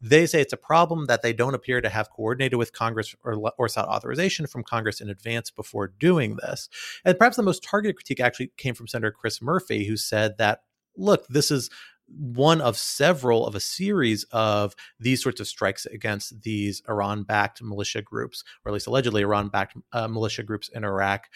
They 0.01 0.25
say 0.25 0.41
it's 0.41 0.53
a 0.53 0.57
problem 0.57 1.05
that 1.05 1.21
they 1.21 1.33
don't 1.33 1.55
appear 1.55 1.81
to 1.81 1.89
have 1.89 2.09
coordinated 2.09 2.57
with 2.57 2.73
Congress 2.73 3.15
or, 3.23 3.51
or 3.57 3.67
sought 3.67 3.87
authorization 3.87 4.47
from 4.47 4.63
Congress 4.63 5.01
in 5.01 5.09
advance 5.09 5.51
before 5.51 5.87
doing 5.87 6.37
this. 6.37 6.69
And 7.03 7.17
perhaps 7.17 7.37
the 7.37 7.43
most 7.43 7.63
targeted 7.63 7.95
critique 7.95 8.19
actually 8.19 8.51
came 8.57 8.75
from 8.75 8.87
Senator 8.87 9.11
Chris 9.11 9.41
Murphy, 9.41 9.85
who 9.85 9.97
said 9.97 10.37
that, 10.37 10.63
look, 10.95 11.27
this 11.27 11.51
is 11.51 11.69
one 12.07 12.61
of 12.61 12.77
several 12.77 13.47
of 13.47 13.55
a 13.55 13.59
series 13.59 14.23
of 14.31 14.75
these 14.99 15.23
sorts 15.23 15.39
of 15.39 15.47
strikes 15.47 15.85
against 15.85 16.41
these 16.43 16.81
Iran 16.87 17.23
backed 17.23 17.61
militia 17.61 18.01
groups, 18.01 18.43
or 18.63 18.69
at 18.69 18.73
least 18.73 18.87
allegedly 18.87 19.21
Iran 19.21 19.47
backed 19.47 19.77
uh, 19.93 20.07
militia 20.07 20.43
groups 20.43 20.69
in 20.69 20.83
Iraq, 20.83 21.27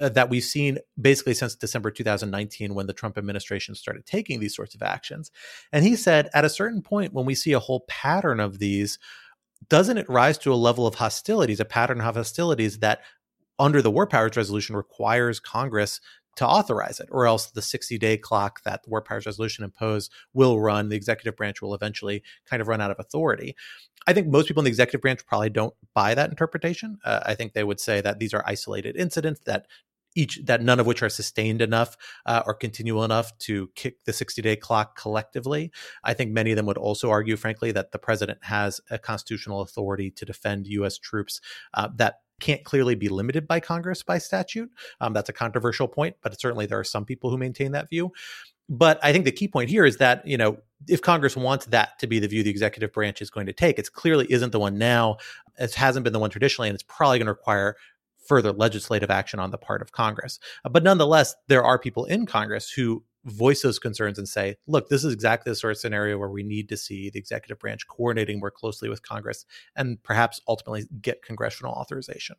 Uh, 0.00 0.08
that 0.08 0.28
we've 0.28 0.42
seen 0.42 0.78
basically 1.00 1.34
since 1.34 1.54
December 1.54 1.88
2019 1.88 2.74
when 2.74 2.88
the 2.88 2.92
Trump 2.92 3.16
administration 3.16 3.76
started 3.76 4.04
taking 4.04 4.40
these 4.40 4.56
sorts 4.56 4.74
of 4.74 4.82
actions. 4.82 5.30
And 5.72 5.84
he 5.84 5.94
said 5.94 6.28
at 6.34 6.44
a 6.44 6.48
certain 6.48 6.82
point 6.82 7.12
when 7.12 7.24
we 7.24 7.36
see 7.36 7.52
a 7.52 7.60
whole 7.60 7.84
pattern 7.86 8.40
of 8.40 8.58
these, 8.58 8.98
doesn't 9.68 9.96
it 9.96 10.08
rise 10.08 10.36
to 10.38 10.52
a 10.52 10.56
level 10.56 10.88
of 10.88 10.96
hostilities, 10.96 11.60
a 11.60 11.64
pattern 11.64 12.00
of 12.00 12.16
hostilities 12.16 12.80
that 12.80 13.02
under 13.58 13.80
the 13.80 13.90
War 13.90 14.06
Powers 14.06 14.36
Resolution 14.36 14.74
requires 14.74 15.38
Congress 15.38 16.00
to 16.36 16.46
authorize 16.46 17.00
it, 17.00 17.08
or 17.10 17.26
else 17.26 17.46
the 17.46 17.62
60 17.62 17.98
day 17.98 18.16
clock 18.16 18.62
that 18.64 18.82
the 18.82 18.90
War 18.90 19.02
Powers 19.02 19.26
Resolution 19.26 19.64
imposed 19.64 20.12
will 20.32 20.60
run. 20.60 20.88
The 20.88 20.96
executive 20.96 21.36
branch 21.36 21.62
will 21.62 21.74
eventually 21.74 22.22
kind 22.46 22.60
of 22.60 22.68
run 22.68 22.80
out 22.80 22.90
of 22.90 22.98
authority. 22.98 23.56
I 24.06 24.12
think 24.12 24.28
most 24.28 24.48
people 24.48 24.60
in 24.60 24.64
the 24.64 24.70
executive 24.70 25.00
branch 25.00 25.24
probably 25.26 25.50
don't 25.50 25.74
buy 25.94 26.14
that 26.14 26.30
interpretation. 26.30 26.98
Uh, 27.04 27.20
I 27.24 27.34
think 27.34 27.52
they 27.52 27.64
would 27.64 27.80
say 27.80 28.00
that 28.00 28.18
these 28.18 28.34
are 28.34 28.44
isolated 28.46 28.96
incidents 28.96 29.40
that 29.46 29.66
each 30.14 30.40
that 30.44 30.62
none 30.62 30.80
of 30.80 30.86
which 30.86 31.02
are 31.02 31.08
sustained 31.08 31.60
enough 31.60 31.96
uh, 32.26 32.42
or 32.46 32.54
continual 32.54 33.04
enough 33.04 33.36
to 33.38 33.68
kick 33.74 34.04
the 34.04 34.12
60 34.12 34.40
day 34.42 34.56
clock 34.56 34.96
collectively. 34.96 35.72
I 36.04 36.14
think 36.14 36.30
many 36.30 36.52
of 36.52 36.56
them 36.56 36.66
would 36.66 36.78
also 36.78 37.10
argue, 37.10 37.36
frankly, 37.36 37.72
that 37.72 37.92
the 37.92 37.98
president 37.98 38.38
has 38.42 38.80
a 38.90 38.98
constitutional 38.98 39.60
authority 39.60 40.10
to 40.12 40.24
defend 40.24 40.66
U.S. 40.68 40.98
troops 40.98 41.40
uh, 41.74 41.88
that 41.96 42.20
can't 42.40 42.64
clearly 42.64 42.94
be 42.94 43.08
limited 43.08 43.46
by 43.46 43.60
Congress 43.60 44.02
by 44.02 44.18
statute. 44.18 44.70
Um, 45.00 45.12
that's 45.12 45.28
a 45.28 45.32
controversial 45.32 45.88
point, 45.88 46.16
but 46.22 46.38
certainly 46.40 46.66
there 46.66 46.78
are 46.78 46.84
some 46.84 47.04
people 47.04 47.30
who 47.30 47.38
maintain 47.38 47.72
that 47.72 47.88
view. 47.88 48.12
But 48.68 48.98
I 49.02 49.12
think 49.12 49.24
the 49.24 49.32
key 49.32 49.48
point 49.48 49.68
here 49.68 49.84
is 49.84 49.98
that, 49.98 50.26
you 50.26 50.38
know, 50.38 50.56
if 50.88 51.02
Congress 51.02 51.36
wants 51.36 51.66
that 51.66 51.98
to 51.98 52.06
be 52.06 52.18
the 52.18 52.28
view 52.28 52.42
the 52.42 52.50
executive 52.50 52.92
branch 52.92 53.20
is 53.20 53.30
going 53.30 53.46
to 53.46 53.52
take, 53.52 53.78
it 53.78 53.92
clearly 53.92 54.26
isn't 54.30 54.52
the 54.52 54.60
one 54.60 54.78
now. 54.78 55.18
It 55.58 55.74
hasn't 55.74 56.04
been 56.04 56.12
the 56.12 56.18
one 56.18 56.30
traditionally, 56.30 56.68
and 56.68 56.74
it's 56.74 56.82
probably 56.82 57.18
going 57.18 57.26
to 57.26 57.32
require 57.32 57.76
further 58.26 58.52
legislative 58.52 59.10
action 59.10 59.38
on 59.38 59.50
the 59.50 59.58
part 59.58 59.82
of 59.82 59.92
Congress. 59.92 60.38
But 60.68 60.82
nonetheless, 60.82 61.34
there 61.48 61.62
are 61.62 61.78
people 61.78 62.06
in 62.06 62.26
Congress 62.26 62.70
who 62.70 63.04
voice 63.24 63.62
those 63.62 63.78
concerns 63.78 64.18
and 64.18 64.28
say, 64.28 64.56
look, 64.66 64.88
this 64.88 65.04
is 65.04 65.12
exactly 65.12 65.50
the 65.50 65.56
sort 65.56 65.72
of 65.72 65.78
scenario 65.78 66.18
where 66.18 66.30
we 66.30 66.42
need 66.42 66.68
to 66.68 66.76
see 66.76 67.10
the 67.10 67.18
executive 67.18 67.58
branch 67.58 67.86
coordinating 67.88 68.38
more 68.38 68.50
closely 68.50 68.88
with 68.88 69.02
Congress 69.02 69.44
and 69.76 70.02
perhaps 70.02 70.40
ultimately 70.48 70.84
get 71.00 71.22
congressional 71.22 71.72
authorization. 71.72 72.36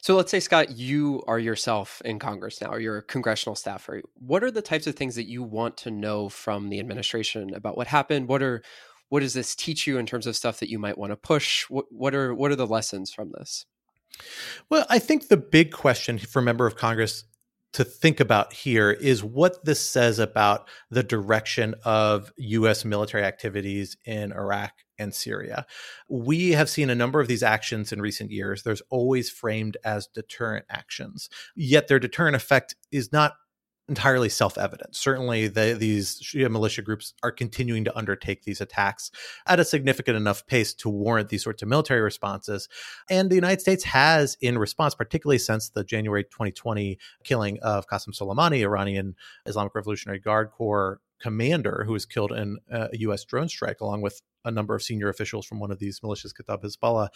So 0.00 0.16
let's 0.16 0.30
say, 0.30 0.40
Scott, 0.40 0.76
you 0.76 1.22
are 1.26 1.38
yourself 1.38 2.02
in 2.04 2.18
Congress 2.18 2.60
now, 2.60 2.68
or 2.68 2.78
you're 2.78 2.98
a 2.98 3.02
congressional 3.02 3.54
staffer. 3.54 4.02
What 4.14 4.44
are 4.44 4.50
the 4.50 4.60
types 4.60 4.86
of 4.86 4.96
things 4.96 5.14
that 5.14 5.26
you 5.26 5.42
want 5.42 5.78
to 5.78 5.90
know 5.90 6.28
from 6.28 6.68
the 6.68 6.78
administration 6.78 7.54
about 7.54 7.78
what 7.78 7.86
happened? 7.86 8.28
What 8.28 8.42
are 8.42 8.62
what 9.08 9.20
does 9.20 9.32
this 9.32 9.54
teach 9.54 9.86
you 9.86 9.96
in 9.96 10.04
terms 10.04 10.26
of 10.26 10.36
stuff 10.36 10.60
that 10.60 10.68
you 10.68 10.78
might 10.78 10.98
want 10.98 11.12
to 11.12 11.16
push? 11.16 11.64
What, 11.70 11.86
what 11.90 12.14
are 12.14 12.34
what 12.34 12.50
are 12.50 12.56
the 12.56 12.66
lessons 12.66 13.14
from 13.14 13.32
this? 13.32 13.64
Well, 14.68 14.84
I 14.90 14.98
think 14.98 15.28
the 15.28 15.38
big 15.38 15.72
question 15.72 16.18
for 16.18 16.40
a 16.40 16.42
member 16.42 16.66
of 16.66 16.76
Congress 16.76 17.24
to 17.74 17.84
think 17.84 18.20
about 18.20 18.52
here 18.52 18.90
is 18.90 19.22
what 19.22 19.64
this 19.64 19.80
says 19.80 20.20
about 20.20 20.68
the 20.90 21.02
direction 21.02 21.74
of 21.84 22.32
U.S. 22.36 22.84
military 22.84 23.24
activities 23.24 23.96
in 24.04 24.32
Iraq 24.32 24.72
and 24.96 25.12
Syria. 25.12 25.66
We 26.08 26.52
have 26.52 26.70
seen 26.70 26.88
a 26.88 26.94
number 26.94 27.20
of 27.20 27.26
these 27.26 27.42
actions 27.42 27.92
in 27.92 28.00
recent 28.00 28.30
years. 28.30 28.62
There's 28.62 28.82
always 28.90 29.28
framed 29.28 29.76
as 29.84 30.06
deterrent 30.06 30.66
actions, 30.70 31.28
yet 31.56 31.88
their 31.88 31.98
deterrent 31.98 32.36
effect 32.36 32.76
is 32.92 33.12
not 33.12 33.34
entirely 33.88 34.28
self-evident. 34.28 34.96
Certainly, 34.96 35.48
the, 35.48 35.76
these 35.78 36.20
Shia 36.20 36.50
militia 36.50 36.82
groups 36.82 37.14
are 37.22 37.30
continuing 37.30 37.84
to 37.84 37.96
undertake 37.96 38.42
these 38.42 38.60
attacks 38.60 39.10
at 39.46 39.60
a 39.60 39.64
significant 39.64 40.16
enough 40.16 40.46
pace 40.46 40.72
to 40.74 40.88
warrant 40.88 41.28
these 41.28 41.44
sorts 41.44 41.62
of 41.62 41.68
military 41.68 42.00
responses. 42.00 42.68
And 43.10 43.30
the 43.30 43.34
United 43.34 43.60
States 43.60 43.84
has, 43.84 44.36
in 44.40 44.58
response, 44.58 44.94
particularly 44.94 45.38
since 45.38 45.68
the 45.68 45.84
January 45.84 46.24
2020 46.24 46.98
killing 47.24 47.58
of 47.60 47.86
Qasem 47.86 48.18
Soleimani, 48.18 48.60
Iranian 48.60 49.14
Islamic 49.46 49.74
Revolutionary 49.74 50.18
Guard 50.18 50.50
Corps 50.50 51.00
commander 51.20 51.84
who 51.86 51.92
was 51.92 52.04
killed 52.04 52.32
in 52.32 52.58
a 52.70 52.88
U.S. 52.92 53.24
drone 53.24 53.48
strike, 53.48 53.80
along 53.80 54.02
with 54.02 54.20
a 54.44 54.50
number 54.50 54.74
of 54.74 54.82
senior 54.82 55.08
officials 55.08 55.46
from 55.46 55.58
one 55.58 55.70
of 55.70 55.78
these 55.78 56.00
militias, 56.00 56.32
Kataib 56.34 56.62
Hezbollah. 56.62 57.08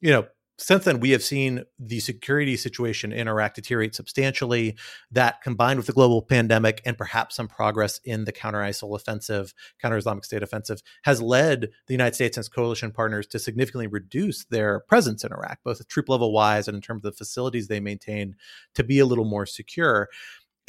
You 0.00 0.12
know, 0.12 0.26
since 0.60 0.84
then, 0.84 1.00
we 1.00 1.10
have 1.12 1.22
seen 1.22 1.64
the 1.78 2.00
security 2.00 2.54
situation 2.54 3.12
in 3.12 3.28
Iraq 3.28 3.54
deteriorate 3.54 3.94
substantially. 3.94 4.76
That 5.10 5.40
combined 5.42 5.78
with 5.78 5.86
the 5.86 5.94
global 5.94 6.20
pandemic 6.20 6.82
and 6.84 6.98
perhaps 6.98 7.36
some 7.36 7.48
progress 7.48 7.98
in 8.04 8.24
the 8.24 8.32
counter 8.32 8.58
ISIL 8.58 8.94
offensive, 8.94 9.54
counter 9.80 9.96
Islamic 9.96 10.24
State 10.24 10.42
offensive, 10.42 10.82
has 11.04 11.22
led 11.22 11.70
the 11.86 11.94
United 11.94 12.14
States 12.14 12.36
and 12.36 12.42
its 12.42 12.48
coalition 12.48 12.92
partners 12.92 13.26
to 13.28 13.38
significantly 13.38 13.86
reduce 13.86 14.44
their 14.44 14.80
presence 14.80 15.24
in 15.24 15.32
Iraq, 15.32 15.60
both 15.64 15.86
troop 15.88 16.10
level 16.10 16.30
wise 16.30 16.68
and 16.68 16.74
in 16.74 16.82
terms 16.82 16.98
of 17.06 17.12
the 17.12 17.16
facilities 17.16 17.68
they 17.68 17.80
maintain, 17.80 18.36
to 18.74 18.84
be 18.84 18.98
a 18.98 19.06
little 19.06 19.24
more 19.24 19.46
secure. 19.46 20.10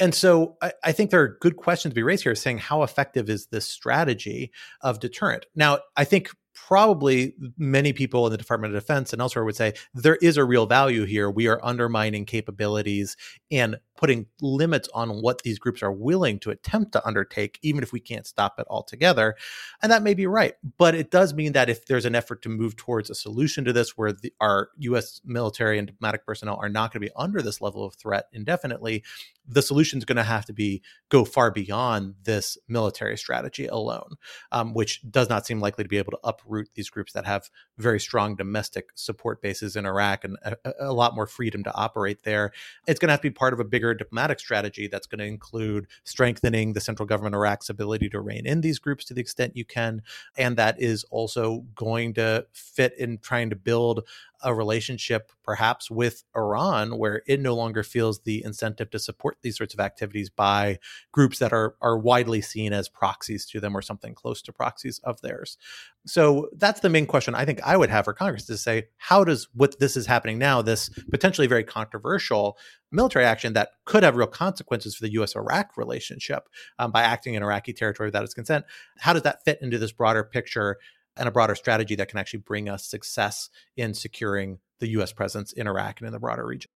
And 0.00 0.14
so 0.14 0.56
I, 0.62 0.72
I, 0.82 0.92
think 0.92 1.10
there 1.10 1.20
are 1.20 1.36
good 1.40 1.56
questions 1.56 1.92
to 1.92 1.94
be 1.94 2.02
raised 2.02 2.24
here 2.24 2.34
saying 2.34 2.58
how 2.58 2.82
effective 2.82 3.28
is 3.28 3.46
this 3.46 3.68
strategy 3.68 4.50
of 4.80 4.98
deterrent? 4.98 5.46
Now, 5.54 5.80
I 5.96 6.04
think 6.04 6.30
probably 6.54 7.34
many 7.56 7.92
people 7.92 8.26
in 8.26 8.32
the 8.32 8.38
Department 8.38 8.74
of 8.74 8.80
Defense 8.80 9.12
and 9.12 9.20
elsewhere 9.22 9.44
would 9.44 9.56
say 9.56 9.74
there 9.94 10.16
is 10.16 10.36
a 10.36 10.44
real 10.44 10.66
value 10.66 11.04
here. 11.04 11.30
We 11.30 11.48
are 11.48 11.60
undermining 11.62 12.24
capabilities 12.24 13.16
and 13.50 13.76
putting 13.96 14.26
limits 14.40 14.88
on 14.94 15.22
what 15.22 15.42
these 15.42 15.58
groups 15.58 15.82
are 15.82 15.92
willing 15.92 16.38
to 16.40 16.50
attempt 16.50 16.92
to 16.92 17.06
undertake, 17.06 17.58
even 17.62 17.82
if 17.82 17.92
we 17.92 18.00
can't 18.00 18.26
stop 18.26 18.58
it 18.58 18.66
altogether. 18.68 19.36
And 19.82 19.92
that 19.92 20.02
may 20.02 20.14
be 20.14 20.26
right. 20.26 20.54
But 20.76 20.94
it 20.94 21.10
does 21.10 21.34
mean 21.34 21.52
that 21.52 21.70
if 21.70 21.86
there's 21.86 22.04
an 22.04 22.14
effort 22.14 22.42
to 22.42 22.48
move 22.48 22.76
towards 22.76 23.10
a 23.10 23.14
solution 23.14 23.64
to 23.64 23.72
this 23.72 23.96
where 23.96 24.12
the, 24.12 24.32
our 24.40 24.70
US 24.78 25.20
military 25.24 25.78
and 25.78 25.86
diplomatic 25.86 26.26
personnel 26.26 26.58
are 26.60 26.68
not 26.68 26.92
going 26.92 27.00
to 27.00 27.08
be 27.08 27.14
under 27.16 27.42
this 27.42 27.60
level 27.60 27.84
of 27.84 27.94
threat 27.94 28.26
indefinitely, 28.32 29.04
the 29.46 29.62
solution 29.62 29.98
is 29.98 30.04
going 30.04 30.16
to 30.16 30.22
have 30.22 30.44
to 30.46 30.52
be 30.52 30.82
go 31.08 31.24
far 31.24 31.50
beyond 31.50 32.14
this 32.24 32.56
military 32.68 33.16
strategy 33.16 33.66
alone, 33.66 34.14
um, 34.52 34.72
which 34.72 35.00
does 35.10 35.28
not 35.28 35.46
seem 35.46 35.60
likely 35.60 35.84
to 35.84 35.88
be 35.88 35.98
able 35.98 36.12
to 36.12 36.18
uproot 36.24 36.68
these 36.74 36.88
groups 36.90 37.12
that 37.12 37.26
have 37.26 37.50
very 37.78 37.98
strong 37.98 38.36
domestic 38.36 38.90
support 38.94 39.42
bases 39.42 39.76
in 39.76 39.84
Iraq 39.84 40.24
and 40.24 40.36
a, 40.44 40.56
a 40.80 40.92
lot 40.92 41.14
more 41.14 41.26
freedom 41.26 41.64
to 41.64 41.74
operate 41.74 42.22
there. 42.22 42.52
It's 42.86 43.00
going 43.00 43.08
to 43.08 43.12
have 43.12 43.20
to 43.20 43.30
be 43.30 43.34
part 43.34 43.52
of 43.52 43.60
a 43.60 43.64
bigger 43.64 43.94
diplomatic 43.94 44.38
strategy 44.38 44.86
that's 44.86 45.06
going 45.06 45.18
to 45.18 45.24
include 45.24 45.86
strengthening 46.04 46.72
the 46.72 46.80
central 46.80 47.06
government 47.06 47.34
Iraq's 47.34 47.68
ability 47.68 48.08
to 48.10 48.20
rein 48.20 48.46
in 48.46 48.60
these 48.60 48.78
groups 48.78 49.04
to 49.06 49.14
the 49.14 49.20
extent 49.20 49.56
you 49.56 49.64
can. 49.64 50.02
And 50.36 50.56
that 50.56 50.80
is 50.80 51.04
also 51.10 51.64
going 51.74 52.14
to 52.14 52.46
fit 52.52 52.96
in 52.98 53.18
trying 53.18 53.50
to 53.50 53.56
build 53.56 54.06
a 54.42 54.54
relationship 54.54 55.32
perhaps 55.42 55.90
with 55.90 56.24
Iran 56.36 56.98
where 56.98 57.22
it 57.26 57.40
no 57.40 57.54
longer 57.54 57.82
feels 57.82 58.20
the 58.20 58.44
incentive 58.44 58.90
to 58.90 58.98
support 58.98 59.38
these 59.42 59.56
sorts 59.56 59.74
of 59.74 59.80
activities 59.80 60.30
by 60.30 60.78
groups 61.12 61.38
that 61.38 61.52
are 61.52 61.74
are 61.80 61.98
widely 61.98 62.40
seen 62.40 62.72
as 62.72 62.88
proxies 62.88 63.46
to 63.46 63.60
them 63.60 63.76
or 63.76 63.82
something 63.82 64.14
close 64.14 64.42
to 64.42 64.52
proxies 64.52 65.00
of 65.04 65.20
theirs. 65.20 65.58
So 66.06 66.48
that's 66.56 66.80
the 66.80 66.88
main 66.88 67.06
question 67.06 67.34
I 67.34 67.44
think 67.44 67.60
I 67.62 67.76
would 67.76 67.90
have 67.90 68.04
for 68.04 68.12
Congress 68.12 68.46
to 68.46 68.56
say 68.56 68.88
how 68.96 69.24
does 69.24 69.48
what 69.54 69.78
this 69.78 69.96
is 69.96 70.06
happening 70.06 70.38
now 70.38 70.62
this 70.62 70.88
potentially 71.10 71.46
very 71.46 71.64
controversial 71.64 72.58
military 72.90 73.24
action 73.24 73.52
that 73.54 73.70
could 73.84 74.02
have 74.02 74.16
real 74.16 74.26
consequences 74.26 74.94
for 74.94 75.04
the 75.04 75.12
US 75.12 75.36
Iraq 75.36 75.76
relationship 75.76 76.48
um, 76.78 76.90
by 76.90 77.02
acting 77.02 77.34
in 77.34 77.42
Iraqi 77.42 77.72
territory 77.72 78.08
without 78.08 78.24
its 78.24 78.34
consent 78.34 78.64
how 78.98 79.12
does 79.12 79.22
that 79.22 79.44
fit 79.44 79.60
into 79.62 79.78
this 79.78 79.92
broader 79.92 80.24
picture 80.24 80.78
and 81.16 81.28
a 81.28 81.30
broader 81.30 81.54
strategy 81.54 81.94
that 81.96 82.08
can 82.08 82.18
actually 82.18 82.40
bring 82.40 82.68
us 82.68 82.86
success 82.86 83.50
in 83.76 83.94
securing 83.94 84.58
the 84.80 84.88
US 84.88 85.12
presence 85.12 85.52
in 85.52 85.66
Iraq 85.66 86.00
and 86.00 86.06
in 86.06 86.12
the 86.12 86.18
broader 86.18 86.44
region. 86.44 86.70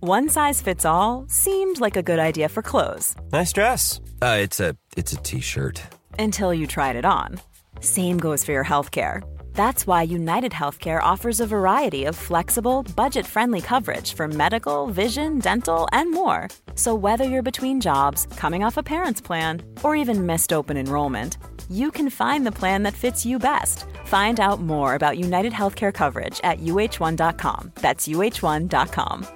One 0.00 0.28
size 0.28 0.60
fits 0.60 0.84
all 0.84 1.26
seemed 1.28 1.80
like 1.80 1.96
a 1.96 2.02
good 2.02 2.18
idea 2.18 2.48
for 2.48 2.60
clothes. 2.60 3.14
Nice 3.32 3.52
dress. 3.52 4.00
Uh, 4.20 4.38
it's 4.40 4.58
a 4.58 4.76
it's 4.96 5.12
a 5.12 5.16
t-shirt. 5.16 5.80
Until 6.18 6.52
you 6.52 6.66
tried 6.66 6.96
it 6.96 7.04
on. 7.04 7.40
Same 7.80 8.18
goes 8.18 8.44
for 8.44 8.52
your 8.52 8.64
healthcare. 8.64 9.22
That's 9.54 9.86
why 9.86 10.02
United 10.02 10.52
Healthcare 10.52 11.02
offers 11.02 11.40
a 11.40 11.46
variety 11.46 12.04
of 12.04 12.16
flexible, 12.16 12.82
budget 12.96 13.26
friendly 13.26 13.60
coverage 13.60 14.14
for 14.14 14.26
medical, 14.26 14.86
vision, 14.88 15.38
dental, 15.38 15.86
and 15.92 16.10
more. 16.10 16.48
So, 16.74 16.94
whether 16.94 17.24
you're 17.24 17.42
between 17.42 17.80
jobs, 17.80 18.26
coming 18.36 18.64
off 18.64 18.76
a 18.76 18.82
parent's 18.82 19.20
plan, 19.20 19.62
or 19.84 19.94
even 19.94 20.26
missed 20.26 20.52
open 20.52 20.76
enrollment, 20.76 21.36
you 21.72 21.90
can 21.90 22.10
find 22.10 22.46
the 22.46 22.52
plan 22.52 22.82
that 22.82 22.94
fits 22.94 23.26
you 23.26 23.38
best. 23.38 23.86
Find 24.06 24.38
out 24.40 24.60
more 24.60 24.94
about 24.94 25.18
United 25.18 25.52
Healthcare 25.52 25.92
coverage 25.92 26.40
at 26.44 26.60
uh1.com. 26.60 27.72
That's 27.76 28.08
uh1.com. 28.08 29.26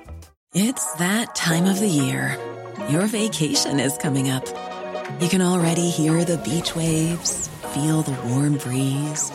It's 0.55 0.93
that 0.95 1.35
time 1.35 1.65
of 1.67 1.81
the 1.81 1.89
year. 1.89 2.39
Your 2.89 3.07
vacation 3.07 3.81
is 3.81 3.97
coming 3.99 4.31
up. 4.31 4.47
You 5.21 5.29
can 5.29 5.43
already 5.43 5.91
hear 5.91 6.25
the 6.25 6.39
beach 6.39 6.75
waves, 6.77 7.49
feel 7.75 8.03
the 8.03 8.17
warm 8.29 8.59
breeze, 8.59 9.31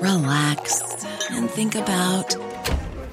relax, 0.00 1.04
and 1.30 1.48
think 1.48 1.74
about 1.74 2.36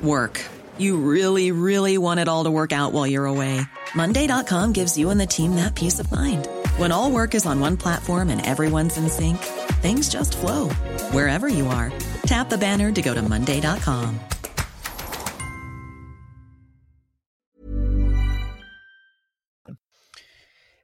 work. 0.01 0.43
You 0.77 0.97
really, 0.97 1.51
really 1.51 1.97
want 1.97 2.19
it 2.19 2.27
all 2.27 2.45
to 2.45 2.51
work 2.51 2.71
out 2.71 2.93
while 2.93 3.07
you're 3.07 3.25
away. 3.25 3.61
Monday.com 3.95 4.73
gives 4.73 4.97
you 4.97 5.09
and 5.09 5.19
the 5.19 5.27
team 5.27 5.55
that 5.55 5.75
peace 5.75 5.99
of 5.99 6.11
mind. 6.11 6.47
When 6.79 6.93
all 6.93 7.11
work 7.11 7.35
is 7.35 7.45
on 7.45 7.59
one 7.59 7.75
platform 7.75 8.29
and 8.29 8.45
everyone's 8.45 8.97
in 8.97 9.09
sync, 9.09 9.37
things 9.81 10.07
just 10.07 10.37
flow 10.37 10.69
wherever 11.11 11.49
you 11.49 11.67
are. 11.67 11.91
Tap 12.25 12.49
the 12.49 12.57
banner 12.57 12.89
to 12.89 13.01
go 13.01 13.13
to 13.13 13.21
Monday.com. 13.21 14.17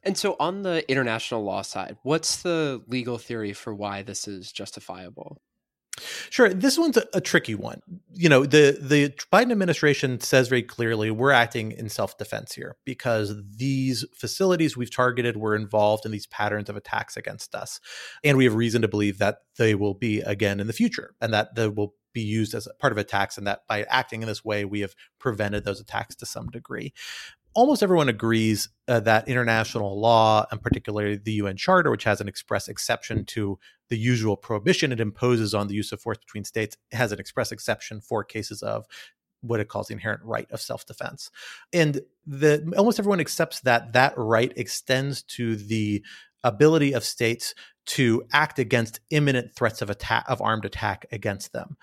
And 0.04 0.18
so, 0.18 0.36
on 0.38 0.64
the 0.64 0.84
international 0.92 1.46
law 1.46 1.62
side, 1.62 1.96
what's 2.04 2.42
the 2.42 2.84
legal 2.90 3.18
theory 3.18 3.54
for 3.54 3.74
why 3.74 4.02
this 4.02 4.28
is 4.28 4.52
justifiable? 4.52 5.42
Sure, 6.30 6.50
this 6.50 6.78
one's 6.78 6.98
a, 6.98 7.06
a, 7.14 7.22
tricky 7.22 7.56
one. 7.56 7.82
You 8.14 8.28
know, 8.28 8.46
the 8.46 8.78
the 8.82 9.10
Biden 9.32 9.52
administration 9.52 10.20
says 10.20 10.50
very 10.50 10.64
clearly 10.64 11.10
we're 11.10 11.32
acting 11.32 11.72
in 11.72 11.88
self 11.88 12.18
defense 12.18 12.54
here 12.54 12.76
because 12.84 13.34
these 13.56 14.04
facilities 14.14 14.76
we've 14.76 14.94
targeted 14.94 15.38
were 15.38 15.56
involved 15.56 16.06
in 16.06 16.12
these 16.12 16.28
patterns 16.28 16.70
of 16.70 16.76
attacks 16.76 17.16
against 17.16 17.56
us, 17.56 17.80
and 18.24 18.38
we 18.38 18.44
have 18.44 18.56
reason 18.56 18.82
to 18.82 18.88
believe 18.90 19.20
that 19.20 19.40
they 19.58 19.74
will 19.74 19.94
be 19.94 20.20
again 20.22 20.60
in 20.60 20.68
the 20.68 20.74
future, 20.74 21.16
and 21.22 21.34
that 21.34 21.56
they 21.56 21.70
will 21.70 21.94
be 22.12 22.22
used 22.22 22.54
as 22.54 22.68
part 22.80 22.92
of 22.92 22.98
attacks, 22.98 23.38
and 23.38 23.48
that 23.48 23.62
by 23.68 23.84
acting 23.84 24.22
in 24.22 24.28
this 24.28 24.44
way 24.44 24.66
we 24.66 24.82
have 24.82 24.96
prevented 25.20 25.64
those 25.64 25.80
attacks 25.80 26.16
to 26.16 26.26
some 26.26 26.48
degree 26.50 26.94
almost 27.56 27.82
everyone 27.82 28.10
agrees 28.10 28.70
uh, 28.88 29.00
that 29.00 29.28
international 29.28 30.00
law, 30.00 30.46
and 30.52 30.62
particularly 30.62 31.16
the 31.16 31.34
UN 31.34 31.58
Charter, 31.58 31.90
which 31.90 32.04
has 32.04 32.22
an 32.22 32.28
express 32.28 32.68
exception 32.68 33.26
to 33.26 33.58
the 33.90 33.98
usual 33.98 34.36
prohibition 34.36 34.92
it 34.92 35.00
imposes 35.00 35.54
on 35.54 35.68
the 35.68 35.74
use 35.74 35.92
of 35.92 36.02
force 36.02 36.18
between 36.18 36.44
states, 36.44 36.78
has 36.92 37.12
an 37.12 37.20
express 37.20 37.52
exception 37.52 38.02
for 38.02 38.24
cases 38.24 38.62
of 38.62 38.86
what 39.42 39.60
it 39.60 39.70
calls 39.70 39.88
the 39.88 39.94
inherent 39.94 40.24
right 40.24 40.50
of 40.52 40.62
self-defense. 40.62 41.32
And 41.72 42.02
the 42.26 42.74
almost 42.78 43.00
everyone 43.00 43.20
accepts 43.20 43.62
that 43.62 43.94
that 43.94 44.14
right 44.18 44.52
extends 44.56 45.24
to 45.24 45.56
the 45.56 46.04
ability 46.44 46.94
of 46.94 47.04
states 47.04 47.56
to 47.86 48.24
act 48.34 48.60
against 48.60 49.00
imminent 49.12 49.54
threats 49.56 49.82
of 49.82 49.90
attack 49.90 50.26
of 50.28 50.42
armed 50.42 50.66
attack 50.66 51.06
against 51.12 51.54
them. 51.54 51.78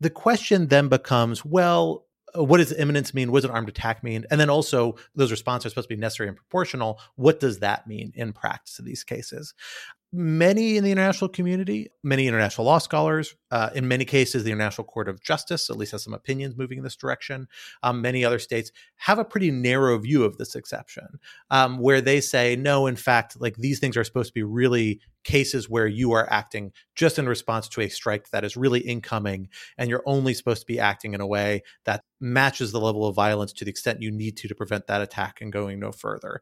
The 0.00 0.10
question 0.10 0.66
then 0.66 0.88
becomes, 0.88 1.44
well, 1.44 2.05
what 2.44 2.58
does 2.58 2.72
imminence 2.72 3.14
mean? 3.14 3.30
What 3.32 3.42
does 3.42 3.50
an 3.50 3.54
armed 3.54 3.68
attack 3.68 4.02
mean? 4.02 4.24
And 4.30 4.40
then 4.40 4.50
also, 4.50 4.96
those 5.14 5.30
responses 5.30 5.66
are 5.66 5.70
supposed 5.70 5.88
to 5.88 5.94
be 5.94 6.00
necessary 6.00 6.28
and 6.28 6.36
proportional. 6.36 6.98
What 7.16 7.40
does 7.40 7.60
that 7.60 7.86
mean 7.86 8.12
in 8.14 8.32
practice 8.32 8.78
in 8.78 8.84
these 8.84 9.04
cases? 9.04 9.54
Many 10.12 10.76
in 10.76 10.84
the 10.84 10.92
international 10.92 11.28
community, 11.28 11.88
many 12.04 12.28
international 12.28 12.64
law 12.64 12.78
scholars, 12.78 13.34
uh, 13.50 13.70
in 13.74 13.88
many 13.88 14.04
cases, 14.04 14.44
the 14.44 14.52
International 14.52 14.86
Court 14.86 15.08
of 15.08 15.20
Justice 15.20 15.68
at 15.68 15.76
least 15.76 15.92
has 15.92 16.04
some 16.04 16.14
opinions 16.14 16.56
moving 16.56 16.78
in 16.78 16.84
this 16.84 16.96
direction. 16.96 17.48
Um, 17.82 18.00
many 18.00 18.24
other 18.24 18.38
states 18.38 18.70
have 18.96 19.18
a 19.18 19.24
pretty 19.24 19.50
narrow 19.50 19.98
view 19.98 20.22
of 20.24 20.38
this 20.38 20.54
exception, 20.54 21.18
um, 21.50 21.78
where 21.78 22.00
they 22.00 22.20
say, 22.20 22.54
no, 22.54 22.86
in 22.86 22.96
fact, 22.96 23.40
like 23.40 23.56
these 23.56 23.80
things 23.80 23.96
are 23.96 24.04
supposed 24.04 24.28
to 24.28 24.34
be 24.34 24.44
really 24.44 25.00
cases 25.24 25.68
where 25.68 25.88
you 25.88 26.12
are 26.12 26.32
acting 26.32 26.70
just 26.94 27.18
in 27.18 27.28
response 27.28 27.68
to 27.68 27.80
a 27.80 27.88
strike 27.88 28.30
that 28.30 28.44
is 28.44 28.56
really 28.56 28.80
incoming, 28.80 29.48
and 29.76 29.90
you're 29.90 30.04
only 30.06 30.34
supposed 30.34 30.60
to 30.60 30.66
be 30.66 30.78
acting 30.78 31.14
in 31.14 31.20
a 31.20 31.26
way 31.26 31.62
that 31.84 32.04
matches 32.20 32.70
the 32.70 32.80
level 32.80 33.06
of 33.06 33.16
violence 33.16 33.52
to 33.52 33.64
the 33.64 33.70
extent 33.70 34.00
you 34.00 34.12
need 34.12 34.36
to 34.36 34.46
to 34.46 34.54
prevent 34.54 34.86
that 34.86 35.02
attack 35.02 35.40
and 35.40 35.52
going 35.52 35.80
no 35.80 35.90
further. 35.90 36.40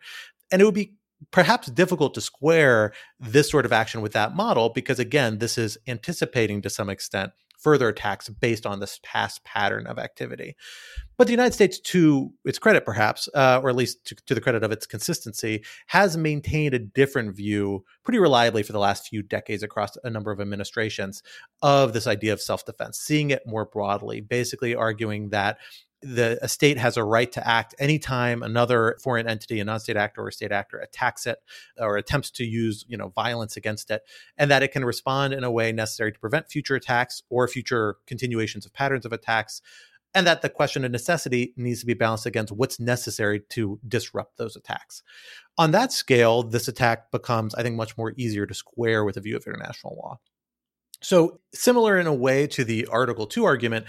And 0.53 0.61
it 0.61 0.67
would 0.67 0.75
be 0.75 0.95
perhaps 1.31 1.69
difficult 1.69 2.15
to 2.15 2.21
square 2.21 2.93
this 3.21 3.51
sort 3.51 3.65
of 3.67 3.73
action 3.73 4.01
with 4.01 4.13
that 4.13 4.35
model 4.35 4.71
because 4.71 4.99
again 4.99 5.39
this 5.39 5.59
is 5.59 5.79
anticipating 5.87 6.63
to 6.63 6.71
some 6.71 6.91
extent 6.91 7.33
further 7.59 7.89
attacks 7.89 8.29
based 8.29 8.67
on 8.67 8.79
this 8.79 9.01
past 9.03 9.43
pattern 9.43 9.87
of 9.87 9.99
activity. 9.99 10.55
But 11.17 11.27
the 11.27 11.33
united 11.33 11.55
states 11.55 11.81
to 11.81 12.31
its 12.45 12.59
credit 12.59 12.85
perhaps 12.85 13.29
uh, 13.35 13.61
or 13.63 13.71
at 13.71 13.77
least 13.77 14.05
to, 14.07 14.15
to, 14.27 14.35
the 14.35 14.41
credit 14.41 14.63
of 14.63 14.71
its 14.71 14.87
consistency 14.87 15.65
has 15.87 16.17
maintained 16.17 16.75
a 16.75 16.79
different 16.79 17.35
view 17.35 17.85
pretty 18.05 18.19
reliably 18.19 18.63
for 18.63 18.73
the 18.73 18.79
last 18.79 19.09
few 19.09 19.23
decades 19.23 19.63
across 19.63 19.97
a 20.05 20.11
number 20.11 20.31
of 20.31 20.41
administrations 20.41 21.23
of 21.63 21.95
this 21.95 22.07
idea 22.07 22.33
of 22.33 22.41
self-defense 22.41 22.99
seeing 22.99 23.31
it 23.31 23.43
more 23.47 23.65
broadly 23.65 24.21
basically 24.21 24.75
arguing 24.75 25.31
that 25.31 25.57
the 26.05 26.39
state 26.47 26.77
has 26.77 26.97
a 26.97 27.05
right 27.05 27.33
to 27.33 27.47
act 27.47 27.75
anytime 27.79 28.43
another 28.43 28.97
foreign 29.03 29.27
entity, 29.27 29.59
a 29.59 29.65
non-state 29.65 29.97
actor 29.97 30.23
or 30.23 30.29
a 30.29 30.33
state 30.33 30.53
actor, 30.53 30.79
attacks 30.79 31.27
it 31.27 31.39
or 31.79 31.97
attempts 31.97 32.31
to 32.33 32.45
use 32.45 32.85
you 32.89 32.97
know 32.97 33.09
violence 33.09 33.57
against 33.57 33.91
it, 33.91 34.03
and 34.37 34.51
that 34.51 34.63
it 34.63 34.73
can 34.73 34.85
respond 34.85 35.33
in 35.33 35.45
a 35.45 35.51
way 35.51 35.73
necessary 35.73 36.13
to 36.13 36.19
prevent 36.19 36.51
future 36.51 36.75
attacks 36.75 37.23
or 37.31 37.49
future 37.49 37.97
continuations 38.07 38.67
of 38.67 38.73
patterns 38.73 39.07
of 39.07 39.13
attacks. 39.13 39.63
And 40.17 40.29
that 40.29 40.43
the 40.43 40.49
question 40.49 40.85
of 40.85 40.93
necessity 40.93 41.55
needs 41.57 41.81
to 41.81 41.87
be 41.87 41.95
balanced 41.95 42.27
against 42.27 42.53
what's 42.53 42.79
necessary 42.79 43.41
to 43.51 43.81
disrupt 43.89 44.37
those 44.37 44.55
attacks. 44.55 45.03
On 45.59 45.73
that 45.73 45.91
scale, 45.91 46.45
this 46.45 46.69
attack 46.69 47.11
becomes, 47.11 47.53
I 47.57 47.65
think, 47.65 47.75
much 47.75 47.99
more 47.99 48.15
easier 48.17 48.47
to 48.47 48.55
square 48.55 49.05
with 49.05 49.17
a 49.17 49.21
view 49.21 49.37
of 49.37 49.45
international 49.45 49.97
law. 49.97 50.21
So, 51.03 51.41
similar 51.53 51.99
in 51.99 52.07
a 52.07 52.15
way 52.15 52.47
to 52.47 52.65
the 52.65 52.87
Article 52.87 53.27
2 53.27 53.45
argument, 53.45 53.87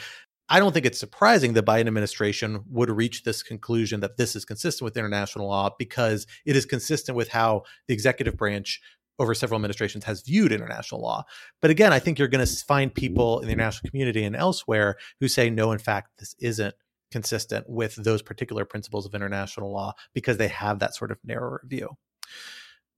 I 0.48 0.60
don't 0.60 0.74
think 0.74 0.86
it's 0.86 1.00
surprising 1.00 1.54
the 1.54 1.64
Biden 1.64 1.88
administration 1.88 2.64
would 2.70 2.90
reach 2.90 3.24
this 3.24 3.42
conclusion 3.42 4.00
that 4.02 4.18
this 4.18 4.36
is 4.36 4.46
consistent 4.46 4.86
with 4.86 4.98
international 4.98 5.48
law 5.48 5.72
because 5.80 6.28
it 6.46 6.56
is 6.56 6.66
consistent 6.66 7.16
with 7.16 7.30
how 7.30 7.64
the 7.88 7.94
executive 7.94 8.38
branch 8.38 8.80
over 9.18 9.34
several 9.34 9.58
administrations 9.58 10.04
has 10.04 10.22
viewed 10.22 10.52
international 10.52 11.02
law. 11.02 11.24
But 11.62 11.72
again, 11.72 11.94
I 11.94 12.00
think 12.00 12.20
you're 12.20 12.28
going 12.28 12.46
to 12.46 12.66
find 12.66 12.94
people 12.94 13.40
in 13.40 13.48
the 13.48 13.54
international 13.54 13.90
community 13.90 14.24
and 14.24 14.36
elsewhere 14.36 14.98
who 15.20 15.28
say, 15.28 15.50
no, 15.50 15.72
in 15.72 15.80
fact, 15.80 16.20
this 16.20 16.36
isn't 16.40 16.76
consistent 17.12 17.70
with 17.70 17.96
those 17.96 18.22
particular 18.22 18.66
principles 18.66 19.06
of 19.06 19.16
international 19.16 19.72
law 19.72 19.94
because 20.14 20.38
they 20.38 20.50
have 20.50 20.80
that 20.80 20.96
sort 20.96 21.12
of 21.12 21.18
narrower 21.24 21.62
view. 21.66 21.90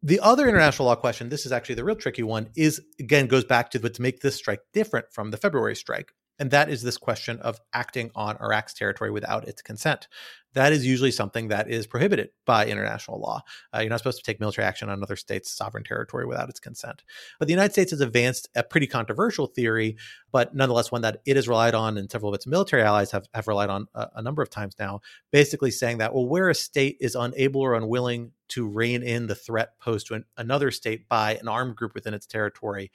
The 0.04 0.20
other 0.20 0.48
international 0.48 0.88
law 0.88 0.96
question, 0.96 1.30
this 1.30 1.46
is 1.46 1.52
actually 1.52 1.76
the 1.76 1.84
real 1.84 1.96
tricky 1.96 2.24
one, 2.24 2.50
is 2.56 2.82
again 3.00 3.28
goes 3.28 3.46
back 3.46 3.72
to 3.72 3.80
what 3.80 3.94
to 3.96 4.02
make 4.02 4.22
this 4.22 4.36
strike 4.36 4.62
different 4.74 5.08
from 5.12 5.32
the 5.32 5.38
February 5.38 5.76
strike. 5.76 6.12
And 6.40 6.52
that 6.52 6.70
is 6.70 6.82
this 6.84 6.98
question 6.98 7.40
of 7.40 7.60
acting 7.74 8.12
on 8.16 8.38
Iraq's 8.42 8.74
territory 8.74 9.12
without 9.12 9.48
its 9.48 9.62
consent. 9.62 10.08
That 10.54 10.74
is 10.74 10.86
usually 10.86 11.12
something 11.12 11.50
that 11.50 11.70
is 11.70 11.86
prohibited 11.86 12.30
by 12.46 12.66
international 12.66 13.20
law. 13.20 13.42
Uh, 13.74 13.80
you're 13.80 13.90
not 13.90 14.00
supposed 14.00 14.18
to 14.18 14.24
take 14.24 14.40
military 14.40 14.66
action 14.66 14.90
on 14.90 14.98
another 14.98 15.16
state's 15.16 15.52
sovereign 15.52 15.84
territory 15.84 16.26
without 16.26 16.50
its 16.50 16.60
consent. 16.60 17.04
But 17.38 17.48
the 17.48 17.54
United 17.54 17.74
States 17.74 17.92
has 17.92 18.02
advanced 18.02 18.50
a 18.56 18.64
pretty 18.64 18.88
controversial 18.88 19.48
theory, 19.48 19.98
but 20.32 20.56
nonetheless 20.56 20.92
one 20.92 21.02
that 21.02 21.22
it 21.26 21.36
has 21.36 21.48
relied 21.48 21.76
on 21.76 21.98
and 21.98 22.10
several 22.10 22.30
of 22.30 22.36
its 22.36 22.48
military 22.48 22.82
allies 22.82 23.12
have, 23.12 23.28
have 23.36 23.48
relied 23.48 23.70
on 23.70 23.88
a, 23.94 24.08
a 24.16 24.22
number 24.22 24.42
of 24.42 24.50
times 24.50 24.76
now, 24.80 25.02
basically 25.32 25.70
saying 25.70 26.00
that, 26.00 26.14
well, 26.14 26.26
where 26.26 26.50
a 26.50 26.56
state 26.56 26.98
is 27.00 27.14
unable 27.14 27.62
or 27.62 27.76
unwilling 27.76 28.32
to 28.50 28.68
rein 28.68 29.04
in 29.04 29.28
the 29.28 29.36
threat 29.36 29.78
posed 29.80 30.08
to 30.08 30.16
an, 30.16 30.26
another 30.38 30.72
state 30.72 31.08
by 31.10 31.36
an 31.36 31.48
armed 31.48 31.76
group 31.76 31.94
within 31.94 32.14
its 32.14 32.26
territory, 32.26 32.92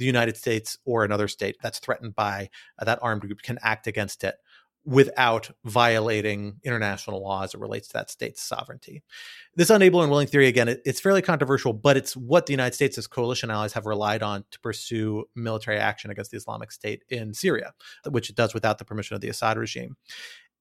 the 0.00 0.06
United 0.06 0.36
States 0.36 0.78
or 0.84 1.04
another 1.04 1.28
state 1.28 1.56
that's 1.62 1.78
threatened 1.78 2.16
by 2.16 2.50
uh, 2.78 2.84
that 2.84 2.98
armed 3.02 3.20
group 3.20 3.42
can 3.42 3.58
act 3.62 3.86
against 3.86 4.24
it 4.24 4.34
without 4.86 5.50
violating 5.66 6.56
international 6.64 7.22
law 7.22 7.44
as 7.44 7.52
it 7.52 7.60
relates 7.60 7.88
to 7.88 7.92
that 7.92 8.10
state's 8.10 8.42
sovereignty. 8.42 9.02
This 9.54 9.68
unable 9.68 10.00
and 10.00 10.10
willing 10.10 10.26
theory, 10.26 10.48
again, 10.48 10.68
it, 10.68 10.80
it's 10.86 11.00
fairly 11.00 11.20
controversial, 11.20 11.74
but 11.74 11.98
it's 11.98 12.16
what 12.16 12.46
the 12.46 12.54
United 12.54 12.74
States' 12.74 13.06
coalition 13.06 13.50
allies 13.50 13.74
have 13.74 13.84
relied 13.84 14.22
on 14.22 14.44
to 14.50 14.60
pursue 14.60 15.26
military 15.36 15.76
action 15.76 16.10
against 16.10 16.30
the 16.30 16.38
Islamic 16.38 16.72
State 16.72 17.04
in 17.10 17.34
Syria, 17.34 17.74
which 18.08 18.30
it 18.30 18.36
does 18.36 18.54
without 18.54 18.78
the 18.78 18.86
permission 18.86 19.14
of 19.14 19.20
the 19.20 19.28
Assad 19.28 19.58
regime. 19.58 19.96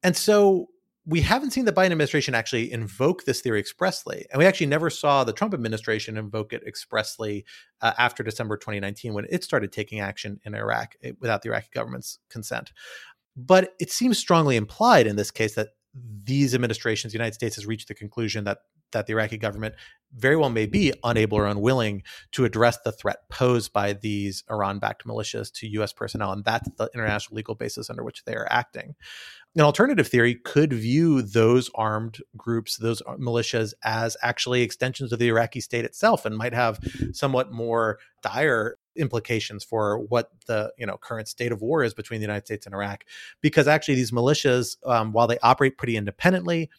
And 0.03 0.17
so 0.17 0.67
we 1.05 1.21
haven't 1.21 1.51
seen 1.51 1.65
the 1.65 1.71
Biden 1.71 1.91
administration 1.91 2.35
actually 2.35 2.71
invoke 2.71 3.23
this 3.23 3.41
theory 3.41 3.59
expressly. 3.59 4.25
And 4.31 4.39
we 4.39 4.45
actually 4.45 4.67
never 4.67 4.89
saw 4.89 5.23
the 5.23 5.33
Trump 5.33 5.53
administration 5.53 6.17
invoke 6.17 6.53
it 6.53 6.63
expressly 6.67 7.45
uh, 7.81 7.93
after 7.97 8.21
December 8.21 8.57
2019 8.57 9.13
when 9.13 9.25
it 9.29 9.43
started 9.43 9.71
taking 9.71 9.99
action 9.99 10.39
in 10.43 10.53
Iraq 10.53 10.95
eh, 11.03 11.13
without 11.19 11.41
the 11.41 11.49
Iraqi 11.49 11.69
government's 11.73 12.19
consent. 12.29 12.73
But 13.35 13.73
it 13.79 13.91
seems 13.91 14.17
strongly 14.17 14.55
implied 14.55 15.07
in 15.07 15.15
this 15.15 15.31
case 15.31 15.55
that 15.55 15.69
these 16.23 16.53
administrations, 16.53 17.13
the 17.13 17.17
United 17.17 17.33
States 17.33 17.55
has 17.55 17.65
reached 17.65 17.87
the 17.87 17.95
conclusion 17.95 18.43
that 18.43 18.59
that 18.91 19.07
the 19.07 19.13
Iraqi 19.13 19.37
government 19.37 19.75
very 20.11 20.35
well 20.35 20.49
may 20.49 20.65
be 20.65 20.91
unable 21.03 21.37
or 21.37 21.45
unwilling 21.45 22.01
to 22.31 22.43
address 22.43 22.79
the 22.83 22.91
threat 22.91 23.29
posed 23.29 23.71
by 23.71 23.93
these 23.93 24.43
Iran-backed 24.49 25.05
militias 25.05 25.51
to 25.53 25.67
U.S. 25.67 25.93
personnel, 25.93 26.31
and 26.31 26.43
that's 26.43 26.67
the 26.77 26.89
international 26.95 27.35
legal 27.35 27.53
basis 27.53 27.91
under 27.91 28.03
which 28.03 28.23
they 28.25 28.35
are 28.35 28.47
acting 28.49 28.95
an 29.55 29.61
alternative 29.61 30.07
theory 30.07 30.35
could 30.35 30.71
view 30.71 31.21
those 31.21 31.71
armed 31.73 32.19
groups, 32.37 32.77
those 32.77 33.01
militias, 33.19 33.73
as 33.83 34.15
actually 34.21 34.61
extensions 34.61 35.11
of 35.11 35.19
the 35.19 35.27
Iraqi 35.27 35.59
state 35.59 35.85
itself, 35.85 36.25
and 36.25 36.37
might 36.37 36.53
have 36.53 36.79
somewhat 37.13 37.51
more 37.51 37.97
dire 38.21 38.77
implications 38.95 39.63
for 39.63 39.97
what 39.97 40.29
the 40.45 40.71
you 40.77 40.85
know 40.85 40.97
current 40.97 41.27
state 41.27 41.51
of 41.51 41.61
war 41.61 41.83
is 41.83 41.93
between 41.93 42.19
the 42.19 42.25
United 42.25 42.45
States 42.45 42.65
and 42.67 42.75
Iraq, 42.75 43.05
because 43.41 43.67
actually 43.67 43.95
these 43.95 44.11
militias, 44.11 44.77
um, 44.85 45.13
while 45.13 45.27
they 45.27 45.39
operate 45.39 45.77
pretty 45.77 45.97
independently, 45.97 46.69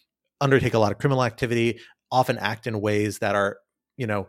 undertake 0.41 0.75
a 0.75 0.79
lot 0.79 0.93
of 0.93 0.99
criminal 0.99 1.25
activity, 1.25 1.81
often 2.11 2.39
act 2.39 2.67
in 2.67 2.81
ways 2.81 3.19
that 3.19 3.35
are 3.35 3.59
you 3.97 4.07
know 4.07 4.29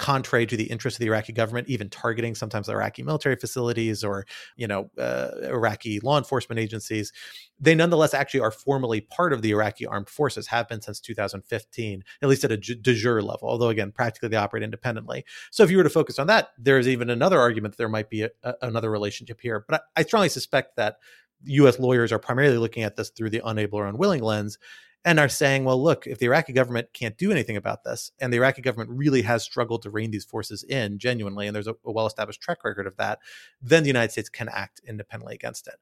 contrary 0.00 0.46
to 0.46 0.56
the 0.56 0.64
interests 0.64 0.96
of 0.98 1.00
the 1.00 1.08
Iraqi 1.08 1.34
government, 1.34 1.68
even 1.68 1.90
targeting 1.90 2.34
sometimes 2.34 2.70
Iraqi 2.70 3.02
military 3.02 3.36
facilities 3.36 4.02
or 4.02 4.24
you 4.56 4.66
know 4.66 4.90
uh, 4.98 5.28
Iraqi 5.42 6.00
law 6.00 6.16
enforcement 6.16 6.58
agencies. 6.58 7.12
They 7.60 7.74
nonetheless 7.74 8.14
actually 8.14 8.40
are 8.40 8.50
formally 8.50 9.02
part 9.02 9.34
of 9.34 9.42
the 9.42 9.50
Iraqi 9.50 9.84
armed 9.86 10.08
forces, 10.08 10.46
have 10.46 10.68
been 10.68 10.80
since 10.80 11.00
2015, 11.00 12.02
at 12.22 12.28
least 12.30 12.44
at 12.44 12.50
a 12.50 12.56
de 12.56 12.94
jure 12.94 13.20
level. 13.20 13.46
Although 13.46 13.68
again, 13.68 13.92
practically 13.92 14.30
they 14.30 14.38
operate 14.38 14.62
independently. 14.62 15.26
So 15.50 15.64
if 15.64 15.70
you 15.70 15.76
were 15.76 15.84
to 15.84 15.90
focus 15.90 16.18
on 16.18 16.28
that, 16.28 16.48
there 16.58 16.78
is 16.78 16.88
even 16.88 17.10
another 17.10 17.38
argument 17.38 17.74
that 17.74 17.78
there 17.78 17.88
might 17.90 18.08
be 18.08 18.22
a, 18.22 18.30
a, 18.42 18.54
another 18.62 18.90
relationship 18.90 19.38
here. 19.42 19.66
But 19.68 19.82
I, 19.96 20.00
I 20.00 20.02
strongly 20.04 20.30
suspect 20.30 20.76
that 20.76 20.96
U.S. 21.44 21.78
lawyers 21.78 22.10
are 22.10 22.18
primarily 22.18 22.56
looking 22.56 22.84
at 22.84 22.96
this 22.96 23.10
through 23.10 23.30
the 23.30 23.42
unable 23.44 23.78
or 23.78 23.86
unwilling 23.86 24.22
lens 24.22 24.58
and 25.04 25.18
are 25.18 25.28
saying, 25.28 25.64
well, 25.64 25.82
look, 25.82 26.06
if 26.06 26.18
the 26.18 26.26
Iraqi 26.26 26.52
government 26.52 26.88
can't 26.92 27.16
do 27.16 27.30
anything 27.30 27.56
about 27.56 27.84
this, 27.84 28.12
and 28.20 28.32
the 28.32 28.36
Iraqi 28.36 28.62
government 28.62 28.90
really 28.90 29.22
has 29.22 29.42
struggled 29.42 29.82
to 29.82 29.90
rein 29.90 30.10
these 30.10 30.24
forces 30.24 30.62
in 30.64 30.98
genuinely, 30.98 31.46
and 31.46 31.54
there's 31.54 31.66
a, 31.66 31.74
a 31.84 31.92
well 31.92 32.06
established 32.06 32.42
track 32.42 32.64
record 32.64 32.86
of 32.86 32.96
that, 32.96 33.18
then 33.62 33.82
the 33.82 33.88
United 33.88 34.12
States 34.12 34.28
can 34.28 34.48
act 34.48 34.80
independently 34.86 35.34
against 35.34 35.66
it. 35.66 35.76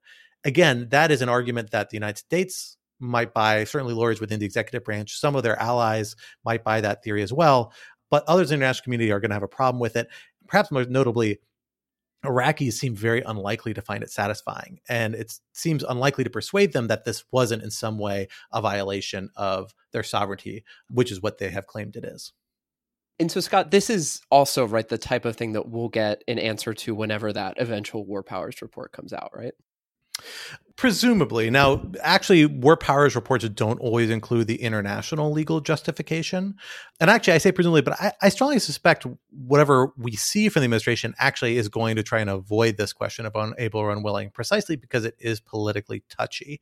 Again, 0.44 0.88
that 0.90 1.10
is 1.10 1.20
an 1.20 1.28
argument 1.28 1.72
that 1.72 1.90
the 1.90 1.96
United 1.96 2.18
States 2.18 2.76
might 3.00 3.34
buy, 3.34 3.64
certainly 3.64 3.94
lawyers 3.94 4.20
within 4.20 4.40
the 4.40 4.46
executive 4.46 4.84
branch, 4.84 5.18
some 5.18 5.34
of 5.34 5.42
their 5.42 5.60
allies 5.60 6.14
might 6.44 6.64
buy 6.64 6.80
that 6.80 7.02
theory 7.02 7.22
as 7.22 7.32
well. 7.32 7.72
But 8.10 8.24
others 8.26 8.50
in 8.50 8.58
the 8.58 8.64
international 8.64 8.84
community 8.84 9.12
are 9.12 9.20
going 9.20 9.30
to 9.30 9.34
have 9.34 9.42
a 9.42 9.48
problem 9.48 9.80
with 9.80 9.96
it. 9.96 10.08
Perhaps 10.46 10.70
most 10.70 10.88
notably, 10.88 11.40
Iraqis 12.24 12.72
seem 12.72 12.94
very 12.94 13.22
unlikely 13.22 13.74
to 13.74 13.82
find 13.82 14.02
it 14.02 14.10
satisfying. 14.10 14.80
And 14.88 15.14
it 15.14 15.32
seems 15.52 15.84
unlikely 15.84 16.24
to 16.24 16.30
persuade 16.30 16.72
them 16.72 16.88
that 16.88 17.04
this 17.04 17.24
wasn't 17.30 17.62
in 17.62 17.70
some 17.70 17.98
way 17.98 18.28
a 18.52 18.60
violation 18.60 19.30
of 19.36 19.72
their 19.92 20.02
sovereignty, 20.02 20.64
which 20.90 21.12
is 21.12 21.22
what 21.22 21.38
they 21.38 21.50
have 21.50 21.66
claimed 21.66 21.96
it 21.96 22.04
is. 22.04 22.32
And 23.20 23.30
so, 23.30 23.40
Scott, 23.40 23.70
this 23.70 23.90
is 23.90 24.20
also 24.30 24.64
right 24.64 24.88
the 24.88 24.98
type 24.98 25.24
of 25.24 25.36
thing 25.36 25.52
that 25.52 25.68
we'll 25.68 25.88
get 25.88 26.22
an 26.28 26.38
answer 26.38 26.72
to 26.72 26.94
whenever 26.94 27.32
that 27.32 27.54
eventual 27.58 28.06
war 28.06 28.22
powers 28.22 28.62
report 28.62 28.92
comes 28.92 29.12
out, 29.12 29.30
right? 29.34 29.54
Presumably. 30.78 31.50
Now, 31.50 31.82
actually, 32.02 32.46
war 32.46 32.76
powers 32.76 33.16
reports 33.16 33.48
don't 33.48 33.80
always 33.80 34.10
include 34.10 34.46
the 34.46 34.62
international 34.62 35.32
legal 35.32 35.60
justification. 35.60 36.54
And 37.00 37.10
actually, 37.10 37.32
I 37.32 37.38
say 37.38 37.50
presumably, 37.50 37.82
but 37.82 38.00
I, 38.00 38.12
I, 38.22 38.28
strongly 38.28 38.60
suspect 38.60 39.04
whatever 39.32 39.92
we 39.96 40.12
see 40.12 40.48
from 40.48 40.60
the 40.60 40.66
administration 40.66 41.16
actually 41.18 41.56
is 41.56 41.68
going 41.68 41.96
to 41.96 42.04
try 42.04 42.20
and 42.20 42.30
avoid 42.30 42.76
this 42.76 42.92
question 42.92 43.26
of 43.26 43.34
unable 43.34 43.80
or 43.80 43.90
unwilling, 43.90 44.30
precisely 44.30 44.76
because 44.76 45.04
it 45.04 45.16
is 45.18 45.40
politically 45.40 46.04
touchy. 46.08 46.60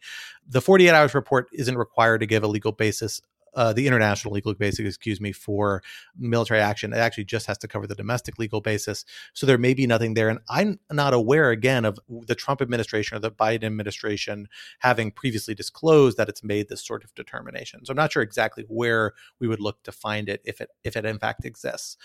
The 0.49 0.63
48 0.63 0.89
hours 0.93 1.15
report 1.15 1.51
isn't 1.53 1.77
required 1.77 2.21
to 2.21 2.27
give 2.27 2.43
a 2.43 2.49
legal 2.49 2.73
basis 2.73 3.21
uh, 3.57 3.73
the 3.73 3.87
international 3.87 4.35
legal 4.35 4.55
basis, 4.55 4.87
excuse 4.87 5.21
me, 5.21 5.33
for 5.33 5.83
military 6.17 6.61
action. 6.61 6.93
It 6.93 6.99
actually 6.99 7.25
just 7.25 7.47
has 7.47 7.59
to 7.59 7.69
cover 7.69 7.87
the 7.87 7.95
domestic 7.95 8.39
legal 8.39 8.61
basis. 8.61 9.05
So 9.33 9.47
there 9.47 9.59
may 9.59 9.75
be 9.75 9.87
nothing 9.87 10.15
there. 10.15 10.29
And 10.29 10.39
I'm 10.49 10.79
not 10.93 11.15
aware, 11.15 11.51
again, 11.51 11.85
of 11.85 11.99
the 12.09 12.35
Trump 12.35 12.61
administration 12.61 13.17
or 13.17 13.21
the 13.21 13.31
Biden 13.31 13.65
administration 13.65 14.49
having 14.81 15.11
previously 15.11 15.55
disclosed 15.55 16.19
that 16.19 16.29
it's 16.29 16.45
made 16.45 16.69
this 16.69 16.87
sort 16.87 17.03
of 17.03 17.15
determination. 17.15 17.85
So 17.85 17.91
I'm 17.91 17.97
not 17.97 18.13
sure 18.13 18.23
exactly 18.23 18.65
where 18.69 19.15
we 19.41 19.49
would 19.49 19.61
look 19.61 19.83
to 19.85 19.93
find 19.93 20.29
it 20.29 20.43
if 20.45 20.61
it 20.61 20.71
if 20.85 20.97
it 20.97 21.07
in 21.07 21.19
fact 21.19 21.45
exists. 21.45 21.97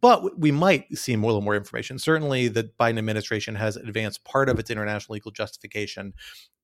But 0.00 0.38
we 0.38 0.50
might 0.50 0.98
see 0.98 1.16
more, 1.16 1.32
and 1.32 1.44
more 1.44 1.56
information. 1.56 1.98
Certainly, 1.98 2.48
the 2.48 2.70
Biden 2.78 2.98
administration 2.98 3.54
has 3.54 3.76
advanced 3.76 4.22
part 4.22 4.50
of 4.50 4.58
its 4.58 4.70
international 4.70 5.14
legal 5.14 5.30
justification 5.30 6.12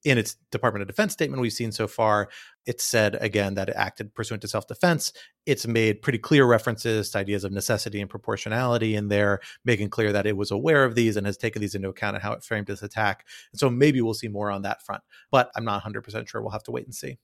in 0.05 0.19
its 0.19 0.37
Department 0.51 0.83
of 0.83 0.87
Defense 0.87 1.13
statement 1.15 1.41
we've 1.41 1.53
seen 1.53 1.73
so 1.73 1.89
far, 1.89 2.29
it 2.67 2.81
said 2.81 3.17
again 3.21 3.55
that 3.55 3.71
it 3.71 3.75
acted 3.77 4.15
pursuant 4.15 4.43
to 4.43 4.49
self 4.49 4.67
defense. 4.67 5.13
It's 5.47 5.67
made 5.67 6.03
pretty 6.03 6.19
clear 6.19 6.47
references 6.47 7.11
to 7.11 7.19
ideas 7.19 7.43
of 7.45 7.53
necessity 7.53 8.01
and 8.01 8.09
proportionality 8.09 8.95
in 8.95 9.09
there, 9.09 9.41
making 9.65 9.91
clear 9.91 10.13
that 10.13 10.27
it 10.27 10.37
was 10.37 10.51
aware 10.51 10.85
of 10.85 10.95
these 10.95 11.17
and 11.17 11.27
has 11.27 11.37
taken 11.37 11.61
these 11.61 11.75
into 11.75 11.89
account 11.89 12.17
and 12.17 12.23
how 12.23 12.33
it 12.33 12.45
framed 12.45 12.67
this 12.67 12.83
attack. 12.83 13.27
And 13.53 13.59
so 13.59 13.71
maybe 13.71 14.01
we'll 14.01 14.15
see 14.15 14.29
more 14.29 14.51
on 14.51 14.63
that 14.63 14.85
front, 14.85 15.03
but 15.31 15.51
I'm 15.57 15.65
not 15.65 15.83
100% 15.83 16.29
sure. 16.29 16.43
We'll 16.43 16.51
have 16.51 16.63
to 16.65 16.71
wait 16.71 16.85
and 16.85 16.95
see. 16.95 17.19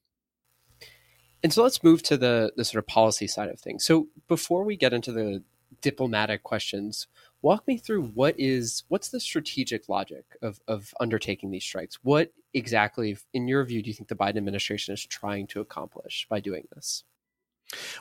And 1.42 1.52
so 1.52 1.62
let's 1.62 1.82
move 1.82 2.02
to 2.04 2.16
the 2.16 2.52
the 2.56 2.64
sort 2.64 2.82
of 2.82 2.86
policy 2.86 3.26
side 3.26 3.48
of 3.48 3.60
things. 3.60 3.84
So 3.84 4.08
before 4.28 4.64
we 4.64 4.76
get 4.76 4.92
into 4.92 5.12
the 5.12 5.42
diplomatic 5.80 6.42
questions, 6.42 7.06
walk 7.42 7.66
me 7.66 7.76
through 7.76 8.02
what 8.02 8.34
is 8.38 8.84
what's 8.88 9.08
the 9.08 9.20
strategic 9.20 9.88
logic 9.88 10.24
of 10.42 10.60
of 10.68 10.94
undertaking 11.00 11.50
these 11.50 11.64
strikes 11.64 11.98
what 12.02 12.32
exactly 12.54 13.16
in 13.32 13.48
your 13.48 13.64
view 13.64 13.82
do 13.82 13.88
you 13.88 13.94
think 13.94 14.08
the 14.08 14.14
biden 14.14 14.36
administration 14.36 14.94
is 14.94 15.04
trying 15.04 15.46
to 15.46 15.60
accomplish 15.60 16.26
by 16.28 16.40
doing 16.40 16.66
this 16.74 17.04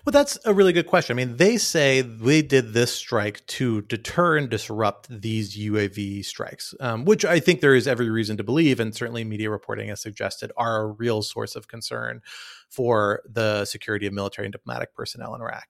well, 0.03 0.11
that's 0.11 0.37
a 0.45 0.53
really 0.53 0.73
good 0.73 0.87
question. 0.87 1.13
I 1.13 1.17
mean, 1.17 1.37
they 1.37 1.57
say 1.57 2.01
they 2.01 2.41
did 2.41 2.73
this 2.73 2.93
strike 2.93 3.45
to 3.47 3.81
deter 3.83 4.37
and 4.37 4.49
disrupt 4.49 5.07
these 5.09 5.55
UAV 5.55 6.25
strikes, 6.25 6.73
um, 6.79 7.05
which 7.05 7.23
I 7.23 7.39
think 7.39 7.61
there 7.61 7.75
is 7.75 7.87
every 7.87 8.09
reason 8.09 8.37
to 8.37 8.43
believe, 8.43 8.79
and 8.79 8.95
certainly 8.95 9.23
media 9.23 9.49
reporting 9.49 9.89
has 9.89 10.01
suggested 10.01 10.51
are 10.57 10.81
a 10.81 10.87
real 10.87 11.21
source 11.21 11.55
of 11.55 11.67
concern 11.67 12.21
for 12.69 13.21
the 13.29 13.65
security 13.65 14.07
of 14.07 14.13
military 14.13 14.45
and 14.45 14.51
diplomatic 14.51 14.93
personnel 14.93 15.35
in 15.35 15.41
Iraq. 15.41 15.67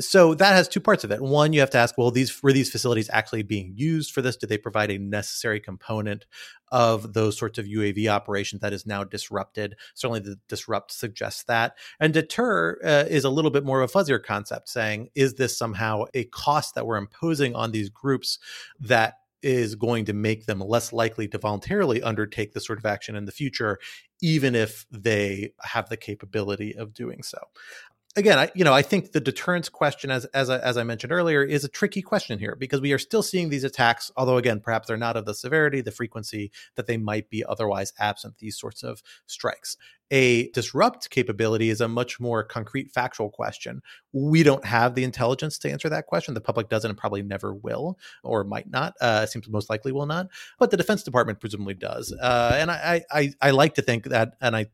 So 0.00 0.34
that 0.34 0.54
has 0.54 0.68
two 0.68 0.80
parts 0.80 1.04
of 1.04 1.10
it. 1.10 1.20
One, 1.20 1.52
you 1.52 1.60
have 1.60 1.70
to 1.70 1.78
ask, 1.78 1.98
well, 1.98 2.10
these 2.10 2.42
were 2.42 2.52
these 2.52 2.70
facilities 2.70 3.10
actually 3.12 3.42
being 3.42 3.72
used 3.76 4.12
for 4.12 4.22
this? 4.22 4.36
Do 4.36 4.46
they 4.46 4.56
provide 4.56 4.90
a 4.90 4.98
necessary 4.98 5.60
component 5.60 6.24
of 6.70 7.12
those 7.12 7.36
sorts 7.36 7.58
of 7.58 7.66
UAV 7.66 8.08
operations 8.08 8.62
that 8.62 8.72
is 8.72 8.86
now 8.86 9.04
disrupted? 9.04 9.76
Certainly, 9.94 10.20
the 10.20 10.38
disrupt 10.48 10.92
suggests 10.92 11.44
that. 11.44 11.76
And 12.00 12.14
deter 12.14 12.78
uh, 12.82 13.04
is 13.08 13.24
a 13.24 13.30
little 13.30 13.50
bit 13.50 13.64
more 13.64 13.82
of 13.82 13.90
a 13.90 13.92
fuzzier 13.92 14.22
concept, 14.22 14.68
saying, 14.68 15.08
is 15.14 15.34
this 15.34 15.56
somehow 15.56 16.04
a 16.14 16.24
cost 16.24 16.74
that 16.74 16.86
we're 16.86 16.96
imposing 16.96 17.54
on 17.54 17.72
these 17.72 17.90
groups 17.90 18.38
that 18.80 19.16
is 19.42 19.74
going 19.74 20.04
to 20.04 20.12
make 20.12 20.46
them 20.46 20.60
less 20.60 20.92
likely 20.92 21.26
to 21.26 21.36
voluntarily 21.36 22.00
undertake 22.00 22.52
this 22.52 22.64
sort 22.64 22.78
of 22.78 22.86
action 22.86 23.16
in 23.16 23.24
the 23.24 23.32
future, 23.32 23.78
even 24.22 24.54
if 24.54 24.86
they 24.90 25.52
have 25.62 25.88
the 25.88 25.96
capability 25.96 26.76
of 26.76 26.94
doing 26.94 27.24
so 27.24 27.38
again, 28.16 28.38
I, 28.38 28.50
you 28.54 28.64
know, 28.64 28.72
I 28.72 28.82
think 28.82 29.12
the 29.12 29.20
deterrence 29.20 29.68
question, 29.68 30.10
as 30.10 30.24
as 30.26 30.50
I, 30.50 30.58
as 30.58 30.76
I 30.76 30.84
mentioned 30.84 31.12
earlier, 31.12 31.42
is 31.42 31.64
a 31.64 31.68
tricky 31.68 32.02
question 32.02 32.38
here 32.38 32.56
because 32.56 32.80
we 32.80 32.92
are 32.92 32.98
still 32.98 33.22
seeing 33.22 33.48
these 33.48 33.64
attacks, 33.64 34.10
although 34.16 34.36
again, 34.36 34.60
perhaps 34.60 34.88
they're 34.88 34.96
not 34.96 35.16
of 35.16 35.24
the 35.24 35.34
severity, 35.34 35.80
the 35.80 35.90
frequency 35.90 36.52
that 36.76 36.86
they 36.86 36.96
might 36.96 37.30
be 37.30 37.44
otherwise 37.44 37.92
absent 37.98 38.38
these 38.38 38.58
sorts 38.58 38.82
of 38.82 39.02
strikes. 39.26 39.76
A 40.10 40.50
disrupt 40.50 41.08
capability 41.08 41.70
is 41.70 41.80
a 41.80 41.88
much 41.88 42.20
more 42.20 42.44
concrete, 42.44 42.90
factual 42.90 43.30
question. 43.30 43.80
We 44.12 44.42
don't 44.42 44.64
have 44.66 44.94
the 44.94 45.04
intelligence 45.04 45.58
to 45.60 45.70
answer 45.70 45.88
that 45.88 46.04
question. 46.04 46.34
The 46.34 46.40
public 46.42 46.68
doesn't 46.68 46.90
and 46.90 46.98
probably 46.98 47.22
never 47.22 47.54
will, 47.54 47.98
or 48.22 48.44
might 48.44 48.70
not. 48.70 48.92
Uh, 49.00 49.24
seems 49.24 49.48
most 49.48 49.70
likely 49.70 49.90
will 49.90 50.04
not. 50.04 50.28
But 50.58 50.70
the 50.70 50.76
Defense 50.76 51.02
Department 51.02 51.40
presumably 51.40 51.74
does. 51.74 52.12
Uh, 52.12 52.56
and 52.58 52.70
I, 52.70 53.02
I, 53.10 53.32
I 53.40 53.50
like 53.52 53.74
to 53.74 53.82
think 53.82 54.04
that, 54.04 54.34
and 54.40 54.54
I 54.54 54.66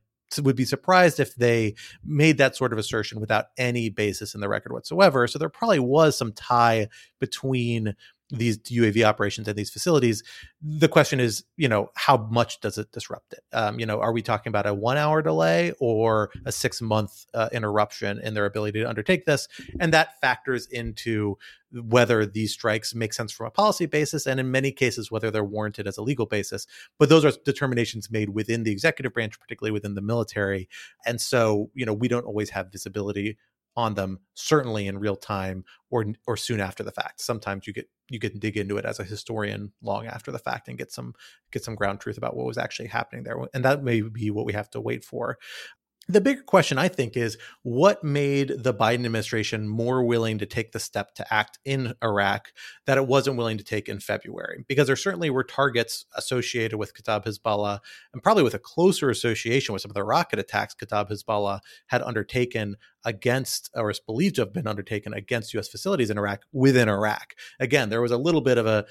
would 0.43 0.57
be 0.57 0.65
surprised 0.65 1.21
if 1.21 1.35
they 1.37 1.75
made 2.05 2.39
that 2.39 2.57
sort 2.57 2.73
of 2.73 2.79
assertion 2.79 3.21
without 3.21 3.47
any 3.57 3.89
basis 3.89 4.35
in 4.35 4.41
the 4.41 4.49
record 4.49 4.73
whatsoever. 4.73 5.27
So 5.27 5.39
there 5.39 5.49
probably 5.49 5.79
was 5.79 6.17
some 6.17 6.33
tie 6.33 6.89
between 7.19 7.95
these 8.31 8.59
UAV 8.59 9.05
operations 9.05 9.49
and 9.49 9.57
these 9.57 9.71
facilities. 9.71 10.23
The 10.63 10.89
question 10.89 11.21
is, 11.21 11.45
you 11.57 11.69
know, 11.69 11.91
how 11.95 12.17
much 12.17 12.61
does 12.61 12.79
it 12.79 12.93
disrupt 12.93 13.33
it? 13.33 13.41
Um, 13.53 13.81
you 13.81 13.87
know, 13.87 14.01
are 14.01 14.13
we 14.13 14.23
talking 14.23 14.51
about 14.51 14.67
a 14.67 14.75
one 14.75 14.97
hour 14.97 15.23
delay 15.23 15.73
or 15.81 16.31
a 16.45 16.53
six 16.53 16.83
month 16.83 17.27
uh, 17.35 17.49
interruption 17.53 18.21
in 18.21 18.35
their 18.35 18.45
ability 18.45 18.81
to 18.81 18.89
undertake 18.89 19.25
this? 19.25 19.49
And 19.81 19.93
that 19.93 20.21
factors 20.21 20.67
into 20.67 21.39
whether 21.73 22.25
these 22.25 22.53
strikes 22.53 22.95
make 22.95 23.13
sense 23.13 23.33
from 23.33 23.47
a 23.47 23.51
policy 23.51 23.87
basis 23.87 24.27
and 24.27 24.41
in 24.41 24.51
many 24.51 24.73
cases 24.73 25.11
whether 25.11 25.31
they're 25.31 25.45
warranted 25.45 25.87
as 25.87 25.99
a 25.99 26.03
legal 26.03 26.25
basis 26.25 26.67
but 26.99 27.11
those 27.11 27.27
are 27.27 27.33
determinations 27.45 28.11
made 28.11 28.31
within 28.31 28.63
the 28.63 28.73
executive 28.73 29.13
branch 29.13 29.39
particularly 29.39 29.71
within 29.71 29.95
the 29.95 30.01
military 30.01 30.67
and 31.05 31.21
so 31.21 31.71
you 31.75 31.85
know 31.85 31.93
we 31.93 32.09
don't 32.09 32.25
always 32.25 32.49
have 32.51 32.73
visibility 32.73 33.37
on 33.79 33.95
them 33.95 34.19
certainly 34.35 34.89
in 34.89 34.99
real 34.99 35.15
time 35.15 35.65
or 35.89 36.05
or 36.27 36.37
soon 36.37 36.61
after 36.61 36.83
the 36.83 36.91
fact. 36.91 37.21
Sometimes 37.21 37.65
you 37.65 37.73
get 37.73 37.89
you 38.11 38.19
can 38.19 38.41
dig 38.41 38.57
into 38.57 38.77
it 38.77 38.85
as 38.85 38.99
a 38.99 39.05
historian 39.05 39.73
long 39.83 40.05
after 40.07 40.33
the 40.33 40.39
fact 40.39 40.67
and 40.67 40.77
get 40.77 40.91
some 40.91 41.15
get 41.53 41.63
some 41.63 41.77
ground 41.77 42.01
truth 42.01 42.19
about 42.19 42.37
what 42.37 42.45
was 42.45 42.59
actually 42.59 42.89
happening 42.89 43.23
there 43.23 43.37
and 43.55 43.65
that 43.65 43.85
may 43.85 44.01
be 44.01 44.31
what 44.31 44.47
we 44.47 44.53
have 44.53 44.69
to 44.71 44.81
wait 44.81 45.05
for 45.05 45.39
the 46.09 46.23
bigger 46.23 46.43
question, 46.43 46.79
I 46.79 46.89
think, 46.89 47.17
is 47.17 47.37
what 47.63 48.03
made 48.03 48.49
the 48.57 48.73
Biden 48.73 49.05
administration 49.05 49.69
more 49.69 50.03
willing 50.03 50.39
to 50.39 50.47
take 50.47 50.73
the 50.73 50.81
step 50.81 51.15
to 51.17 51.35
act 51.35 51.59
in 51.67 51.93
Iraq 52.03 52.53
that 52.87 52.97
it 52.97 53.07
wasn't 53.07 53.37
willing 53.37 53.59
to 53.59 53.65
take 53.65 53.91
in 53.91 54.01
February? 54.01 54.65
Because 54.67 54.87
there 54.87 54.97
certainly 54.97 55.29
were 55.29 55.45
targets 55.45 56.07
associated 56.17 56.79
with 56.79 56.95
Kataib 56.95 57.27
Hezbollah 57.27 57.81
and 58.15 58.23
probably 58.23 58.43
with 58.43 58.55
a 58.55 58.59
closer 58.59 59.11
association 59.11 59.75
with 59.75 59.83
some 59.83 59.91
of 59.91 59.95
the 59.95 60.03
rocket 60.03 60.39
attacks 60.39 60.75
Kataib 60.75 61.11
Hezbollah 61.11 61.61
had 61.89 62.01
undertaken 62.01 62.77
against, 63.05 63.71
or 63.75 63.91
is 63.91 64.01
believed 64.01 64.37
to 64.37 64.43
have 64.43 64.53
been 64.53 64.67
undertaken 64.67 65.13
against 65.13 65.55
U.S. 65.55 65.69
facilities 65.69 66.11
in 66.11 66.19
Iraq 66.19 66.45
within 66.53 66.89
Iraq. 66.89 67.35
Again, 67.61 67.91
there 67.91 68.03
was 68.03 68.11
a 68.11 68.19
little 68.19 68.41
bit 68.41 68.59
of 68.59 68.67
a 68.67 68.87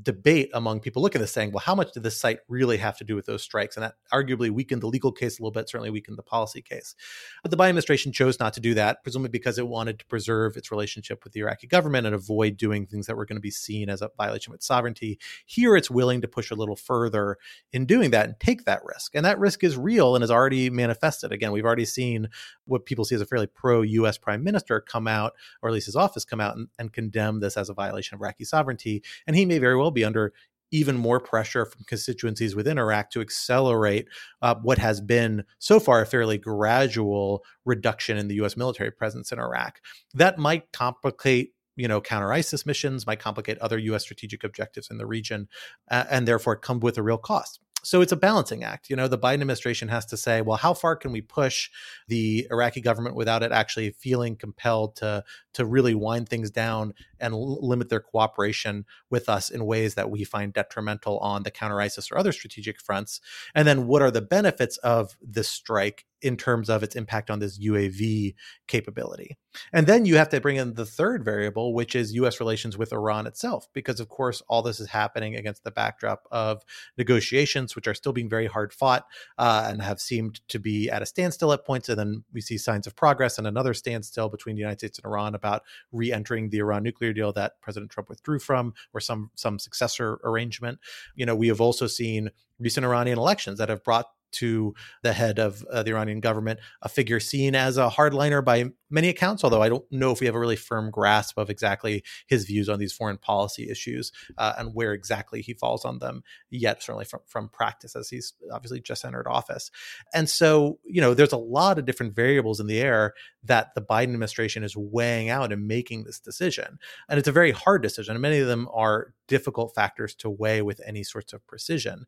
debate 0.00 0.50
among 0.54 0.80
people 0.80 1.02
looking 1.02 1.20
at 1.20 1.24
this 1.24 1.32
saying, 1.32 1.52
well, 1.52 1.60
how 1.60 1.74
much 1.74 1.92
did 1.92 2.02
this 2.02 2.18
site 2.18 2.38
really 2.48 2.78
have 2.78 2.96
to 2.96 3.04
do 3.04 3.14
with 3.14 3.26
those 3.26 3.42
strikes? 3.42 3.76
And 3.76 3.84
that 3.84 3.94
arguably 4.12 4.50
weakened 4.50 4.82
the 4.82 4.86
legal 4.86 5.12
case 5.12 5.38
a 5.38 5.42
little 5.42 5.52
bit, 5.52 5.68
certainly 5.68 5.90
weakened 5.90 6.16
the 6.16 6.22
policy 6.22 6.62
case. 6.62 6.94
But 7.42 7.50
the 7.50 7.56
Biden 7.56 7.70
administration 7.70 8.10
chose 8.12 8.40
not 8.40 8.54
to 8.54 8.60
do 8.60 8.72
that, 8.74 9.02
presumably 9.02 9.30
because 9.30 9.58
it 9.58 9.68
wanted 9.68 9.98
to 9.98 10.06
preserve 10.06 10.56
its 10.56 10.70
relationship 10.70 11.24
with 11.24 11.34
the 11.34 11.40
Iraqi 11.40 11.66
government 11.66 12.06
and 12.06 12.14
avoid 12.14 12.56
doing 12.56 12.86
things 12.86 13.06
that 13.06 13.16
were 13.16 13.26
going 13.26 13.36
to 13.36 13.42
be 13.42 13.50
seen 13.50 13.90
as 13.90 14.00
a 14.00 14.10
violation 14.16 14.52
of 14.52 14.56
its 14.56 14.66
sovereignty. 14.66 15.18
Here 15.44 15.76
it's 15.76 15.90
willing 15.90 16.22
to 16.22 16.28
push 16.28 16.50
a 16.50 16.54
little 16.54 16.76
further 16.76 17.36
in 17.72 17.84
doing 17.84 18.10
that 18.12 18.26
and 18.26 18.40
take 18.40 18.64
that 18.64 18.80
risk. 18.84 19.14
And 19.14 19.26
that 19.26 19.38
risk 19.38 19.62
is 19.62 19.76
real 19.76 20.14
and 20.14 20.24
is 20.24 20.30
already 20.30 20.70
manifested. 20.70 21.32
Again, 21.32 21.52
we've 21.52 21.66
already 21.66 21.84
seen 21.84 22.28
what 22.64 22.86
people 22.86 23.04
see 23.04 23.14
as 23.14 23.20
a 23.20 23.26
fairly 23.26 23.46
pro 23.46 23.82
US 23.82 24.16
prime 24.16 24.42
minister 24.42 24.80
come 24.80 25.06
out, 25.06 25.34
or 25.60 25.68
at 25.68 25.74
least 25.74 25.86
his 25.86 25.96
office 25.96 26.24
come 26.24 26.40
out 26.40 26.56
and, 26.56 26.68
and 26.78 26.92
condemn 26.92 27.40
this 27.40 27.56
as 27.58 27.68
a 27.68 27.74
violation 27.74 28.14
of 28.14 28.22
Iraqi 28.22 28.44
sovereignty. 28.44 29.02
And 29.26 29.36
he 29.36 29.44
may 29.44 29.58
very 29.58 29.76
well 29.76 29.81
be 29.90 30.04
under 30.04 30.32
even 30.72 30.96
more 30.96 31.20
pressure 31.20 31.66
from 31.66 31.84
constituencies 31.84 32.56
within 32.56 32.78
Iraq 32.78 33.10
to 33.10 33.20
accelerate 33.20 34.08
uh, 34.40 34.54
what 34.62 34.78
has 34.78 35.00
been 35.00 35.44
so 35.58 35.78
far 35.78 36.00
a 36.00 36.06
fairly 36.06 36.38
gradual 36.38 37.44
reduction 37.64 38.16
in 38.16 38.28
the 38.28 38.36
U.S. 38.36 38.56
military 38.56 38.90
presence 38.90 39.30
in 39.30 39.38
Iraq. 39.38 39.80
That 40.14 40.38
might 40.38 40.72
complicate 40.72 41.52
you 41.76 41.88
know 41.88 42.00
counter 42.00 42.32
isis 42.32 42.66
missions 42.66 43.06
might 43.06 43.18
complicate 43.18 43.58
other 43.58 43.78
us 43.78 44.02
strategic 44.02 44.44
objectives 44.44 44.90
in 44.90 44.98
the 44.98 45.06
region 45.06 45.48
uh, 45.90 46.04
and 46.10 46.28
therefore 46.28 46.56
come 46.56 46.80
with 46.80 46.98
a 46.98 47.02
real 47.02 47.16
cost 47.16 47.60
so 47.84 48.00
it's 48.00 48.12
a 48.12 48.16
balancing 48.16 48.62
act. 48.62 48.88
You 48.88 48.96
know, 48.96 49.08
the 49.08 49.18
Biden 49.18 49.34
administration 49.34 49.88
has 49.88 50.06
to 50.06 50.16
say, 50.16 50.40
well, 50.40 50.56
how 50.56 50.72
far 50.72 50.94
can 50.94 51.10
we 51.10 51.20
push 51.20 51.68
the 52.06 52.46
Iraqi 52.50 52.80
government 52.80 53.16
without 53.16 53.42
it 53.42 53.50
actually 53.50 53.90
feeling 53.90 54.36
compelled 54.36 54.96
to 54.96 55.24
to 55.54 55.64
really 55.64 55.94
wind 55.94 56.28
things 56.28 56.50
down 56.50 56.94
and 57.18 57.34
l- 57.34 57.66
limit 57.66 57.88
their 57.88 58.00
cooperation 58.00 58.84
with 59.10 59.28
us 59.28 59.50
in 59.50 59.66
ways 59.66 59.94
that 59.94 60.10
we 60.10 60.24
find 60.24 60.52
detrimental 60.52 61.18
on 61.18 61.42
the 61.42 61.50
counter 61.50 61.80
ISIS 61.80 62.10
or 62.10 62.18
other 62.18 62.32
strategic 62.32 62.80
fronts? 62.80 63.20
And 63.54 63.66
then 63.66 63.86
what 63.86 64.02
are 64.02 64.10
the 64.10 64.22
benefits 64.22 64.76
of 64.78 65.16
this 65.20 65.48
strike 65.48 66.06
in 66.22 66.36
terms 66.36 66.70
of 66.70 66.82
its 66.82 66.94
impact 66.94 67.30
on 67.30 67.40
this 67.40 67.58
UAV 67.58 68.34
capability. 68.68 69.36
And 69.72 69.86
then 69.86 70.06
you 70.06 70.16
have 70.16 70.28
to 70.30 70.40
bring 70.40 70.56
in 70.56 70.74
the 70.74 70.86
third 70.86 71.24
variable, 71.24 71.74
which 71.74 71.94
is 71.94 72.14
US 72.14 72.40
relations 72.40 72.78
with 72.78 72.92
Iran 72.92 73.26
itself, 73.26 73.68
because 73.72 74.00
of 74.00 74.08
course, 74.08 74.40
all 74.48 74.62
this 74.62 74.80
is 74.80 74.88
happening 74.88 75.34
against 75.36 75.64
the 75.64 75.70
backdrop 75.70 76.26
of 76.30 76.62
negotiations, 76.96 77.74
which 77.76 77.88
are 77.88 77.94
still 77.94 78.12
being 78.12 78.28
very 78.28 78.46
hard 78.46 78.72
fought 78.72 79.06
uh, 79.36 79.68
and 79.70 79.82
have 79.82 80.00
seemed 80.00 80.46
to 80.48 80.58
be 80.58 80.88
at 80.88 81.02
a 81.02 81.06
standstill 81.06 81.52
at 81.52 81.66
points. 81.66 81.88
And 81.88 81.98
then 81.98 82.24
we 82.32 82.40
see 82.40 82.56
signs 82.56 82.86
of 82.86 82.96
progress 82.96 83.36
and 83.36 83.46
another 83.46 83.74
standstill 83.74 84.28
between 84.28 84.54
the 84.54 84.60
United 84.60 84.78
States 84.78 84.98
and 84.98 85.06
Iran 85.06 85.34
about 85.34 85.62
re 85.90 86.12
entering 86.12 86.48
the 86.48 86.58
Iran 86.58 86.84
nuclear 86.84 87.12
deal 87.12 87.32
that 87.32 87.60
President 87.60 87.90
Trump 87.90 88.08
withdrew 88.08 88.38
from 88.38 88.74
or 88.94 89.00
some, 89.00 89.30
some 89.34 89.58
successor 89.58 90.20
arrangement. 90.24 90.78
You 91.16 91.26
know, 91.26 91.34
we 91.34 91.48
have 91.48 91.60
also 91.60 91.86
seen 91.86 92.30
recent 92.58 92.86
Iranian 92.86 93.18
elections 93.18 93.58
that 93.58 93.68
have 93.68 93.82
brought 93.82 94.06
to 94.32 94.74
the 95.02 95.12
head 95.12 95.38
of 95.38 95.64
uh, 95.70 95.82
the 95.82 95.90
Iranian 95.90 96.20
government, 96.20 96.60
a 96.82 96.88
figure 96.88 97.20
seen 97.20 97.54
as 97.54 97.76
a 97.76 97.88
hardliner 97.90 98.44
by 98.44 98.70
many 98.92 99.08
accounts, 99.08 99.42
although 99.42 99.62
I 99.62 99.68
don't 99.68 99.84
know 99.90 100.12
if 100.12 100.20
we 100.20 100.26
have 100.26 100.34
a 100.34 100.40
really 100.40 100.56
firm 100.56 100.90
grasp 100.90 101.38
of 101.38 101.50
exactly 101.50 102.04
his 102.26 102.44
views 102.44 102.68
on 102.68 102.78
these 102.78 102.92
foreign 102.92 103.18
policy 103.18 103.68
issues 103.70 104.12
uh, 104.38 104.52
and 104.58 104.74
where 104.74 104.92
exactly 104.92 105.40
he 105.40 105.54
falls 105.54 105.84
on 105.84 105.98
them 105.98 106.22
yet, 106.50 106.82
certainly 106.82 107.04
from, 107.04 107.20
from 107.26 107.48
practice, 107.48 107.96
as 107.96 108.08
he's 108.08 108.34
obviously 108.52 108.80
just 108.80 109.04
entered 109.04 109.26
office. 109.26 109.70
And 110.14 110.28
so, 110.28 110.78
you 110.84 111.00
know, 111.00 111.14
there's 111.14 111.32
a 111.32 111.38
lot 111.38 111.78
of 111.78 111.86
different 111.86 112.14
variables 112.14 112.60
in 112.60 112.66
the 112.66 112.80
air 112.80 113.14
that 113.44 113.74
the 113.74 113.82
Biden 113.82 114.12
administration 114.12 114.62
is 114.62 114.76
weighing 114.76 115.28
out 115.28 115.52
and 115.52 115.66
making 115.66 116.04
this 116.04 116.20
decision. 116.20 116.78
And 117.08 117.18
it's 117.18 117.28
a 117.28 117.32
very 117.32 117.50
hard 117.50 117.82
decision. 117.82 118.14
And 118.14 118.22
many 118.22 118.38
of 118.38 118.46
them 118.46 118.68
are 118.72 119.14
difficult 119.26 119.74
factors 119.74 120.14
to 120.16 120.30
weigh 120.30 120.62
with 120.62 120.80
any 120.86 121.02
sorts 121.02 121.32
of 121.32 121.46
precision. 121.46 122.04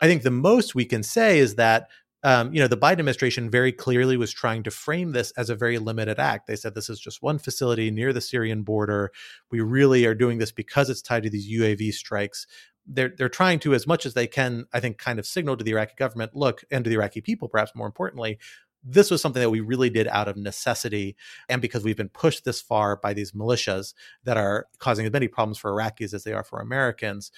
I 0.00 0.06
think 0.06 0.22
the 0.22 0.30
most 0.30 0.74
we 0.74 0.84
can 0.84 1.02
say 1.02 1.38
is 1.38 1.56
that 1.56 1.88
um, 2.24 2.52
you 2.52 2.60
know, 2.60 2.66
the 2.66 2.76
Biden 2.76 2.92
administration 2.92 3.48
very 3.48 3.70
clearly 3.70 4.16
was 4.16 4.32
trying 4.32 4.62
to 4.64 4.70
frame 4.70 5.12
this 5.12 5.30
as 5.32 5.50
a 5.50 5.54
very 5.54 5.78
limited 5.78 6.18
act. 6.18 6.46
They 6.46 6.56
said 6.56 6.74
this 6.74 6.90
is 6.90 6.98
just 6.98 7.22
one 7.22 7.38
facility 7.38 7.90
near 7.90 8.12
the 8.12 8.20
Syrian 8.20 8.62
border. 8.62 9.12
We 9.50 9.60
really 9.60 10.04
are 10.04 10.14
doing 10.14 10.38
this 10.38 10.50
because 10.50 10.90
it's 10.90 11.02
tied 11.02 11.22
to 11.24 11.30
these 11.30 11.50
UAV 11.50 11.92
strikes. 11.92 12.46
They're 12.86 13.12
they're 13.16 13.28
trying 13.28 13.60
to, 13.60 13.74
as 13.74 13.86
much 13.86 14.04
as 14.04 14.14
they 14.14 14.26
can, 14.26 14.66
I 14.72 14.80
think, 14.80 14.98
kind 14.98 15.18
of 15.18 15.26
signal 15.26 15.56
to 15.56 15.64
the 15.64 15.72
Iraqi 15.72 15.94
government, 15.96 16.34
look, 16.34 16.64
and 16.70 16.82
to 16.84 16.90
the 16.90 16.96
Iraqi 16.96 17.20
people, 17.20 17.48
perhaps 17.48 17.72
more 17.74 17.86
importantly, 17.86 18.38
this 18.82 19.10
was 19.10 19.20
something 19.20 19.42
that 19.42 19.50
we 19.50 19.60
really 19.60 19.90
did 19.90 20.08
out 20.08 20.28
of 20.28 20.36
necessity 20.36 21.16
and 21.48 21.60
because 21.60 21.84
we've 21.84 21.96
been 21.96 22.08
pushed 22.08 22.44
this 22.44 22.60
far 22.60 22.96
by 22.96 23.12
these 23.12 23.32
militias 23.32 23.92
that 24.24 24.36
are 24.36 24.66
causing 24.78 25.04
as 25.04 25.12
many 25.12 25.28
problems 25.28 25.58
for 25.58 25.72
Iraqis 25.72 26.14
as 26.14 26.24
they 26.24 26.32
are 26.32 26.44
for 26.44 26.60
Americans 26.60 27.30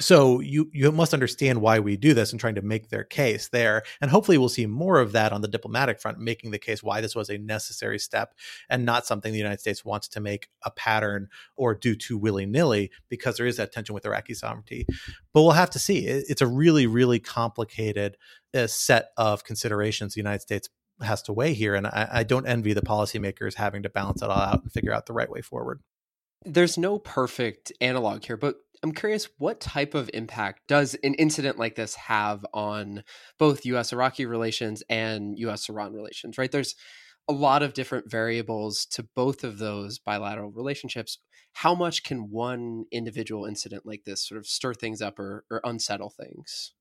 so 0.00 0.40
you 0.40 0.68
you 0.72 0.90
must 0.90 1.14
understand 1.14 1.60
why 1.60 1.78
we 1.78 1.96
do 1.96 2.14
this 2.14 2.32
and 2.32 2.40
trying 2.40 2.54
to 2.54 2.62
make 2.62 2.88
their 2.88 3.04
case 3.04 3.48
there 3.48 3.82
and 4.00 4.10
hopefully 4.10 4.38
we'll 4.38 4.48
see 4.48 4.66
more 4.66 4.98
of 4.98 5.12
that 5.12 5.32
on 5.32 5.40
the 5.40 5.48
diplomatic 5.48 6.00
front 6.00 6.18
making 6.18 6.50
the 6.50 6.58
case 6.58 6.82
why 6.82 7.00
this 7.00 7.14
was 7.14 7.28
a 7.28 7.38
necessary 7.38 7.98
step 7.98 8.34
and 8.68 8.84
not 8.84 9.06
something 9.06 9.32
the 9.32 9.38
united 9.38 9.60
states 9.60 9.84
wants 9.84 10.08
to 10.08 10.20
make 10.20 10.48
a 10.64 10.70
pattern 10.70 11.28
or 11.56 11.74
do 11.74 11.94
too 11.94 12.18
willy-nilly 12.18 12.90
because 13.08 13.36
there 13.36 13.46
is 13.46 13.56
that 13.56 13.72
tension 13.72 13.94
with 13.94 14.06
iraqi 14.06 14.34
sovereignty 14.34 14.86
but 15.32 15.42
we'll 15.42 15.52
have 15.52 15.70
to 15.70 15.78
see 15.78 16.06
it's 16.06 16.42
a 16.42 16.46
really 16.46 16.86
really 16.86 17.20
complicated 17.20 18.16
uh, 18.54 18.66
set 18.66 19.10
of 19.16 19.44
considerations 19.44 20.14
the 20.14 20.20
united 20.20 20.40
states 20.40 20.68
has 21.02 21.22
to 21.22 21.32
weigh 21.32 21.54
here. 21.54 21.74
And 21.74 21.86
I, 21.86 22.08
I 22.12 22.22
don't 22.24 22.46
envy 22.46 22.72
the 22.72 22.82
policymakers 22.82 23.54
having 23.54 23.82
to 23.84 23.88
balance 23.88 24.22
it 24.22 24.30
all 24.30 24.38
out 24.38 24.62
and 24.62 24.72
figure 24.72 24.92
out 24.92 25.06
the 25.06 25.12
right 25.12 25.30
way 25.30 25.40
forward. 25.40 25.80
There's 26.44 26.78
no 26.78 26.98
perfect 26.98 27.72
analog 27.80 28.24
here, 28.24 28.36
but 28.36 28.56
I'm 28.82 28.92
curious 28.92 29.28
what 29.36 29.60
type 29.60 29.94
of 29.94 30.10
impact 30.14 30.62
does 30.66 30.94
an 31.02 31.14
incident 31.14 31.58
like 31.58 31.74
this 31.74 31.94
have 31.96 32.46
on 32.54 33.04
both 33.38 33.66
US 33.66 33.92
Iraqi 33.92 34.24
relations 34.24 34.82
and 34.88 35.38
US 35.38 35.68
Iran 35.68 35.92
relations, 35.92 36.38
right? 36.38 36.50
There's 36.50 36.74
a 37.28 37.32
lot 37.32 37.62
of 37.62 37.74
different 37.74 38.10
variables 38.10 38.86
to 38.86 39.06
both 39.14 39.44
of 39.44 39.58
those 39.58 39.98
bilateral 39.98 40.50
relationships. 40.50 41.18
How 41.52 41.74
much 41.74 42.02
can 42.04 42.30
one 42.30 42.86
individual 42.90 43.44
incident 43.44 43.84
like 43.84 44.04
this 44.04 44.26
sort 44.26 44.38
of 44.38 44.46
stir 44.46 44.72
things 44.74 45.02
up 45.02 45.18
or, 45.18 45.44
or 45.50 45.60
unsettle 45.62 46.10
things? 46.10 46.72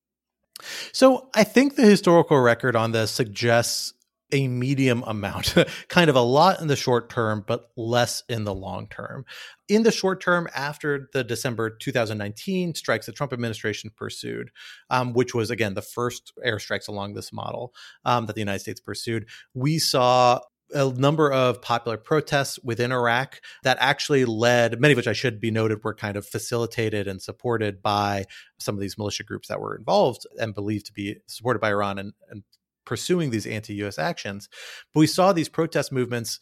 So 0.92 1.30
I 1.36 1.44
think 1.44 1.76
the 1.76 1.84
historical 1.86 2.40
record 2.40 2.76
on 2.76 2.92
this 2.92 3.12
suggests 3.12 3.94
a 4.32 4.48
medium 4.48 5.04
amount, 5.06 5.56
kind 5.88 6.10
of 6.10 6.16
a 6.16 6.22
lot 6.22 6.62
in 6.62 6.68
the 6.68 6.76
short 6.76 7.10
term, 7.10 7.44
but 7.46 7.70
less 7.76 8.24
in 8.30 8.44
the 8.44 8.54
long 8.54 8.88
term. 8.88 9.26
In 9.68 9.84
the 9.84 9.92
short 9.92 10.22
term, 10.22 10.48
after 10.56 11.10
the 11.14 11.24
December 11.24 11.70
2019 11.70 12.76
strikes, 12.76 13.06
the 13.06 13.12
Trump 13.12 13.34
administration 13.34 13.92
pursued, 13.96 14.52
um, 14.90 15.14
which 15.14 15.34
was, 15.34 15.50
again, 15.50 15.74
the 15.74 15.82
first 15.82 16.34
airstrikes 16.46 16.88
along 16.88 17.14
this 17.14 17.32
model 17.32 17.74
um, 18.06 18.26
that 18.26 18.34
the 18.34 18.42
United 18.42 18.60
States 18.60 18.80
pursued, 18.80 19.28
we 19.54 19.80
saw 19.80 20.40
a 20.74 20.92
number 20.94 21.32
of 21.32 21.62
popular 21.62 21.98
protests 21.98 22.60
within 22.64 22.92
Iraq 22.92 23.42
that 23.64 23.78
actually 23.80 24.26
led, 24.26 24.80
many 24.80 24.94
of 24.94 24.98
which 24.98 25.08
I 25.08 25.14
should 25.14 25.40
be 25.40 25.52
noted 25.52 25.84
were 25.84 25.96
kind 25.96 26.16
of 26.16 26.28
facilitated 26.28 27.08
and 27.08 27.22
supported 27.22 27.82
by 27.82 28.26
some 28.60 28.76
of 28.76 28.82
these 28.82 28.98
militia 28.98 29.24
groups 29.24 29.48
that 29.48 29.60
were 29.60 29.76
involved 29.76 30.28
and 30.40 30.54
believed 30.54 30.86
to 30.88 30.94
be 30.94 31.18
supported 31.28 31.60
by 31.60 31.70
Iran 31.70 31.98
and, 31.98 32.14
and 32.30 32.44
pursuing 32.90 33.30
these 33.30 33.46
anti-US 33.46 34.00
actions. 34.00 34.50
But 34.94 35.02
we 35.02 35.08
saw 35.08 35.32
these 35.32 35.48
protest 35.48 35.92
movements 35.92 36.40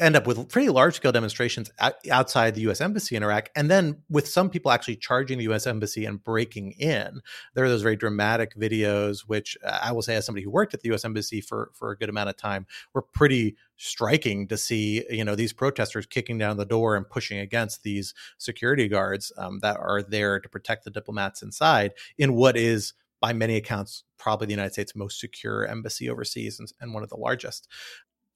end 0.00 0.16
up 0.16 0.26
with 0.26 0.48
pretty 0.48 0.68
large 0.70 0.96
scale 0.96 1.12
demonstrations 1.12 1.70
outside 2.10 2.56
the 2.56 2.62
US 2.62 2.80
embassy 2.80 3.14
in 3.14 3.22
Iraq 3.22 3.48
and 3.54 3.70
then 3.70 4.02
with 4.10 4.26
some 4.26 4.50
people 4.50 4.72
actually 4.72 4.96
charging 4.96 5.38
the 5.38 5.44
US 5.52 5.68
embassy 5.68 6.04
and 6.04 6.22
breaking 6.24 6.72
in 6.72 7.20
there 7.54 7.64
are 7.64 7.68
those 7.68 7.82
very 7.82 7.94
dramatic 7.94 8.56
videos 8.56 9.20
which 9.28 9.56
uh, 9.64 9.78
I 9.80 9.92
will 9.92 10.02
say 10.02 10.16
as 10.16 10.26
somebody 10.26 10.42
who 10.42 10.50
worked 10.50 10.74
at 10.74 10.80
the 10.80 10.92
US 10.92 11.04
embassy 11.04 11.40
for 11.40 11.70
for 11.74 11.92
a 11.92 11.96
good 11.96 12.08
amount 12.08 12.28
of 12.28 12.36
time 12.36 12.66
were 12.92 13.02
pretty 13.02 13.54
striking 13.76 14.48
to 14.48 14.56
see 14.56 15.04
you 15.08 15.24
know 15.24 15.36
these 15.36 15.52
protesters 15.52 16.06
kicking 16.06 16.38
down 16.38 16.56
the 16.56 16.66
door 16.66 16.96
and 16.96 17.08
pushing 17.08 17.38
against 17.38 17.84
these 17.84 18.14
security 18.36 18.88
guards 18.88 19.30
um, 19.38 19.60
that 19.60 19.76
are 19.76 20.02
there 20.02 20.40
to 20.40 20.48
protect 20.48 20.82
the 20.82 20.90
diplomats 20.90 21.40
inside 21.40 21.92
in 22.18 22.34
what 22.34 22.56
is 22.56 22.94
by 23.24 23.32
many 23.32 23.56
accounts, 23.56 24.04
probably 24.18 24.46
the 24.46 24.52
United 24.52 24.74
States' 24.74 24.94
most 24.94 25.18
secure 25.18 25.64
embassy 25.64 26.10
overseas 26.10 26.58
and, 26.58 26.70
and 26.78 26.92
one 26.92 27.02
of 27.02 27.08
the 27.08 27.16
largest. 27.16 27.68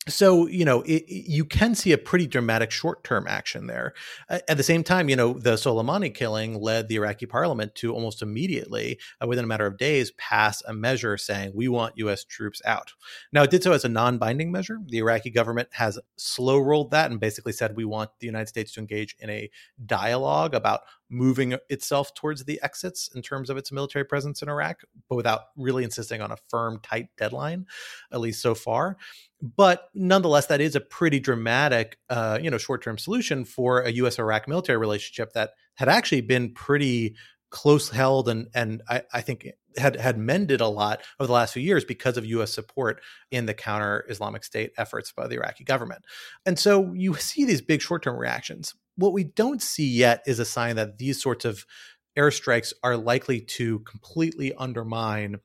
So 0.09 0.47
you 0.47 0.65
know 0.65 0.81
it, 0.87 1.05
you 1.07 1.45
can 1.45 1.75
see 1.75 1.93
a 1.93 1.99
pretty 1.99 2.27
dramatic 2.27 2.71
short-term 2.71 3.27
action 3.29 3.67
there. 3.67 3.93
At 4.31 4.57
the 4.57 4.63
same 4.63 4.83
time 4.83 5.11
you 5.11 5.17
know 5.17 5.35
the 5.35 5.55
soleimani 5.55 6.15
killing 6.15 6.55
led 6.55 6.89
the 6.89 6.95
iraqi 6.95 7.27
parliament 7.27 7.75
to 7.75 7.93
almost 7.93 8.23
immediately 8.23 8.99
uh, 9.23 9.27
within 9.27 9.45
a 9.45 9.49
matter 9.49 9.67
of 9.67 9.77
days 9.77 10.13
pass 10.13 10.63
a 10.67 10.73
measure 10.73 11.19
saying 11.19 11.53
we 11.55 11.69
want 11.69 12.01
us 12.01 12.25
troops 12.25 12.63
out. 12.65 12.95
Now 13.31 13.43
it 13.43 13.51
did 13.51 13.63
so 13.63 13.73
as 13.73 13.85
a 13.85 13.91
non-binding 13.91 14.51
measure. 14.51 14.79
The 14.87 14.99
iraqi 14.99 15.29
government 15.29 15.69
has 15.73 15.99
slow 16.17 16.59
rolled 16.59 16.93
that 16.93 17.11
and 17.11 17.21
basically 17.21 17.53
said 17.53 17.77
we 17.77 17.85
want 17.85 18.09
the 18.21 18.27
united 18.27 18.49
states 18.49 18.73
to 18.73 18.81
engage 18.81 19.15
in 19.19 19.29
a 19.29 19.51
dialogue 19.85 20.55
about 20.55 20.81
moving 21.11 21.57
itself 21.69 22.15
towards 22.15 22.45
the 22.45 22.61
exits 22.63 23.09
in 23.15 23.23
terms 23.23 23.51
of 23.51 23.57
its 23.57 23.73
military 23.73 24.05
presence 24.05 24.43
in 24.43 24.49
iraq 24.49 24.83
but 25.09 25.17
without 25.17 25.41
really 25.57 25.85
insisting 25.85 26.21
on 26.21 26.31
a 26.31 26.37
firm 26.49 26.79
tight 26.83 27.09
deadline 27.17 27.67
at 28.13 28.21
least 28.21 28.43
so 28.43 28.55
far 28.55 28.97
but 29.41 29.89
nonetheless, 29.95 30.47
that 30.47 30.61
is 30.61 30.75
a 30.75 30.81
pretty 30.81 31.21
dramatic, 31.21 31.99
uh, 32.11 32.39
you 32.43 32.51
know, 32.51 32.59
short-term 32.59 32.99
solution 32.99 33.45
for 33.45 33.81
a 33.81 33.91
U.S. 33.93 34.19
Iraq 34.19 34.49
military 34.49 34.79
relationship 34.79 35.33
that 35.35 35.51
had 35.75 35.89
actually 35.89 36.23
been 36.23 36.53
pretty 36.53 37.15
close 37.51 37.89
held 37.89 38.29
and 38.29 38.49
and 38.53 38.83
I, 38.91 39.03
I, 39.13 39.21
think 39.23 39.49
had 39.79 39.97
had 39.97 40.19
mended 40.19 40.61
a 40.61 40.69
lot 40.69 41.01
over 41.19 41.27
the 41.27 41.33
last 41.33 41.55
few 41.55 41.63
years 41.63 41.83
because 41.83 42.19
of 42.19 42.27
U.S. 42.27 42.53
support 42.53 43.01
in 43.31 43.47
the 43.47 43.55
counter 43.55 44.05
Islamic 44.11 44.45
State 44.45 44.73
efforts 44.77 45.13
by 45.13 45.29
the 45.29 45.37
Iraqi 45.37 45.65
government. 45.65 46.05
And 46.45 46.59
so 46.59 46.93
you 46.93 47.15
see 47.15 47.45
these 47.45 47.63
big 47.63 47.81
short-term 47.81 48.19
reactions. 48.19 48.75
What 48.99 49.13
we 49.13 49.25
don't 49.25 49.63
see 49.63 49.87
yet 49.87 50.23
is 50.27 50.39
a 50.39 50.45
sign 50.45 50.77
that 50.77 50.99
these 50.99 51.23
sorts 51.23 51.45
of 51.45 51.65
airstrikes 52.19 52.73
are 52.83 52.97
likely 52.97 53.41
to 53.41 53.79
completely 53.81 54.53
undermine 54.55 55.39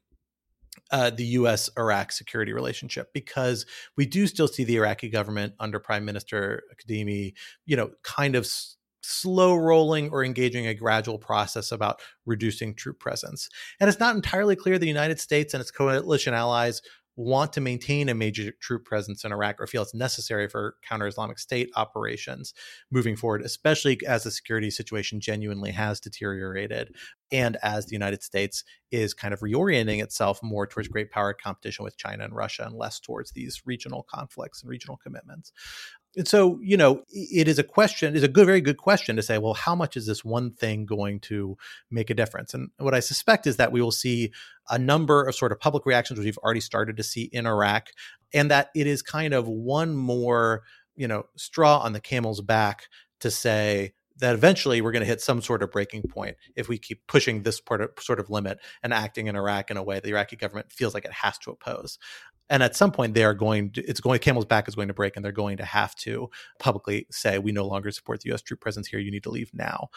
uh, 0.91 1.11
the 1.11 1.25
U.S. 1.25 1.69
Iraq 1.77 2.11
security 2.11 2.51
relationship 2.51 3.13
because 3.13 3.65
we 3.95 4.05
do 4.05 4.27
still 4.27 4.47
see 4.47 4.63
the 4.63 4.75
Iraqi 4.75 5.09
government 5.09 5.53
under 5.59 5.79
Prime 5.79 6.03
Minister 6.03 6.63
Kadhimi, 6.75 7.33
you 7.65 7.75
know, 7.75 7.91
kind 8.03 8.35
of 8.35 8.45
s- 8.45 8.77
slow 9.01 9.55
rolling 9.55 10.09
or 10.09 10.23
engaging 10.23 10.65
a 10.65 10.73
gradual 10.73 11.19
process 11.19 11.71
about 11.71 12.01
reducing 12.25 12.73
troop 12.73 12.99
presence. 12.99 13.49
And 13.79 13.89
it's 13.89 13.99
not 13.99 14.15
entirely 14.15 14.55
clear 14.55 14.79
the 14.79 14.87
United 14.87 15.19
States 15.19 15.53
and 15.53 15.61
its 15.61 15.71
coalition 15.71 16.33
allies 16.33 16.81
want 17.15 17.53
to 17.53 17.61
maintain 17.61 18.09
a 18.09 18.15
major 18.15 18.51
troop 18.59 18.85
presence 18.85 19.23
in 19.23 19.31
Iraq 19.31 19.59
or 19.59 19.67
feel 19.67 19.83
it's 19.83 19.93
necessary 19.93 20.47
for 20.47 20.75
counter 20.87 21.05
Islamic 21.05 21.37
State 21.37 21.69
operations 21.75 22.53
moving 22.91 23.15
forward, 23.15 23.43
especially 23.43 23.99
as 24.07 24.23
the 24.23 24.31
security 24.31 24.71
situation 24.71 25.19
genuinely 25.19 25.71
has 25.71 25.99
deteriorated 25.99 26.95
and 27.31 27.57
as 27.61 27.85
the 27.85 27.93
United 27.93 28.23
States 28.23 28.63
is 28.91 29.13
kind 29.13 29.33
of 29.33 29.41
reorienting 29.41 30.01
itself 30.01 30.41
more 30.41 30.65
towards 30.65 30.87
great 30.87 31.11
power 31.11 31.33
competition 31.33 31.83
with 31.83 31.97
China 31.97 32.23
and 32.23 32.35
Russia 32.35 32.63
and 32.65 32.75
less 32.75 32.99
towards 32.99 33.31
these 33.31 33.61
regional 33.65 34.03
conflicts 34.03 34.61
and 34.61 34.69
regional 34.69 34.97
commitments. 34.97 35.51
And 36.15 36.27
so, 36.27 36.59
you 36.61 36.77
know, 36.77 37.03
it 37.09 37.47
is 37.47 37.57
a 37.57 37.63
question, 37.63 38.15
is 38.15 38.23
a 38.23 38.27
good, 38.27 38.45
very 38.45 38.61
good 38.61 38.77
question 38.77 39.15
to 39.15 39.23
say, 39.23 39.39
well, 39.39 39.55
how 39.55 39.73
much 39.73 39.97
is 39.97 40.05
this 40.05 40.23
one 40.23 40.51
thing 40.51 40.85
going 40.85 41.19
to 41.21 41.57
make 41.89 42.09
a 42.09 42.13
difference? 42.13 42.53
And 42.53 42.69
what 42.77 42.93
I 42.93 42.99
suspect 42.99 43.47
is 43.47 43.57
that 43.57 43.71
we 43.71 43.81
will 43.81 43.91
see 43.91 44.31
a 44.69 44.77
number 44.77 45.23
of 45.23 45.33
sort 45.33 45.51
of 45.51 45.59
public 45.59 45.85
reactions, 45.85 46.19
which 46.19 46.25
we've 46.25 46.37
already 46.39 46.59
started 46.59 46.97
to 46.97 47.03
see 47.03 47.23
in 47.23 47.47
Iraq, 47.47 47.87
and 48.33 48.51
that 48.51 48.69
it 48.75 48.85
is 48.85 49.01
kind 49.01 49.33
of 49.33 49.47
one 49.47 49.95
more, 49.95 50.61
you 50.95 51.07
know, 51.07 51.25
straw 51.35 51.79
on 51.79 51.93
the 51.93 51.99
camel's 51.99 52.41
back 52.41 52.87
to 53.21 53.31
say, 53.31 53.93
that 54.17 54.35
eventually 54.35 54.79
we're 54.79 54.91
going 54.91 55.01
to 55.01 55.07
hit 55.07 55.21
some 55.21 55.41
sort 55.41 55.63
of 55.63 55.71
breaking 55.71 56.03
point 56.03 56.37
if 56.55 56.69
we 56.69 56.77
keep 56.77 57.05
pushing 57.07 57.41
this 57.41 57.59
part 57.59 57.81
of, 57.81 57.89
sort 57.99 58.19
of 58.19 58.29
limit 58.29 58.59
and 58.83 58.93
acting 58.93 59.27
in 59.27 59.35
Iraq 59.35 59.71
in 59.71 59.77
a 59.77 59.83
way 59.83 59.99
the 59.99 60.09
Iraqi 60.09 60.35
government 60.35 60.71
feels 60.71 60.93
like 60.93 61.05
it 61.05 61.11
has 61.11 61.37
to 61.39 61.51
oppose 61.51 61.97
and 62.49 62.61
at 62.63 62.75
some 62.75 62.91
point 62.91 63.13
they 63.13 63.23
are 63.23 63.33
going 63.33 63.71
to, 63.71 63.83
it's 63.83 63.99
going 63.99 64.19
camel's 64.19 64.45
back 64.45 64.67
is 64.67 64.75
going 64.75 64.87
to 64.87 64.93
break 64.93 65.15
and 65.15 65.23
they're 65.23 65.31
going 65.31 65.57
to 65.57 65.65
have 65.65 65.95
to 65.95 66.29
publicly 66.59 67.07
say 67.11 67.39
we 67.39 67.51
no 67.51 67.65
longer 67.65 67.91
support 67.91 68.21
the 68.21 68.31
us 68.31 68.41
troop 68.41 68.59
presence 68.59 68.87
here 68.87 68.99
you 68.99 69.11
need 69.11 69.23
to 69.23 69.31
leave 69.31 69.51
now 69.53 69.89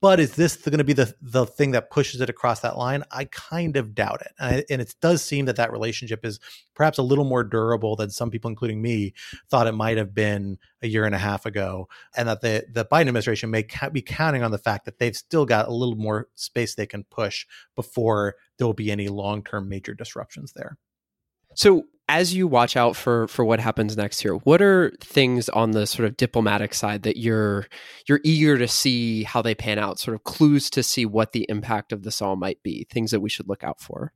but 0.00 0.20
is 0.20 0.36
this 0.36 0.56
going 0.56 0.78
to 0.78 0.84
be 0.84 0.92
the 0.92 1.12
the 1.20 1.44
thing 1.44 1.72
that 1.72 1.90
pushes 1.90 2.20
it 2.20 2.30
across 2.30 2.60
that 2.60 2.78
line? 2.78 3.02
I 3.10 3.24
kind 3.24 3.76
of 3.76 3.94
doubt 3.94 4.20
it, 4.20 4.32
and, 4.38 4.56
I, 4.56 4.64
and, 4.70 4.80
it 4.80 4.94
does 5.00 5.24
seem 5.24 5.46
that 5.46 5.56
that 5.56 5.72
relationship 5.72 6.24
is 6.24 6.38
perhaps 6.74 6.98
a 6.98 7.02
little 7.02 7.24
more 7.24 7.42
durable 7.42 7.96
than 7.96 8.10
some 8.10 8.30
people, 8.30 8.48
including 8.48 8.80
me, 8.80 9.12
thought 9.50 9.66
it 9.66 9.72
might 9.72 9.96
have 9.96 10.14
been 10.14 10.58
a 10.82 10.88
year 10.88 11.04
and 11.04 11.16
a 11.16 11.18
half 11.18 11.46
ago, 11.46 11.88
and 12.16 12.28
that 12.28 12.42
the 12.42 12.64
the 12.72 12.84
Biden 12.84 13.08
administration 13.08 13.50
may 13.50 13.64
ca- 13.64 13.90
be 13.90 14.02
counting 14.02 14.44
on 14.44 14.52
the 14.52 14.58
fact 14.58 14.84
that 14.84 14.98
they've 14.98 15.16
still 15.16 15.44
got 15.44 15.66
a 15.66 15.72
little 15.72 15.96
more 15.96 16.28
space 16.36 16.74
they 16.74 16.86
can 16.86 17.02
push 17.04 17.44
before 17.74 18.36
there 18.56 18.66
will 18.68 18.74
be 18.74 18.92
any 18.92 19.08
long 19.08 19.42
term 19.42 19.68
major 19.68 19.94
disruptions 19.94 20.52
there. 20.54 20.76
So 21.58 21.86
as 22.08 22.32
you 22.32 22.46
watch 22.46 22.76
out 22.76 22.94
for 22.94 23.26
for 23.26 23.44
what 23.44 23.58
happens 23.58 23.96
next 23.96 24.20
here, 24.20 24.34
what 24.34 24.62
are 24.62 24.92
things 25.00 25.48
on 25.48 25.72
the 25.72 25.88
sort 25.88 26.08
of 26.08 26.16
diplomatic 26.16 26.72
side 26.72 27.02
that 27.02 27.16
you're 27.16 27.66
you're 28.06 28.20
eager 28.22 28.56
to 28.58 28.68
see 28.68 29.24
how 29.24 29.42
they 29.42 29.56
pan 29.56 29.76
out? 29.76 29.98
Sort 29.98 30.14
of 30.14 30.22
clues 30.22 30.70
to 30.70 30.84
see 30.84 31.04
what 31.04 31.32
the 31.32 31.46
impact 31.48 31.90
of 31.90 32.04
this 32.04 32.22
all 32.22 32.36
might 32.36 32.62
be. 32.62 32.86
Things 32.88 33.10
that 33.10 33.18
we 33.18 33.28
should 33.28 33.48
look 33.48 33.64
out 33.64 33.80
for. 33.80 34.12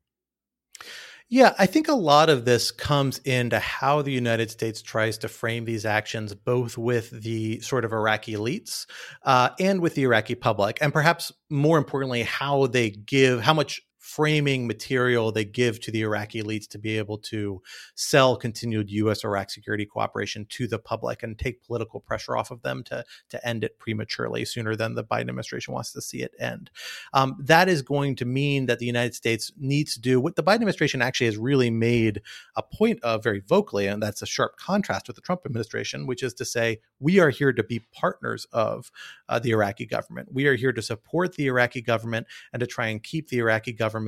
Yeah, 1.29 1.55
I 1.59 1.67
think 1.67 1.89
a 1.89 1.95
lot 1.95 2.31
of 2.31 2.45
this 2.45 2.71
comes 2.71 3.19
into 3.19 3.59
how 3.59 4.03
the 4.03 4.13
United 4.13 4.53
States 4.53 4.81
tries 4.81 5.19
to 5.19 5.29
frame 5.29 5.65
these 5.65 5.85
actions, 5.85 6.37
both 6.37 6.79
with 6.79 7.11
the 7.11 7.59
sort 7.59 7.85
of 7.85 7.93
Iraqi 7.93 8.35
elites 8.35 8.87
uh, 9.25 9.49
and 9.59 9.81
with 9.81 9.97
the 9.97 10.03
Iraqi 10.05 10.37
public, 10.37 10.79
and 10.81 10.93
perhaps 10.93 11.33
more 11.51 11.79
importantly, 11.79 12.23
how 12.23 12.69
they 12.69 12.91
give, 12.91 13.41
how 13.41 13.55
much 13.55 13.81
framing 14.15 14.67
material 14.67 15.33
they 15.33 15.45
give 15.45 15.81
to 15.81 15.91
the 15.91 16.03
Iraqi 16.03 16.43
elites 16.43 16.69
to 16.69 16.79
be 16.79 16.99
able 16.99 17.17
to 17.17 17.63
sell 17.95 18.37
continued 18.37 18.91
U.S. 18.91 19.25
Iraq 19.25 19.51
security 19.51 19.87
cooperation 19.87 20.45
to 20.51 20.67
the 20.67 20.79
public 20.79 21.23
and 21.23 21.39
take 21.39 21.65
political 21.65 21.99
pressure 21.99 22.37
off 22.37 22.51
of 22.51 22.61
them 22.61 22.83
to 22.85 23.03
to 23.31 23.49
end 23.49 23.65
it 23.65 23.79
prematurely 23.79 24.45
sooner 24.45 24.77
than 24.77 24.95
the 24.95 25.05
Biden 25.05 25.23
administration 25.23 25.73
wants 25.73 25.93
to 25.93 26.03
see 26.03 26.23
it 26.23 26.35
end. 26.39 26.71
Um, 27.15 27.37
that 27.41 27.71
is 27.71 27.81
going 27.81 28.17
to 28.17 28.27
mean 28.27 28.67
that 28.67 28.81
the 28.81 28.87
United 28.87 29.15
States 29.15 29.51
needs 29.57 29.95
to 29.95 30.01
do 30.01 30.21
what 30.21 30.37
the 30.37 30.43
Biden 30.43 30.57
administration 30.57 31.01
actually 31.01 31.27
has 31.27 31.39
really 31.39 31.71
made 31.71 32.21
a 32.57 32.63
point 32.63 33.03
of 33.03 33.23
very 33.23 33.41
vocally, 33.41 33.87
and 33.87 34.03
that's 34.03 34.21
a 34.21 34.27
sharp 34.27 34.59
contrast 34.59 35.07
with 35.07 35.17
the 35.17 35.23
Trump 35.23 35.43
administration, 35.47 36.07
which 36.07 36.23
is 36.23 36.35
to 36.35 36.45
say 36.45 36.81
we 37.01 37.19
are 37.19 37.31
here 37.31 37.53
to 37.53 37.65
be 37.65 37.81
partners 37.95 38.47
of 38.53 38.91
uh, 39.31 39.39
the 39.39 39.51
Iraqi 39.51 39.87
government. 39.87 40.29
We 40.33 40.47
are 40.49 40.55
here 40.55 40.73
to 40.73 40.83
support 40.83 41.35
the 41.35 41.47
Iraqi 41.47 41.81
government 41.81 42.27
and 42.53 42.61
to 42.61 42.67
try 42.67 42.89
and 42.89 43.03
keep 43.03 43.29
the 43.29 43.39
Iraqi 43.39 43.73
government 43.73 44.02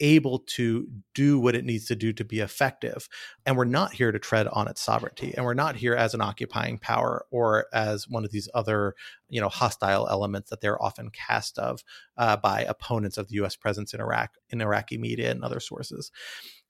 able 0.00 0.38
to 0.38 0.88
do 1.14 1.38
what 1.38 1.54
it 1.54 1.64
needs 1.64 1.86
to 1.86 1.94
do 1.94 2.12
to 2.14 2.24
be 2.24 2.40
effective. 2.40 3.08
And 3.44 3.56
we're 3.56 3.64
not 3.64 3.92
here 3.92 4.10
to 4.10 4.18
tread 4.18 4.48
on 4.48 4.66
its 4.66 4.80
sovereignty. 4.80 5.34
And 5.36 5.44
we're 5.44 5.54
not 5.54 5.76
here 5.76 5.94
as 5.94 6.14
an 6.14 6.22
occupying 6.22 6.78
power 6.78 7.26
or 7.30 7.66
as 7.72 8.08
one 8.08 8.24
of 8.24 8.30
these 8.30 8.48
other, 8.54 8.94
you 9.28 9.40
know, 9.40 9.48
hostile 9.48 10.08
elements 10.08 10.50
that 10.50 10.60
they're 10.60 10.82
often 10.82 11.10
cast 11.10 11.58
of 11.58 11.84
uh, 12.16 12.36
by 12.36 12.62
opponents 12.62 13.18
of 13.18 13.28
the 13.28 13.34
U.S. 13.36 13.56
presence 13.56 13.92
in 13.92 14.00
Iraq, 14.00 14.30
in 14.48 14.60
Iraqi 14.60 14.96
media 14.96 15.30
and 15.30 15.44
other 15.44 15.60
sources. 15.60 16.10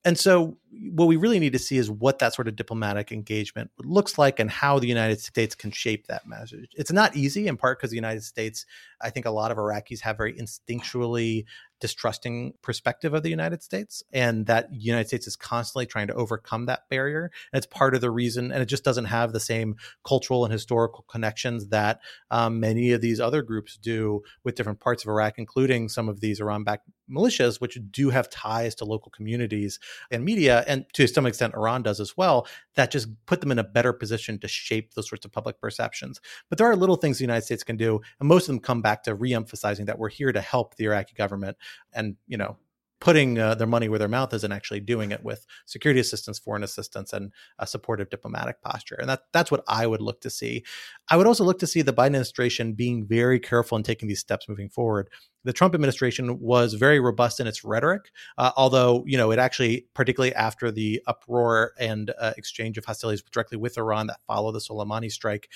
And 0.02 0.18
so, 0.18 0.56
what 0.92 1.08
we 1.08 1.16
really 1.16 1.38
need 1.38 1.52
to 1.52 1.58
see 1.58 1.76
is 1.76 1.90
what 1.90 2.20
that 2.20 2.32
sort 2.32 2.48
of 2.48 2.56
diplomatic 2.56 3.12
engagement 3.12 3.70
looks 3.84 4.16
like 4.16 4.40
and 4.40 4.50
how 4.50 4.78
the 4.78 4.86
United 4.88 5.20
States 5.20 5.54
can 5.54 5.70
shape 5.70 6.06
that 6.06 6.26
message. 6.26 6.70
It's 6.74 6.90
not 6.90 7.14
easy, 7.14 7.46
in 7.46 7.58
part 7.58 7.78
because 7.78 7.90
the 7.90 7.96
United 7.96 8.24
States, 8.24 8.64
I 9.02 9.10
think 9.10 9.26
a 9.26 9.30
lot 9.30 9.50
of 9.50 9.58
Iraqis 9.58 10.00
have 10.00 10.16
very 10.16 10.32
instinctually 10.32 11.44
distrusting 11.80 12.54
perspective 12.62 13.14
of 13.14 13.22
the 13.22 13.30
United 13.30 13.62
States, 13.62 14.02
and 14.12 14.46
that 14.46 14.68
United 14.72 15.08
States 15.08 15.26
is 15.26 15.36
constantly 15.36 15.86
trying 15.86 16.06
to 16.06 16.14
overcome 16.14 16.66
that 16.66 16.88
barrier. 16.88 17.30
And 17.52 17.58
it's 17.58 17.66
part 17.66 17.94
of 17.94 18.00
the 18.00 18.10
reason, 18.10 18.52
and 18.52 18.62
it 18.62 18.66
just 18.66 18.84
doesn't 18.84 19.06
have 19.06 19.32
the 19.32 19.40
same 19.40 19.76
cultural 20.04 20.44
and 20.44 20.52
historical 20.52 21.04
connections 21.08 21.68
that 21.68 22.00
um, 22.30 22.60
many 22.60 22.92
of 22.92 23.00
these 23.00 23.20
other 23.20 23.42
groups 23.42 23.76
do 23.76 24.22
with 24.44 24.54
different 24.54 24.80
parts 24.80 25.04
of 25.04 25.08
Iraq, 25.08 25.34
including 25.38 25.88
some 25.88 26.08
of 26.08 26.20
these 26.20 26.40
Iran-backed 26.40 26.88
militias, 27.10 27.60
which 27.60 27.76
do 27.90 28.10
have 28.10 28.30
ties 28.30 28.74
to 28.76 28.84
local 28.84 29.10
communities 29.10 29.80
and 30.12 30.24
media, 30.24 30.64
and 30.68 30.84
to 30.92 31.08
some 31.08 31.26
extent 31.26 31.54
Iran 31.54 31.82
does 31.82 31.98
as 31.98 32.16
well. 32.16 32.46
That 32.76 32.92
just 32.92 33.08
put 33.26 33.40
them 33.40 33.50
in 33.50 33.58
a 33.58 33.64
better 33.64 33.92
position 33.92 34.38
to 34.38 34.48
shape 34.48 34.94
those 34.94 35.08
sorts 35.08 35.24
of 35.24 35.32
public 35.32 35.60
perceptions. 35.60 36.20
But 36.48 36.58
there 36.58 36.68
are 36.70 36.76
little 36.76 36.96
things 36.96 37.18
the 37.18 37.24
United 37.24 37.44
States 37.44 37.64
can 37.64 37.76
do, 37.76 38.00
and 38.20 38.28
most 38.28 38.44
of 38.44 38.48
them 38.48 38.60
come 38.60 38.80
back 38.80 39.02
to 39.04 39.14
re-emphasizing 39.14 39.86
that 39.86 39.98
we're 39.98 40.08
here 40.08 40.32
to 40.32 40.40
help 40.40 40.76
the 40.76 40.84
Iraqi 40.84 41.14
government 41.14 41.56
and 41.92 42.16
you 42.26 42.36
know 42.36 42.56
putting 43.00 43.38
uh, 43.38 43.54
their 43.54 43.66
money 43.66 43.88
where 43.88 43.98
their 43.98 44.08
mouth 44.08 44.32
is 44.34 44.44
and 44.44 44.52
actually 44.52 44.80
doing 44.80 45.10
it 45.10 45.24
with 45.24 45.46
security 45.64 46.00
assistance, 46.00 46.38
foreign 46.38 46.62
assistance, 46.62 47.12
and 47.12 47.32
a 47.58 47.66
supportive 47.66 48.10
diplomatic 48.10 48.60
posture. 48.60 48.96
And 48.96 49.08
that 49.08 49.22
that's 49.32 49.50
what 49.50 49.64
I 49.66 49.86
would 49.86 50.02
look 50.02 50.20
to 50.20 50.30
see. 50.30 50.64
I 51.08 51.16
would 51.16 51.26
also 51.26 51.44
look 51.44 51.58
to 51.60 51.66
see 51.66 51.82
the 51.82 51.94
Biden 51.94 52.08
administration 52.08 52.74
being 52.74 53.06
very 53.06 53.40
careful 53.40 53.76
in 53.78 53.82
taking 53.82 54.06
these 54.06 54.20
steps 54.20 54.48
moving 54.48 54.68
forward. 54.68 55.08
The 55.44 55.54
Trump 55.54 55.74
administration 55.74 56.38
was 56.40 56.74
very 56.74 57.00
robust 57.00 57.40
in 57.40 57.46
its 57.46 57.64
rhetoric, 57.64 58.10
uh, 58.36 58.52
although 58.56 59.02
you 59.06 59.16
know 59.16 59.30
it 59.30 59.38
actually, 59.38 59.86
particularly 59.94 60.34
after 60.34 60.70
the 60.70 61.02
uproar 61.06 61.72
and 61.78 62.12
uh, 62.18 62.34
exchange 62.36 62.76
of 62.76 62.84
hostilities 62.84 63.22
directly 63.22 63.56
with 63.56 63.78
Iran 63.78 64.08
that 64.08 64.20
followed 64.26 64.52
the 64.52 64.58
Soleimani 64.58 65.10
strike, 65.10 65.48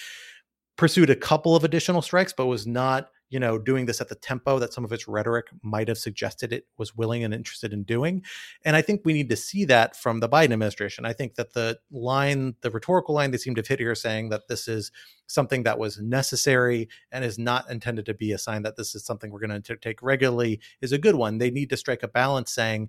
pursued 0.76 1.10
a 1.10 1.16
couple 1.16 1.54
of 1.54 1.64
additional 1.64 2.00
strikes, 2.00 2.32
but 2.32 2.46
was 2.46 2.66
not 2.66 3.10
you 3.34 3.40
know, 3.40 3.58
doing 3.58 3.84
this 3.84 4.00
at 4.00 4.08
the 4.08 4.14
tempo 4.14 4.60
that 4.60 4.72
some 4.72 4.84
of 4.84 4.92
its 4.92 5.08
rhetoric 5.08 5.46
might 5.62 5.88
have 5.88 5.98
suggested 5.98 6.52
it 6.52 6.68
was 6.78 6.96
willing 6.96 7.24
and 7.24 7.34
interested 7.34 7.72
in 7.72 7.82
doing. 7.82 8.22
And 8.64 8.76
I 8.76 8.80
think 8.80 9.00
we 9.04 9.12
need 9.12 9.28
to 9.28 9.36
see 9.36 9.64
that 9.64 9.96
from 9.96 10.20
the 10.20 10.28
Biden 10.28 10.52
administration. 10.52 11.04
I 11.04 11.14
think 11.14 11.34
that 11.34 11.52
the 11.52 11.80
line, 11.90 12.54
the 12.60 12.70
rhetorical 12.70 13.12
line 13.12 13.32
they 13.32 13.38
seem 13.38 13.56
to 13.56 13.58
have 13.58 13.66
hit 13.66 13.80
here 13.80 13.96
saying 13.96 14.28
that 14.28 14.46
this 14.48 14.68
is 14.68 14.92
something 15.26 15.64
that 15.64 15.80
was 15.80 15.98
necessary 15.98 16.88
and 17.10 17.24
is 17.24 17.36
not 17.36 17.68
intended 17.68 18.06
to 18.06 18.14
be 18.14 18.30
a 18.30 18.38
sign 18.38 18.62
that 18.62 18.76
this 18.76 18.94
is 18.94 19.04
something 19.04 19.32
we're 19.32 19.44
going 19.44 19.60
to 19.62 19.76
take 19.78 20.00
regularly 20.00 20.60
is 20.80 20.92
a 20.92 20.98
good 20.98 21.16
one. 21.16 21.38
They 21.38 21.50
need 21.50 21.70
to 21.70 21.76
strike 21.76 22.04
a 22.04 22.08
balance 22.08 22.52
saying, 22.52 22.88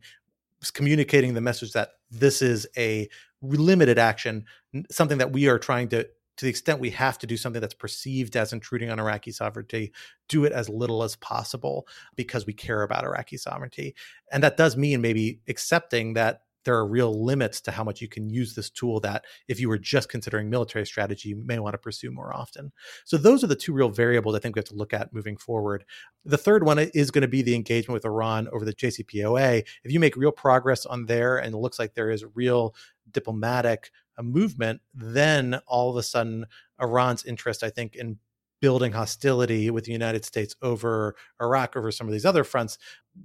communicating 0.74 1.34
the 1.34 1.42
message 1.42 1.74
that 1.74 1.90
this 2.12 2.44
is 2.44 2.68
a 2.78 3.10
limited 3.42 3.98
action, 3.98 4.46
something 4.92 5.18
that 5.18 5.32
we 5.32 5.48
are 5.48 5.60
trying 5.60 5.90
to 5.90 6.08
to 6.38 6.46
the 6.46 6.50
extent 6.50 6.80
we 6.80 6.90
have 6.92 7.18
to 7.20 7.28
do 7.28 7.38
something 7.38 7.62
that's 7.62 7.74
perceived 7.74 8.36
as 8.36 8.54
intruding 8.54 8.90
on 8.90 9.00
Iraqi 9.00 9.32
sovereignty, 9.32 9.92
do 10.28 10.46
it 10.46 10.52
as 10.52 10.70
little 10.70 11.04
as 11.04 11.16
possible 11.16 11.88
because 12.16 12.46
we 12.46 12.54
care 12.54 12.84
about 12.84 13.04
Iraqi 13.04 13.38
sovereignty. 13.38 13.96
And 14.32 14.44
that 14.44 14.58
does 14.58 14.76
mean 14.76 15.02
maybe 15.02 15.40
accepting 15.48 16.14
that 16.14 16.42
there 16.66 16.76
are 16.76 16.86
real 16.86 17.24
limits 17.24 17.62
to 17.62 17.72
how 17.72 17.84
much 17.84 18.02
you 18.02 18.08
can 18.08 18.30
use 18.30 18.56
this 18.56 18.70
tool 18.70 19.00
that 19.00 19.24
if 19.48 19.60
you 19.60 19.70
were 19.70 19.78
just 19.78 20.10
considering 20.10 20.50
military 20.50 20.86
strategy 20.86 21.30
you 21.30 21.36
may 21.46 21.60
want 21.60 21.74
to 21.76 21.78
pursue 21.78 22.12
more 22.12 22.36
often. 22.36 22.72
So 23.06 23.18
those 23.18 23.44
are 23.44 23.48
the 23.48 23.56
two 23.56 23.72
real 23.72 23.90
variables 23.90 24.36
i 24.36 24.40
think 24.40 24.56
we 24.56 24.60
have 24.60 24.66
to 24.66 24.76
look 24.76 24.94
at 24.94 25.14
moving 25.14 25.38
forward. 25.38 25.86
The 26.26 26.38
third 26.38 26.66
one 26.66 26.80
is 26.80 27.12
going 27.12 27.22
to 27.22 27.28
be 27.28 27.44
the 27.44 27.56
engagement 27.56 27.94
with 27.94 28.06
iran 28.06 28.50
over 28.52 28.66
the 28.66 28.74
jcpoa 28.74 29.64
if 29.84 29.92
you 29.92 30.00
make 30.00 30.18
real 30.18 30.32
progress 30.32 30.86
on 30.86 31.06
there 31.06 31.38
and 31.38 31.54
it 31.54 31.60
looks 31.60 31.80
like 31.80 31.94
there 31.94 32.10
is 32.10 32.26
real 32.34 32.76
diplomatic 33.12 33.92
a 34.18 34.24
movement, 34.24 34.82
then 34.94 35.60
all 35.68 35.90
of 35.90 35.98
a 35.98 36.04
sudden 36.04 36.46
Iran's 36.80 37.26
interest, 37.26 37.64
I 37.64 37.70
think, 37.70 37.96
in 37.96 38.20
building 38.62 38.94
hostility 38.94 39.70
with 39.70 39.84
the 39.84 39.92
United 39.92 40.26
States 40.26 40.56
over 40.62 41.16
Iraq, 41.42 41.76
over 41.76 41.92
some 41.92 42.08
of 42.08 42.14
these 42.14 42.26
other 42.26 42.44
fronts, 42.44 42.78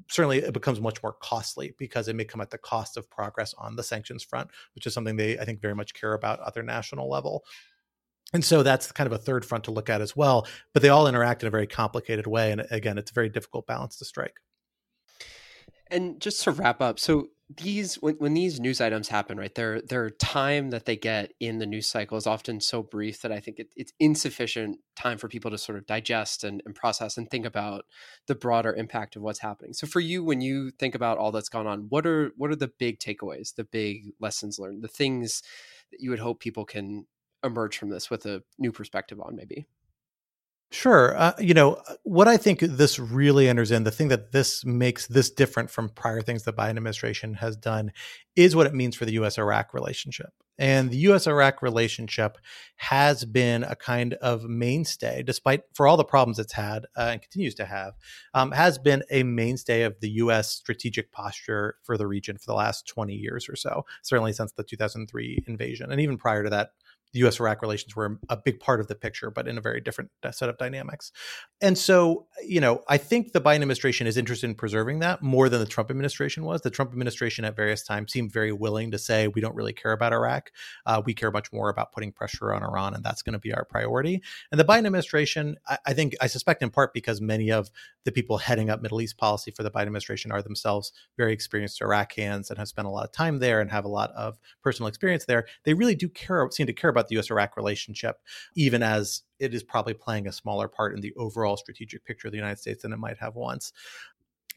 certainly 0.09 0.38
it 0.38 0.53
becomes 0.53 0.80
much 0.80 1.03
more 1.03 1.12
costly 1.12 1.74
because 1.78 2.09
it 2.09 2.16
may 2.16 2.24
come 2.24 2.41
at 2.41 2.51
the 2.51 2.59
cost 2.59 2.97
of 2.97 3.09
progress 3.09 3.55
on 3.57 3.76
the 3.76 3.82
sanctions 3.82 4.22
front, 4.22 4.51
which 4.74 4.86
is 4.86 4.95
something 4.95 5.16
they, 5.16 5.38
I 5.38 5.45
think, 5.45 5.61
very 5.61 5.74
much 5.74 5.95
care 5.95 6.14
about 6.14 6.41
at 6.47 6.55
their 6.55 6.62
national 6.62 7.09
level. 7.09 7.45
And 8.32 8.45
so 8.45 8.62
that's 8.62 8.93
kind 8.93 9.07
of 9.07 9.12
a 9.12 9.18
third 9.18 9.45
front 9.45 9.64
to 9.64 9.70
look 9.70 9.88
at 9.88 10.01
as 10.01 10.14
well. 10.14 10.47
But 10.72 10.82
they 10.82 10.88
all 10.88 11.09
interact 11.09 11.43
in 11.43 11.49
a 11.49 11.51
very 11.51 11.66
complicated 11.66 12.26
way. 12.26 12.53
And 12.53 12.66
again, 12.70 12.99
it's 12.99 13.11
a 13.11 13.14
very 13.14 13.28
difficult 13.28 13.66
balance 13.66 13.97
to 13.97 14.05
strike. 14.05 14.41
And 15.88 16.20
just 16.20 16.45
to 16.45 16.53
wrap 16.53 16.80
up, 16.80 17.01
so 17.01 17.28
these 17.57 17.96
when, 17.96 18.14
when 18.16 18.34
these 18.34 18.61
news 18.61 18.80
items 18.80 19.09
happen 19.09 19.36
right 19.36 19.55
their 19.57 19.80
their 19.80 20.09
time 20.09 20.70
that 20.70 20.84
they 20.84 20.96
get 20.96 21.32
in 21.40 21.59
the 21.59 21.66
news 21.66 21.86
cycle 21.86 22.16
is 22.16 22.26
often 22.26 22.61
so 22.61 22.80
brief 22.80 23.22
that 23.22 23.32
i 23.32 23.40
think 23.40 23.59
it, 23.59 23.72
it's 23.76 23.92
insufficient 23.98 24.78
time 25.01 25.18
for 25.18 25.28
people 25.28 25.51
to 25.51 25.59
sort 25.59 25.78
of 25.78 25.86
digest 25.86 26.44
and, 26.44 26.62
and 26.66 26.74
process 26.74 27.16
and 27.16 27.30
think 27.30 27.46
about 27.46 27.86
the 28.26 28.34
broader 28.34 28.74
impact 28.74 29.16
of 29.16 29.22
what's 29.22 29.38
happening. 29.38 29.72
So 29.72 29.86
for 29.86 30.01
you 30.01 30.22
when 30.22 30.40
you 30.40 30.70
think 30.72 30.94
about 30.94 31.18
all 31.18 31.32
that's 31.32 31.48
gone 31.48 31.66
on 31.66 31.86
what 31.88 32.07
are 32.07 32.32
what 32.36 32.51
are 32.51 32.57
the 32.57 32.68
big 32.78 32.98
takeaways 32.98 33.55
the 33.55 33.64
big 33.64 34.12
lessons 34.20 34.59
learned 34.59 34.82
the 34.82 34.88
things 34.88 35.42
that 35.90 36.01
you 36.01 36.11
would 36.11 36.18
hope 36.18 36.40
people 36.40 36.64
can 36.64 37.07
emerge 37.42 37.78
from 37.78 37.88
this 37.88 38.11
with 38.11 38.26
a 38.26 38.42
new 38.59 38.70
perspective 38.72 39.20
on 39.20 39.34
maybe 39.34 39.66
Sure. 40.72 41.16
Uh, 41.18 41.32
you 41.40 41.52
know, 41.52 41.74
uh, 41.74 41.94
what 42.04 42.28
I 42.28 42.36
think 42.36 42.60
this 42.60 42.98
really 42.98 43.48
enters 43.48 43.72
in, 43.72 43.82
the 43.82 43.90
thing 43.90 44.08
that 44.08 44.30
this 44.30 44.64
makes 44.64 45.08
this 45.08 45.28
different 45.28 45.68
from 45.68 45.88
prior 45.88 46.22
things 46.22 46.44
the 46.44 46.52
Biden 46.52 46.70
administration 46.70 47.34
has 47.34 47.56
done 47.56 47.90
is 48.36 48.54
what 48.54 48.68
it 48.68 48.74
means 48.74 48.94
for 48.94 49.04
the 49.04 49.12
US 49.14 49.36
Iraq 49.36 49.74
relationship. 49.74 50.30
And 50.58 50.90
the 50.90 50.98
US 51.08 51.26
Iraq 51.26 51.60
relationship 51.62 52.36
has 52.76 53.24
been 53.24 53.64
a 53.64 53.74
kind 53.74 54.14
of 54.14 54.44
mainstay, 54.44 55.24
despite 55.24 55.62
for 55.74 55.88
all 55.88 55.96
the 55.96 56.04
problems 56.04 56.38
it's 56.38 56.52
had 56.52 56.84
uh, 56.96 57.08
and 57.12 57.22
continues 57.22 57.54
to 57.56 57.64
have, 57.64 57.94
um, 58.34 58.52
has 58.52 58.78
been 58.78 59.02
a 59.10 59.24
mainstay 59.24 59.82
of 59.82 59.98
the 60.00 60.10
US 60.10 60.50
strategic 60.50 61.10
posture 61.10 61.76
for 61.82 61.96
the 61.98 62.06
region 62.06 62.36
for 62.36 62.46
the 62.46 62.54
last 62.54 62.86
20 62.86 63.14
years 63.14 63.48
or 63.48 63.56
so, 63.56 63.84
certainly 64.02 64.32
since 64.32 64.52
the 64.52 64.62
2003 64.62 65.42
invasion. 65.48 65.90
And 65.90 66.00
even 66.00 66.16
prior 66.16 66.44
to 66.44 66.50
that, 66.50 66.70
the 67.12 67.26
US 67.26 67.40
Iraq 67.40 67.62
relations 67.62 67.96
were 67.96 68.18
a 68.28 68.36
big 68.36 68.61
part 68.61 68.80
of 68.80 68.88
the 68.88 68.94
picture, 68.94 69.30
but 69.30 69.48
in 69.48 69.58
a 69.58 69.61
very 69.61 69.80
different 69.80 70.11
set 70.32 70.48
of 70.48 70.58
dynamics. 70.58 71.12
And 71.61 71.76
so, 71.76 72.26
you 72.46 72.61
know, 72.61 72.82
I 72.88 72.96
think 72.96 73.32
the 73.32 73.40
Biden 73.40 73.56
administration 73.56 74.06
is 74.06 74.16
interested 74.16 74.48
in 74.48 74.54
preserving 74.54 75.00
that 75.00 75.22
more 75.22 75.48
than 75.48 75.61
the 75.61 75.66
Trump 75.66 75.90
administration 75.90 76.44
was. 76.44 76.62
The 76.62 76.70
Trump 76.70 76.92
administration 76.92 77.44
at 77.44 77.56
various 77.56 77.82
times 77.82 78.12
seemed 78.12 78.32
very 78.32 78.52
willing 78.52 78.90
to 78.92 78.98
say, 78.98 79.28
we 79.28 79.40
don't 79.40 79.54
really 79.54 79.72
care 79.72 79.92
about 79.92 80.12
Iraq. 80.12 80.50
Uh, 80.86 81.02
we 81.04 81.14
care 81.14 81.30
much 81.30 81.52
more 81.52 81.68
about 81.68 81.92
putting 81.92 82.12
pressure 82.12 82.52
on 82.52 82.62
Iran, 82.62 82.94
and 82.94 83.04
that's 83.04 83.22
going 83.22 83.34
to 83.34 83.38
be 83.38 83.52
our 83.52 83.64
priority. 83.64 84.22
And 84.50 84.58
the 84.58 84.64
Biden 84.64 84.86
administration, 84.86 85.56
I, 85.68 85.78
I 85.86 85.92
think, 85.92 86.14
I 86.20 86.28
suspect 86.28 86.62
in 86.62 86.70
part 86.70 86.94
because 86.94 87.20
many 87.20 87.50
of 87.50 87.70
the 88.04 88.12
people 88.12 88.38
heading 88.38 88.70
up 88.70 88.80
Middle 88.80 89.00
East 89.00 89.18
policy 89.18 89.50
for 89.50 89.62
the 89.62 89.70
Biden 89.70 89.82
administration 89.82 90.32
are 90.32 90.42
themselves 90.42 90.92
very 91.16 91.32
experienced 91.32 91.82
Iraq 91.82 92.14
hands 92.14 92.50
and 92.50 92.58
have 92.58 92.68
spent 92.68 92.86
a 92.86 92.90
lot 92.90 93.04
of 93.04 93.12
time 93.12 93.38
there 93.38 93.61
and 93.61 93.70
have 93.70 93.84
a 93.84 93.88
lot 93.88 94.11
of 94.12 94.38
personal 94.62 94.88
experience 94.88 95.24
there. 95.26 95.46
They 95.64 95.74
really 95.74 95.94
do 95.94 96.08
care, 96.08 96.48
seem 96.50 96.66
to 96.66 96.72
care 96.72 96.90
about 96.90 96.99
the 97.09 97.14
U.S. 97.16 97.30
Iraq 97.30 97.57
relationship, 97.57 98.16
even 98.55 98.82
as 98.82 99.22
it 99.38 99.55
is 99.55 99.62
probably 99.62 99.94
playing 99.94 100.26
a 100.26 100.32
smaller 100.32 100.68
part 100.68 100.94
in 100.94 101.01
the 101.01 101.12
overall 101.16 101.57
strategic 101.57 102.05
picture 102.05 102.28
of 102.28 102.32
the 102.32 102.38
United 102.38 102.59
States 102.59 102.82
than 102.82 102.92
it 102.92 102.98
might 102.98 103.18
have 103.18 103.34
once. 103.34 103.72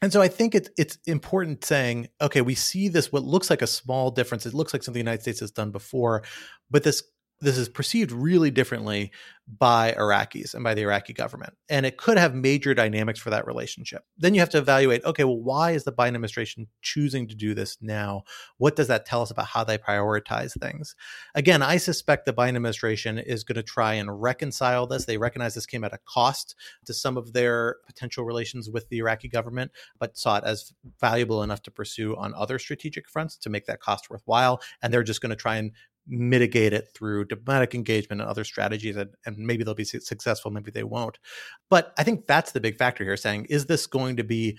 And 0.02 0.12
so 0.12 0.20
I 0.20 0.28
think 0.28 0.54
it's 0.54 0.68
it's 0.76 0.98
important 1.06 1.64
saying, 1.64 2.08
okay, 2.20 2.42
we 2.42 2.54
see 2.54 2.88
this 2.88 3.12
what 3.12 3.22
looks 3.22 3.48
like 3.48 3.62
a 3.62 3.66
small 3.66 4.10
difference. 4.10 4.44
It 4.44 4.54
looks 4.54 4.72
like 4.72 4.82
something 4.82 4.98
the 4.98 5.10
United 5.10 5.22
States 5.22 5.40
has 5.40 5.50
done 5.50 5.70
before, 5.70 6.24
but 6.70 6.82
this 6.82 7.02
this 7.40 7.58
is 7.58 7.68
perceived 7.68 8.12
really 8.12 8.50
differently 8.50 9.10
by 9.46 9.92
Iraqis 9.92 10.54
and 10.54 10.64
by 10.64 10.72
the 10.72 10.82
Iraqi 10.82 11.12
government. 11.12 11.52
And 11.68 11.84
it 11.84 11.98
could 11.98 12.16
have 12.16 12.34
major 12.34 12.72
dynamics 12.72 13.20
for 13.20 13.28
that 13.28 13.46
relationship. 13.46 14.02
Then 14.16 14.32
you 14.32 14.40
have 14.40 14.48
to 14.50 14.58
evaluate 14.58 15.04
okay, 15.04 15.24
well, 15.24 15.38
why 15.38 15.72
is 15.72 15.84
the 15.84 15.92
Biden 15.92 16.14
administration 16.14 16.66
choosing 16.80 17.28
to 17.28 17.34
do 17.34 17.52
this 17.54 17.76
now? 17.82 18.22
What 18.56 18.74
does 18.74 18.88
that 18.88 19.04
tell 19.04 19.20
us 19.20 19.30
about 19.30 19.46
how 19.46 19.62
they 19.62 19.76
prioritize 19.76 20.58
things? 20.58 20.96
Again, 21.34 21.62
I 21.62 21.76
suspect 21.76 22.24
the 22.24 22.32
Biden 22.32 22.56
administration 22.56 23.18
is 23.18 23.44
going 23.44 23.56
to 23.56 23.62
try 23.62 23.94
and 23.94 24.22
reconcile 24.22 24.86
this. 24.86 25.04
They 25.04 25.18
recognize 25.18 25.54
this 25.54 25.66
came 25.66 25.84
at 25.84 25.92
a 25.92 25.98
cost 26.08 26.54
to 26.86 26.94
some 26.94 27.18
of 27.18 27.34
their 27.34 27.76
potential 27.86 28.24
relations 28.24 28.70
with 28.70 28.88
the 28.88 28.98
Iraqi 28.98 29.28
government, 29.28 29.72
but 29.98 30.16
saw 30.16 30.38
it 30.38 30.44
as 30.44 30.72
valuable 31.00 31.42
enough 31.42 31.60
to 31.62 31.70
pursue 31.70 32.16
on 32.16 32.32
other 32.34 32.58
strategic 32.58 33.10
fronts 33.10 33.36
to 33.36 33.50
make 33.50 33.66
that 33.66 33.80
cost 33.80 34.08
worthwhile. 34.08 34.62
And 34.80 34.92
they're 34.92 35.02
just 35.02 35.20
going 35.20 35.30
to 35.30 35.36
try 35.36 35.56
and 35.56 35.72
mitigate 36.06 36.72
it 36.72 36.88
through 36.94 37.24
diplomatic 37.24 37.74
engagement 37.74 38.20
and 38.20 38.28
other 38.28 38.44
strategies 38.44 38.96
and, 38.96 39.10
and 39.24 39.38
maybe 39.38 39.64
they'll 39.64 39.74
be 39.74 39.84
successful 39.84 40.50
maybe 40.50 40.70
they 40.70 40.84
won't. 40.84 41.18
But 41.70 41.92
i 41.98 42.02
think 42.02 42.26
that's 42.26 42.52
the 42.52 42.60
big 42.60 42.76
factor 42.76 43.04
here 43.04 43.16
saying 43.16 43.46
is 43.46 43.66
this 43.66 43.86
going 43.86 44.16
to 44.16 44.24
be 44.24 44.58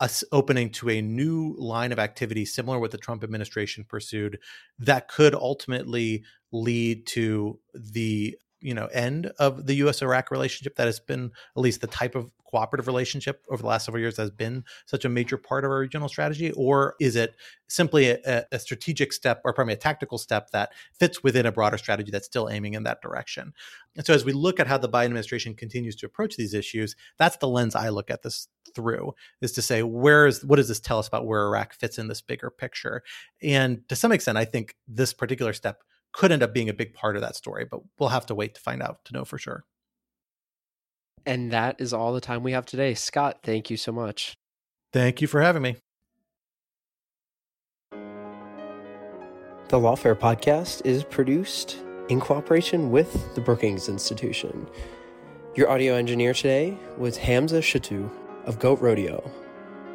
us 0.00 0.24
opening 0.32 0.68
to 0.68 0.90
a 0.90 1.00
new 1.00 1.54
line 1.58 1.92
of 1.92 1.98
activity 1.98 2.44
similar 2.44 2.80
what 2.80 2.90
the 2.90 2.98
Trump 2.98 3.22
administration 3.22 3.84
pursued 3.88 4.38
that 4.78 5.06
could 5.06 5.32
ultimately 5.32 6.24
lead 6.50 7.06
to 7.06 7.58
the 7.72 8.36
you 8.62 8.74
know 8.74 8.86
end 8.86 9.30
of 9.38 9.66
the 9.66 9.74
U.S. 9.76 10.02
Iraq 10.02 10.30
relationship 10.30 10.76
that 10.76 10.86
has 10.86 11.00
been 11.00 11.32
at 11.56 11.60
least 11.60 11.80
the 11.80 11.86
type 11.86 12.14
of 12.14 12.30
cooperative 12.52 12.86
relationship 12.86 13.42
over 13.50 13.62
the 13.62 13.68
last 13.68 13.86
several 13.86 14.00
years 14.00 14.18
has 14.18 14.30
been 14.30 14.62
such 14.84 15.04
a 15.04 15.08
major 15.08 15.38
part 15.38 15.64
of 15.64 15.70
our 15.70 15.80
regional 15.80 16.08
strategy, 16.08 16.52
or 16.52 16.94
is 17.00 17.16
it 17.16 17.34
simply 17.68 18.10
a, 18.10 18.44
a 18.52 18.58
strategic 18.58 19.12
step 19.12 19.40
or 19.44 19.54
probably 19.54 19.72
a 19.72 19.76
tactical 19.76 20.18
step 20.18 20.50
that 20.50 20.70
fits 20.92 21.22
within 21.22 21.46
a 21.46 21.52
broader 21.52 21.78
strategy 21.78 22.10
that's 22.10 22.26
still 22.26 22.50
aiming 22.50 22.74
in 22.74 22.82
that 22.82 23.00
direction? 23.00 23.52
And 23.96 24.06
so, 24.06 24.14
as 24.14 24.24
we 24.24 24.32
look 24.32 24.60
at 24.60 24.66
how 24.66 24.78
the 24.78 24.88
Biden 24.88 25.06
administration 25.06 25.54
continues 25.54 25.96
to 25.96 26.06
approach 26.06 26.36
these 26.36 26.54
issues, 26.54 26.94
that's 27.18 27.38
the 27.38 27.48
lens 27.48 27.74
I 27.74 27.88
look 27.88 28.10
at 28.10 28.22
this 28.22 28.48
through 28.74 29.14
is 29.40 29.52
to 29.52 29.62
say 29.62 29.82
where 29.82 30.26
is 30.26 30.44
what 30.44 30.56
does 30.56 30.68
this 30.68 30.80
tell 30.80 30.98
us 30.98 31.08
about 31.08 31.26
where 31.26 31.46
Iraq 31.46 31.74
fits 31.74 31.98
in 31.98 32.08
this 32.08 32.20
bigger 32.20 32.50
picture? 32.50 33.02
And 33.42 33.86
to 33.88 33.96
some 33.96 34.12
extent, 34.12 34.38
I 34.38 34.44
think 34.44 34.76
this 34.86 35.12
particular 35.12 35.52
step 35.52 35.82
could 36.12 36.32
end 36.32 36.42
up 36.42 36.52
being 36.52 36.68
a 36.68 36.74
big 36.74 36.94
part 36.94 37.16
of 37.16 37.22
that 37.22 37.36
story, 37.36 37.64
but 37.64 37.80
we'll 37.98 38.10
have 38.10 38.26
to 38.26 38.34
wait 38.34 38.54
to 38.54 38.60
find 38.60 38.82
out 38.82 39.04
to 39.06 39.12
know 39.12 39.24
for 39.24 39.38
sure. 39.38 39.64
And 41.24 41.52
that 41.52 41.80
is 41.80 41.92
all 41.92 42.12
the 42.12 42.20
time 42.20 42.42
we 42.42 42.52
have 42.52 42.66
today. 42.66 42.94
Scott, 42.94 43.40
thank 43.42 43.70
you 43.70 43.76
so 43.76 43.92
much. 43.92 44.34
Thank 44.92 45.22
you 45.22 45.28
for 45.28 45.40
having 45.40 45.62
me. 45.62 45.76
The 49.68 49.78
Lawfare 49.78 50.18
podcast 50.18 50.84
is 50.84 51.02
produced 51.04 51.78
in 52.10 52.20
cooperation 52.20 52.90
with 52.90 53.34
the 53.34 53.40
Brookings 53.40 53.88
Institution. 53.88 54.68
Your 55.54 55.70
audio 55.70 55.94
engineer 55.94 56.34
today 56.34 56.76
was 56.98 57.16
Hamza 57.16 57.60
Shatu 57.60 58.10
of 58.44 58.58
Goat 58.58 58.80
Rodeo. 58.80 59.30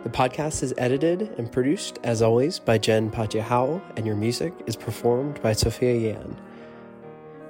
The 0.07 0.13
podcast 0.13 0.63
is 0.63 0.73
edited 0.77 1.33
and 1.37 1.51
produced, 1.51 1.99
as 2.01 2.21
always, 2.21 2.59
by 2.59 2.77
Jen 2.77 3.11
Patja 3.11 3.41
Howell, 3.41 3.81
and 3.97 4.07
your 4.07 4.15
music 4.15 4.53
is 4.65 4.77
performed 4.77 5.41
by 5.41 5.51
Sophia 5.51 6.13
Yan. 6.13 6.39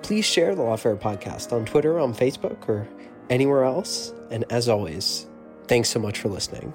Please 0.01 0.25
share 0.25 0.55
the 0.55 0.63
Lawfare 0.63 0.99
podcast 0.99 1.53
on 1.53 1.65
Twitter, 1.65 1.99
on 1.99 2.15
Facebook, 2.15 2.67
or 2.67 2.87
anywhere 3.29 3.63
else. 3.63 4.11
And 4.31 4.43
as 4.49 4.69
always, 4.69 5.27
thanks 5.67 5.89
so 5.89 5.99
much 5.99 6.17
for 6.17 6.29
listening. 6.29 6.73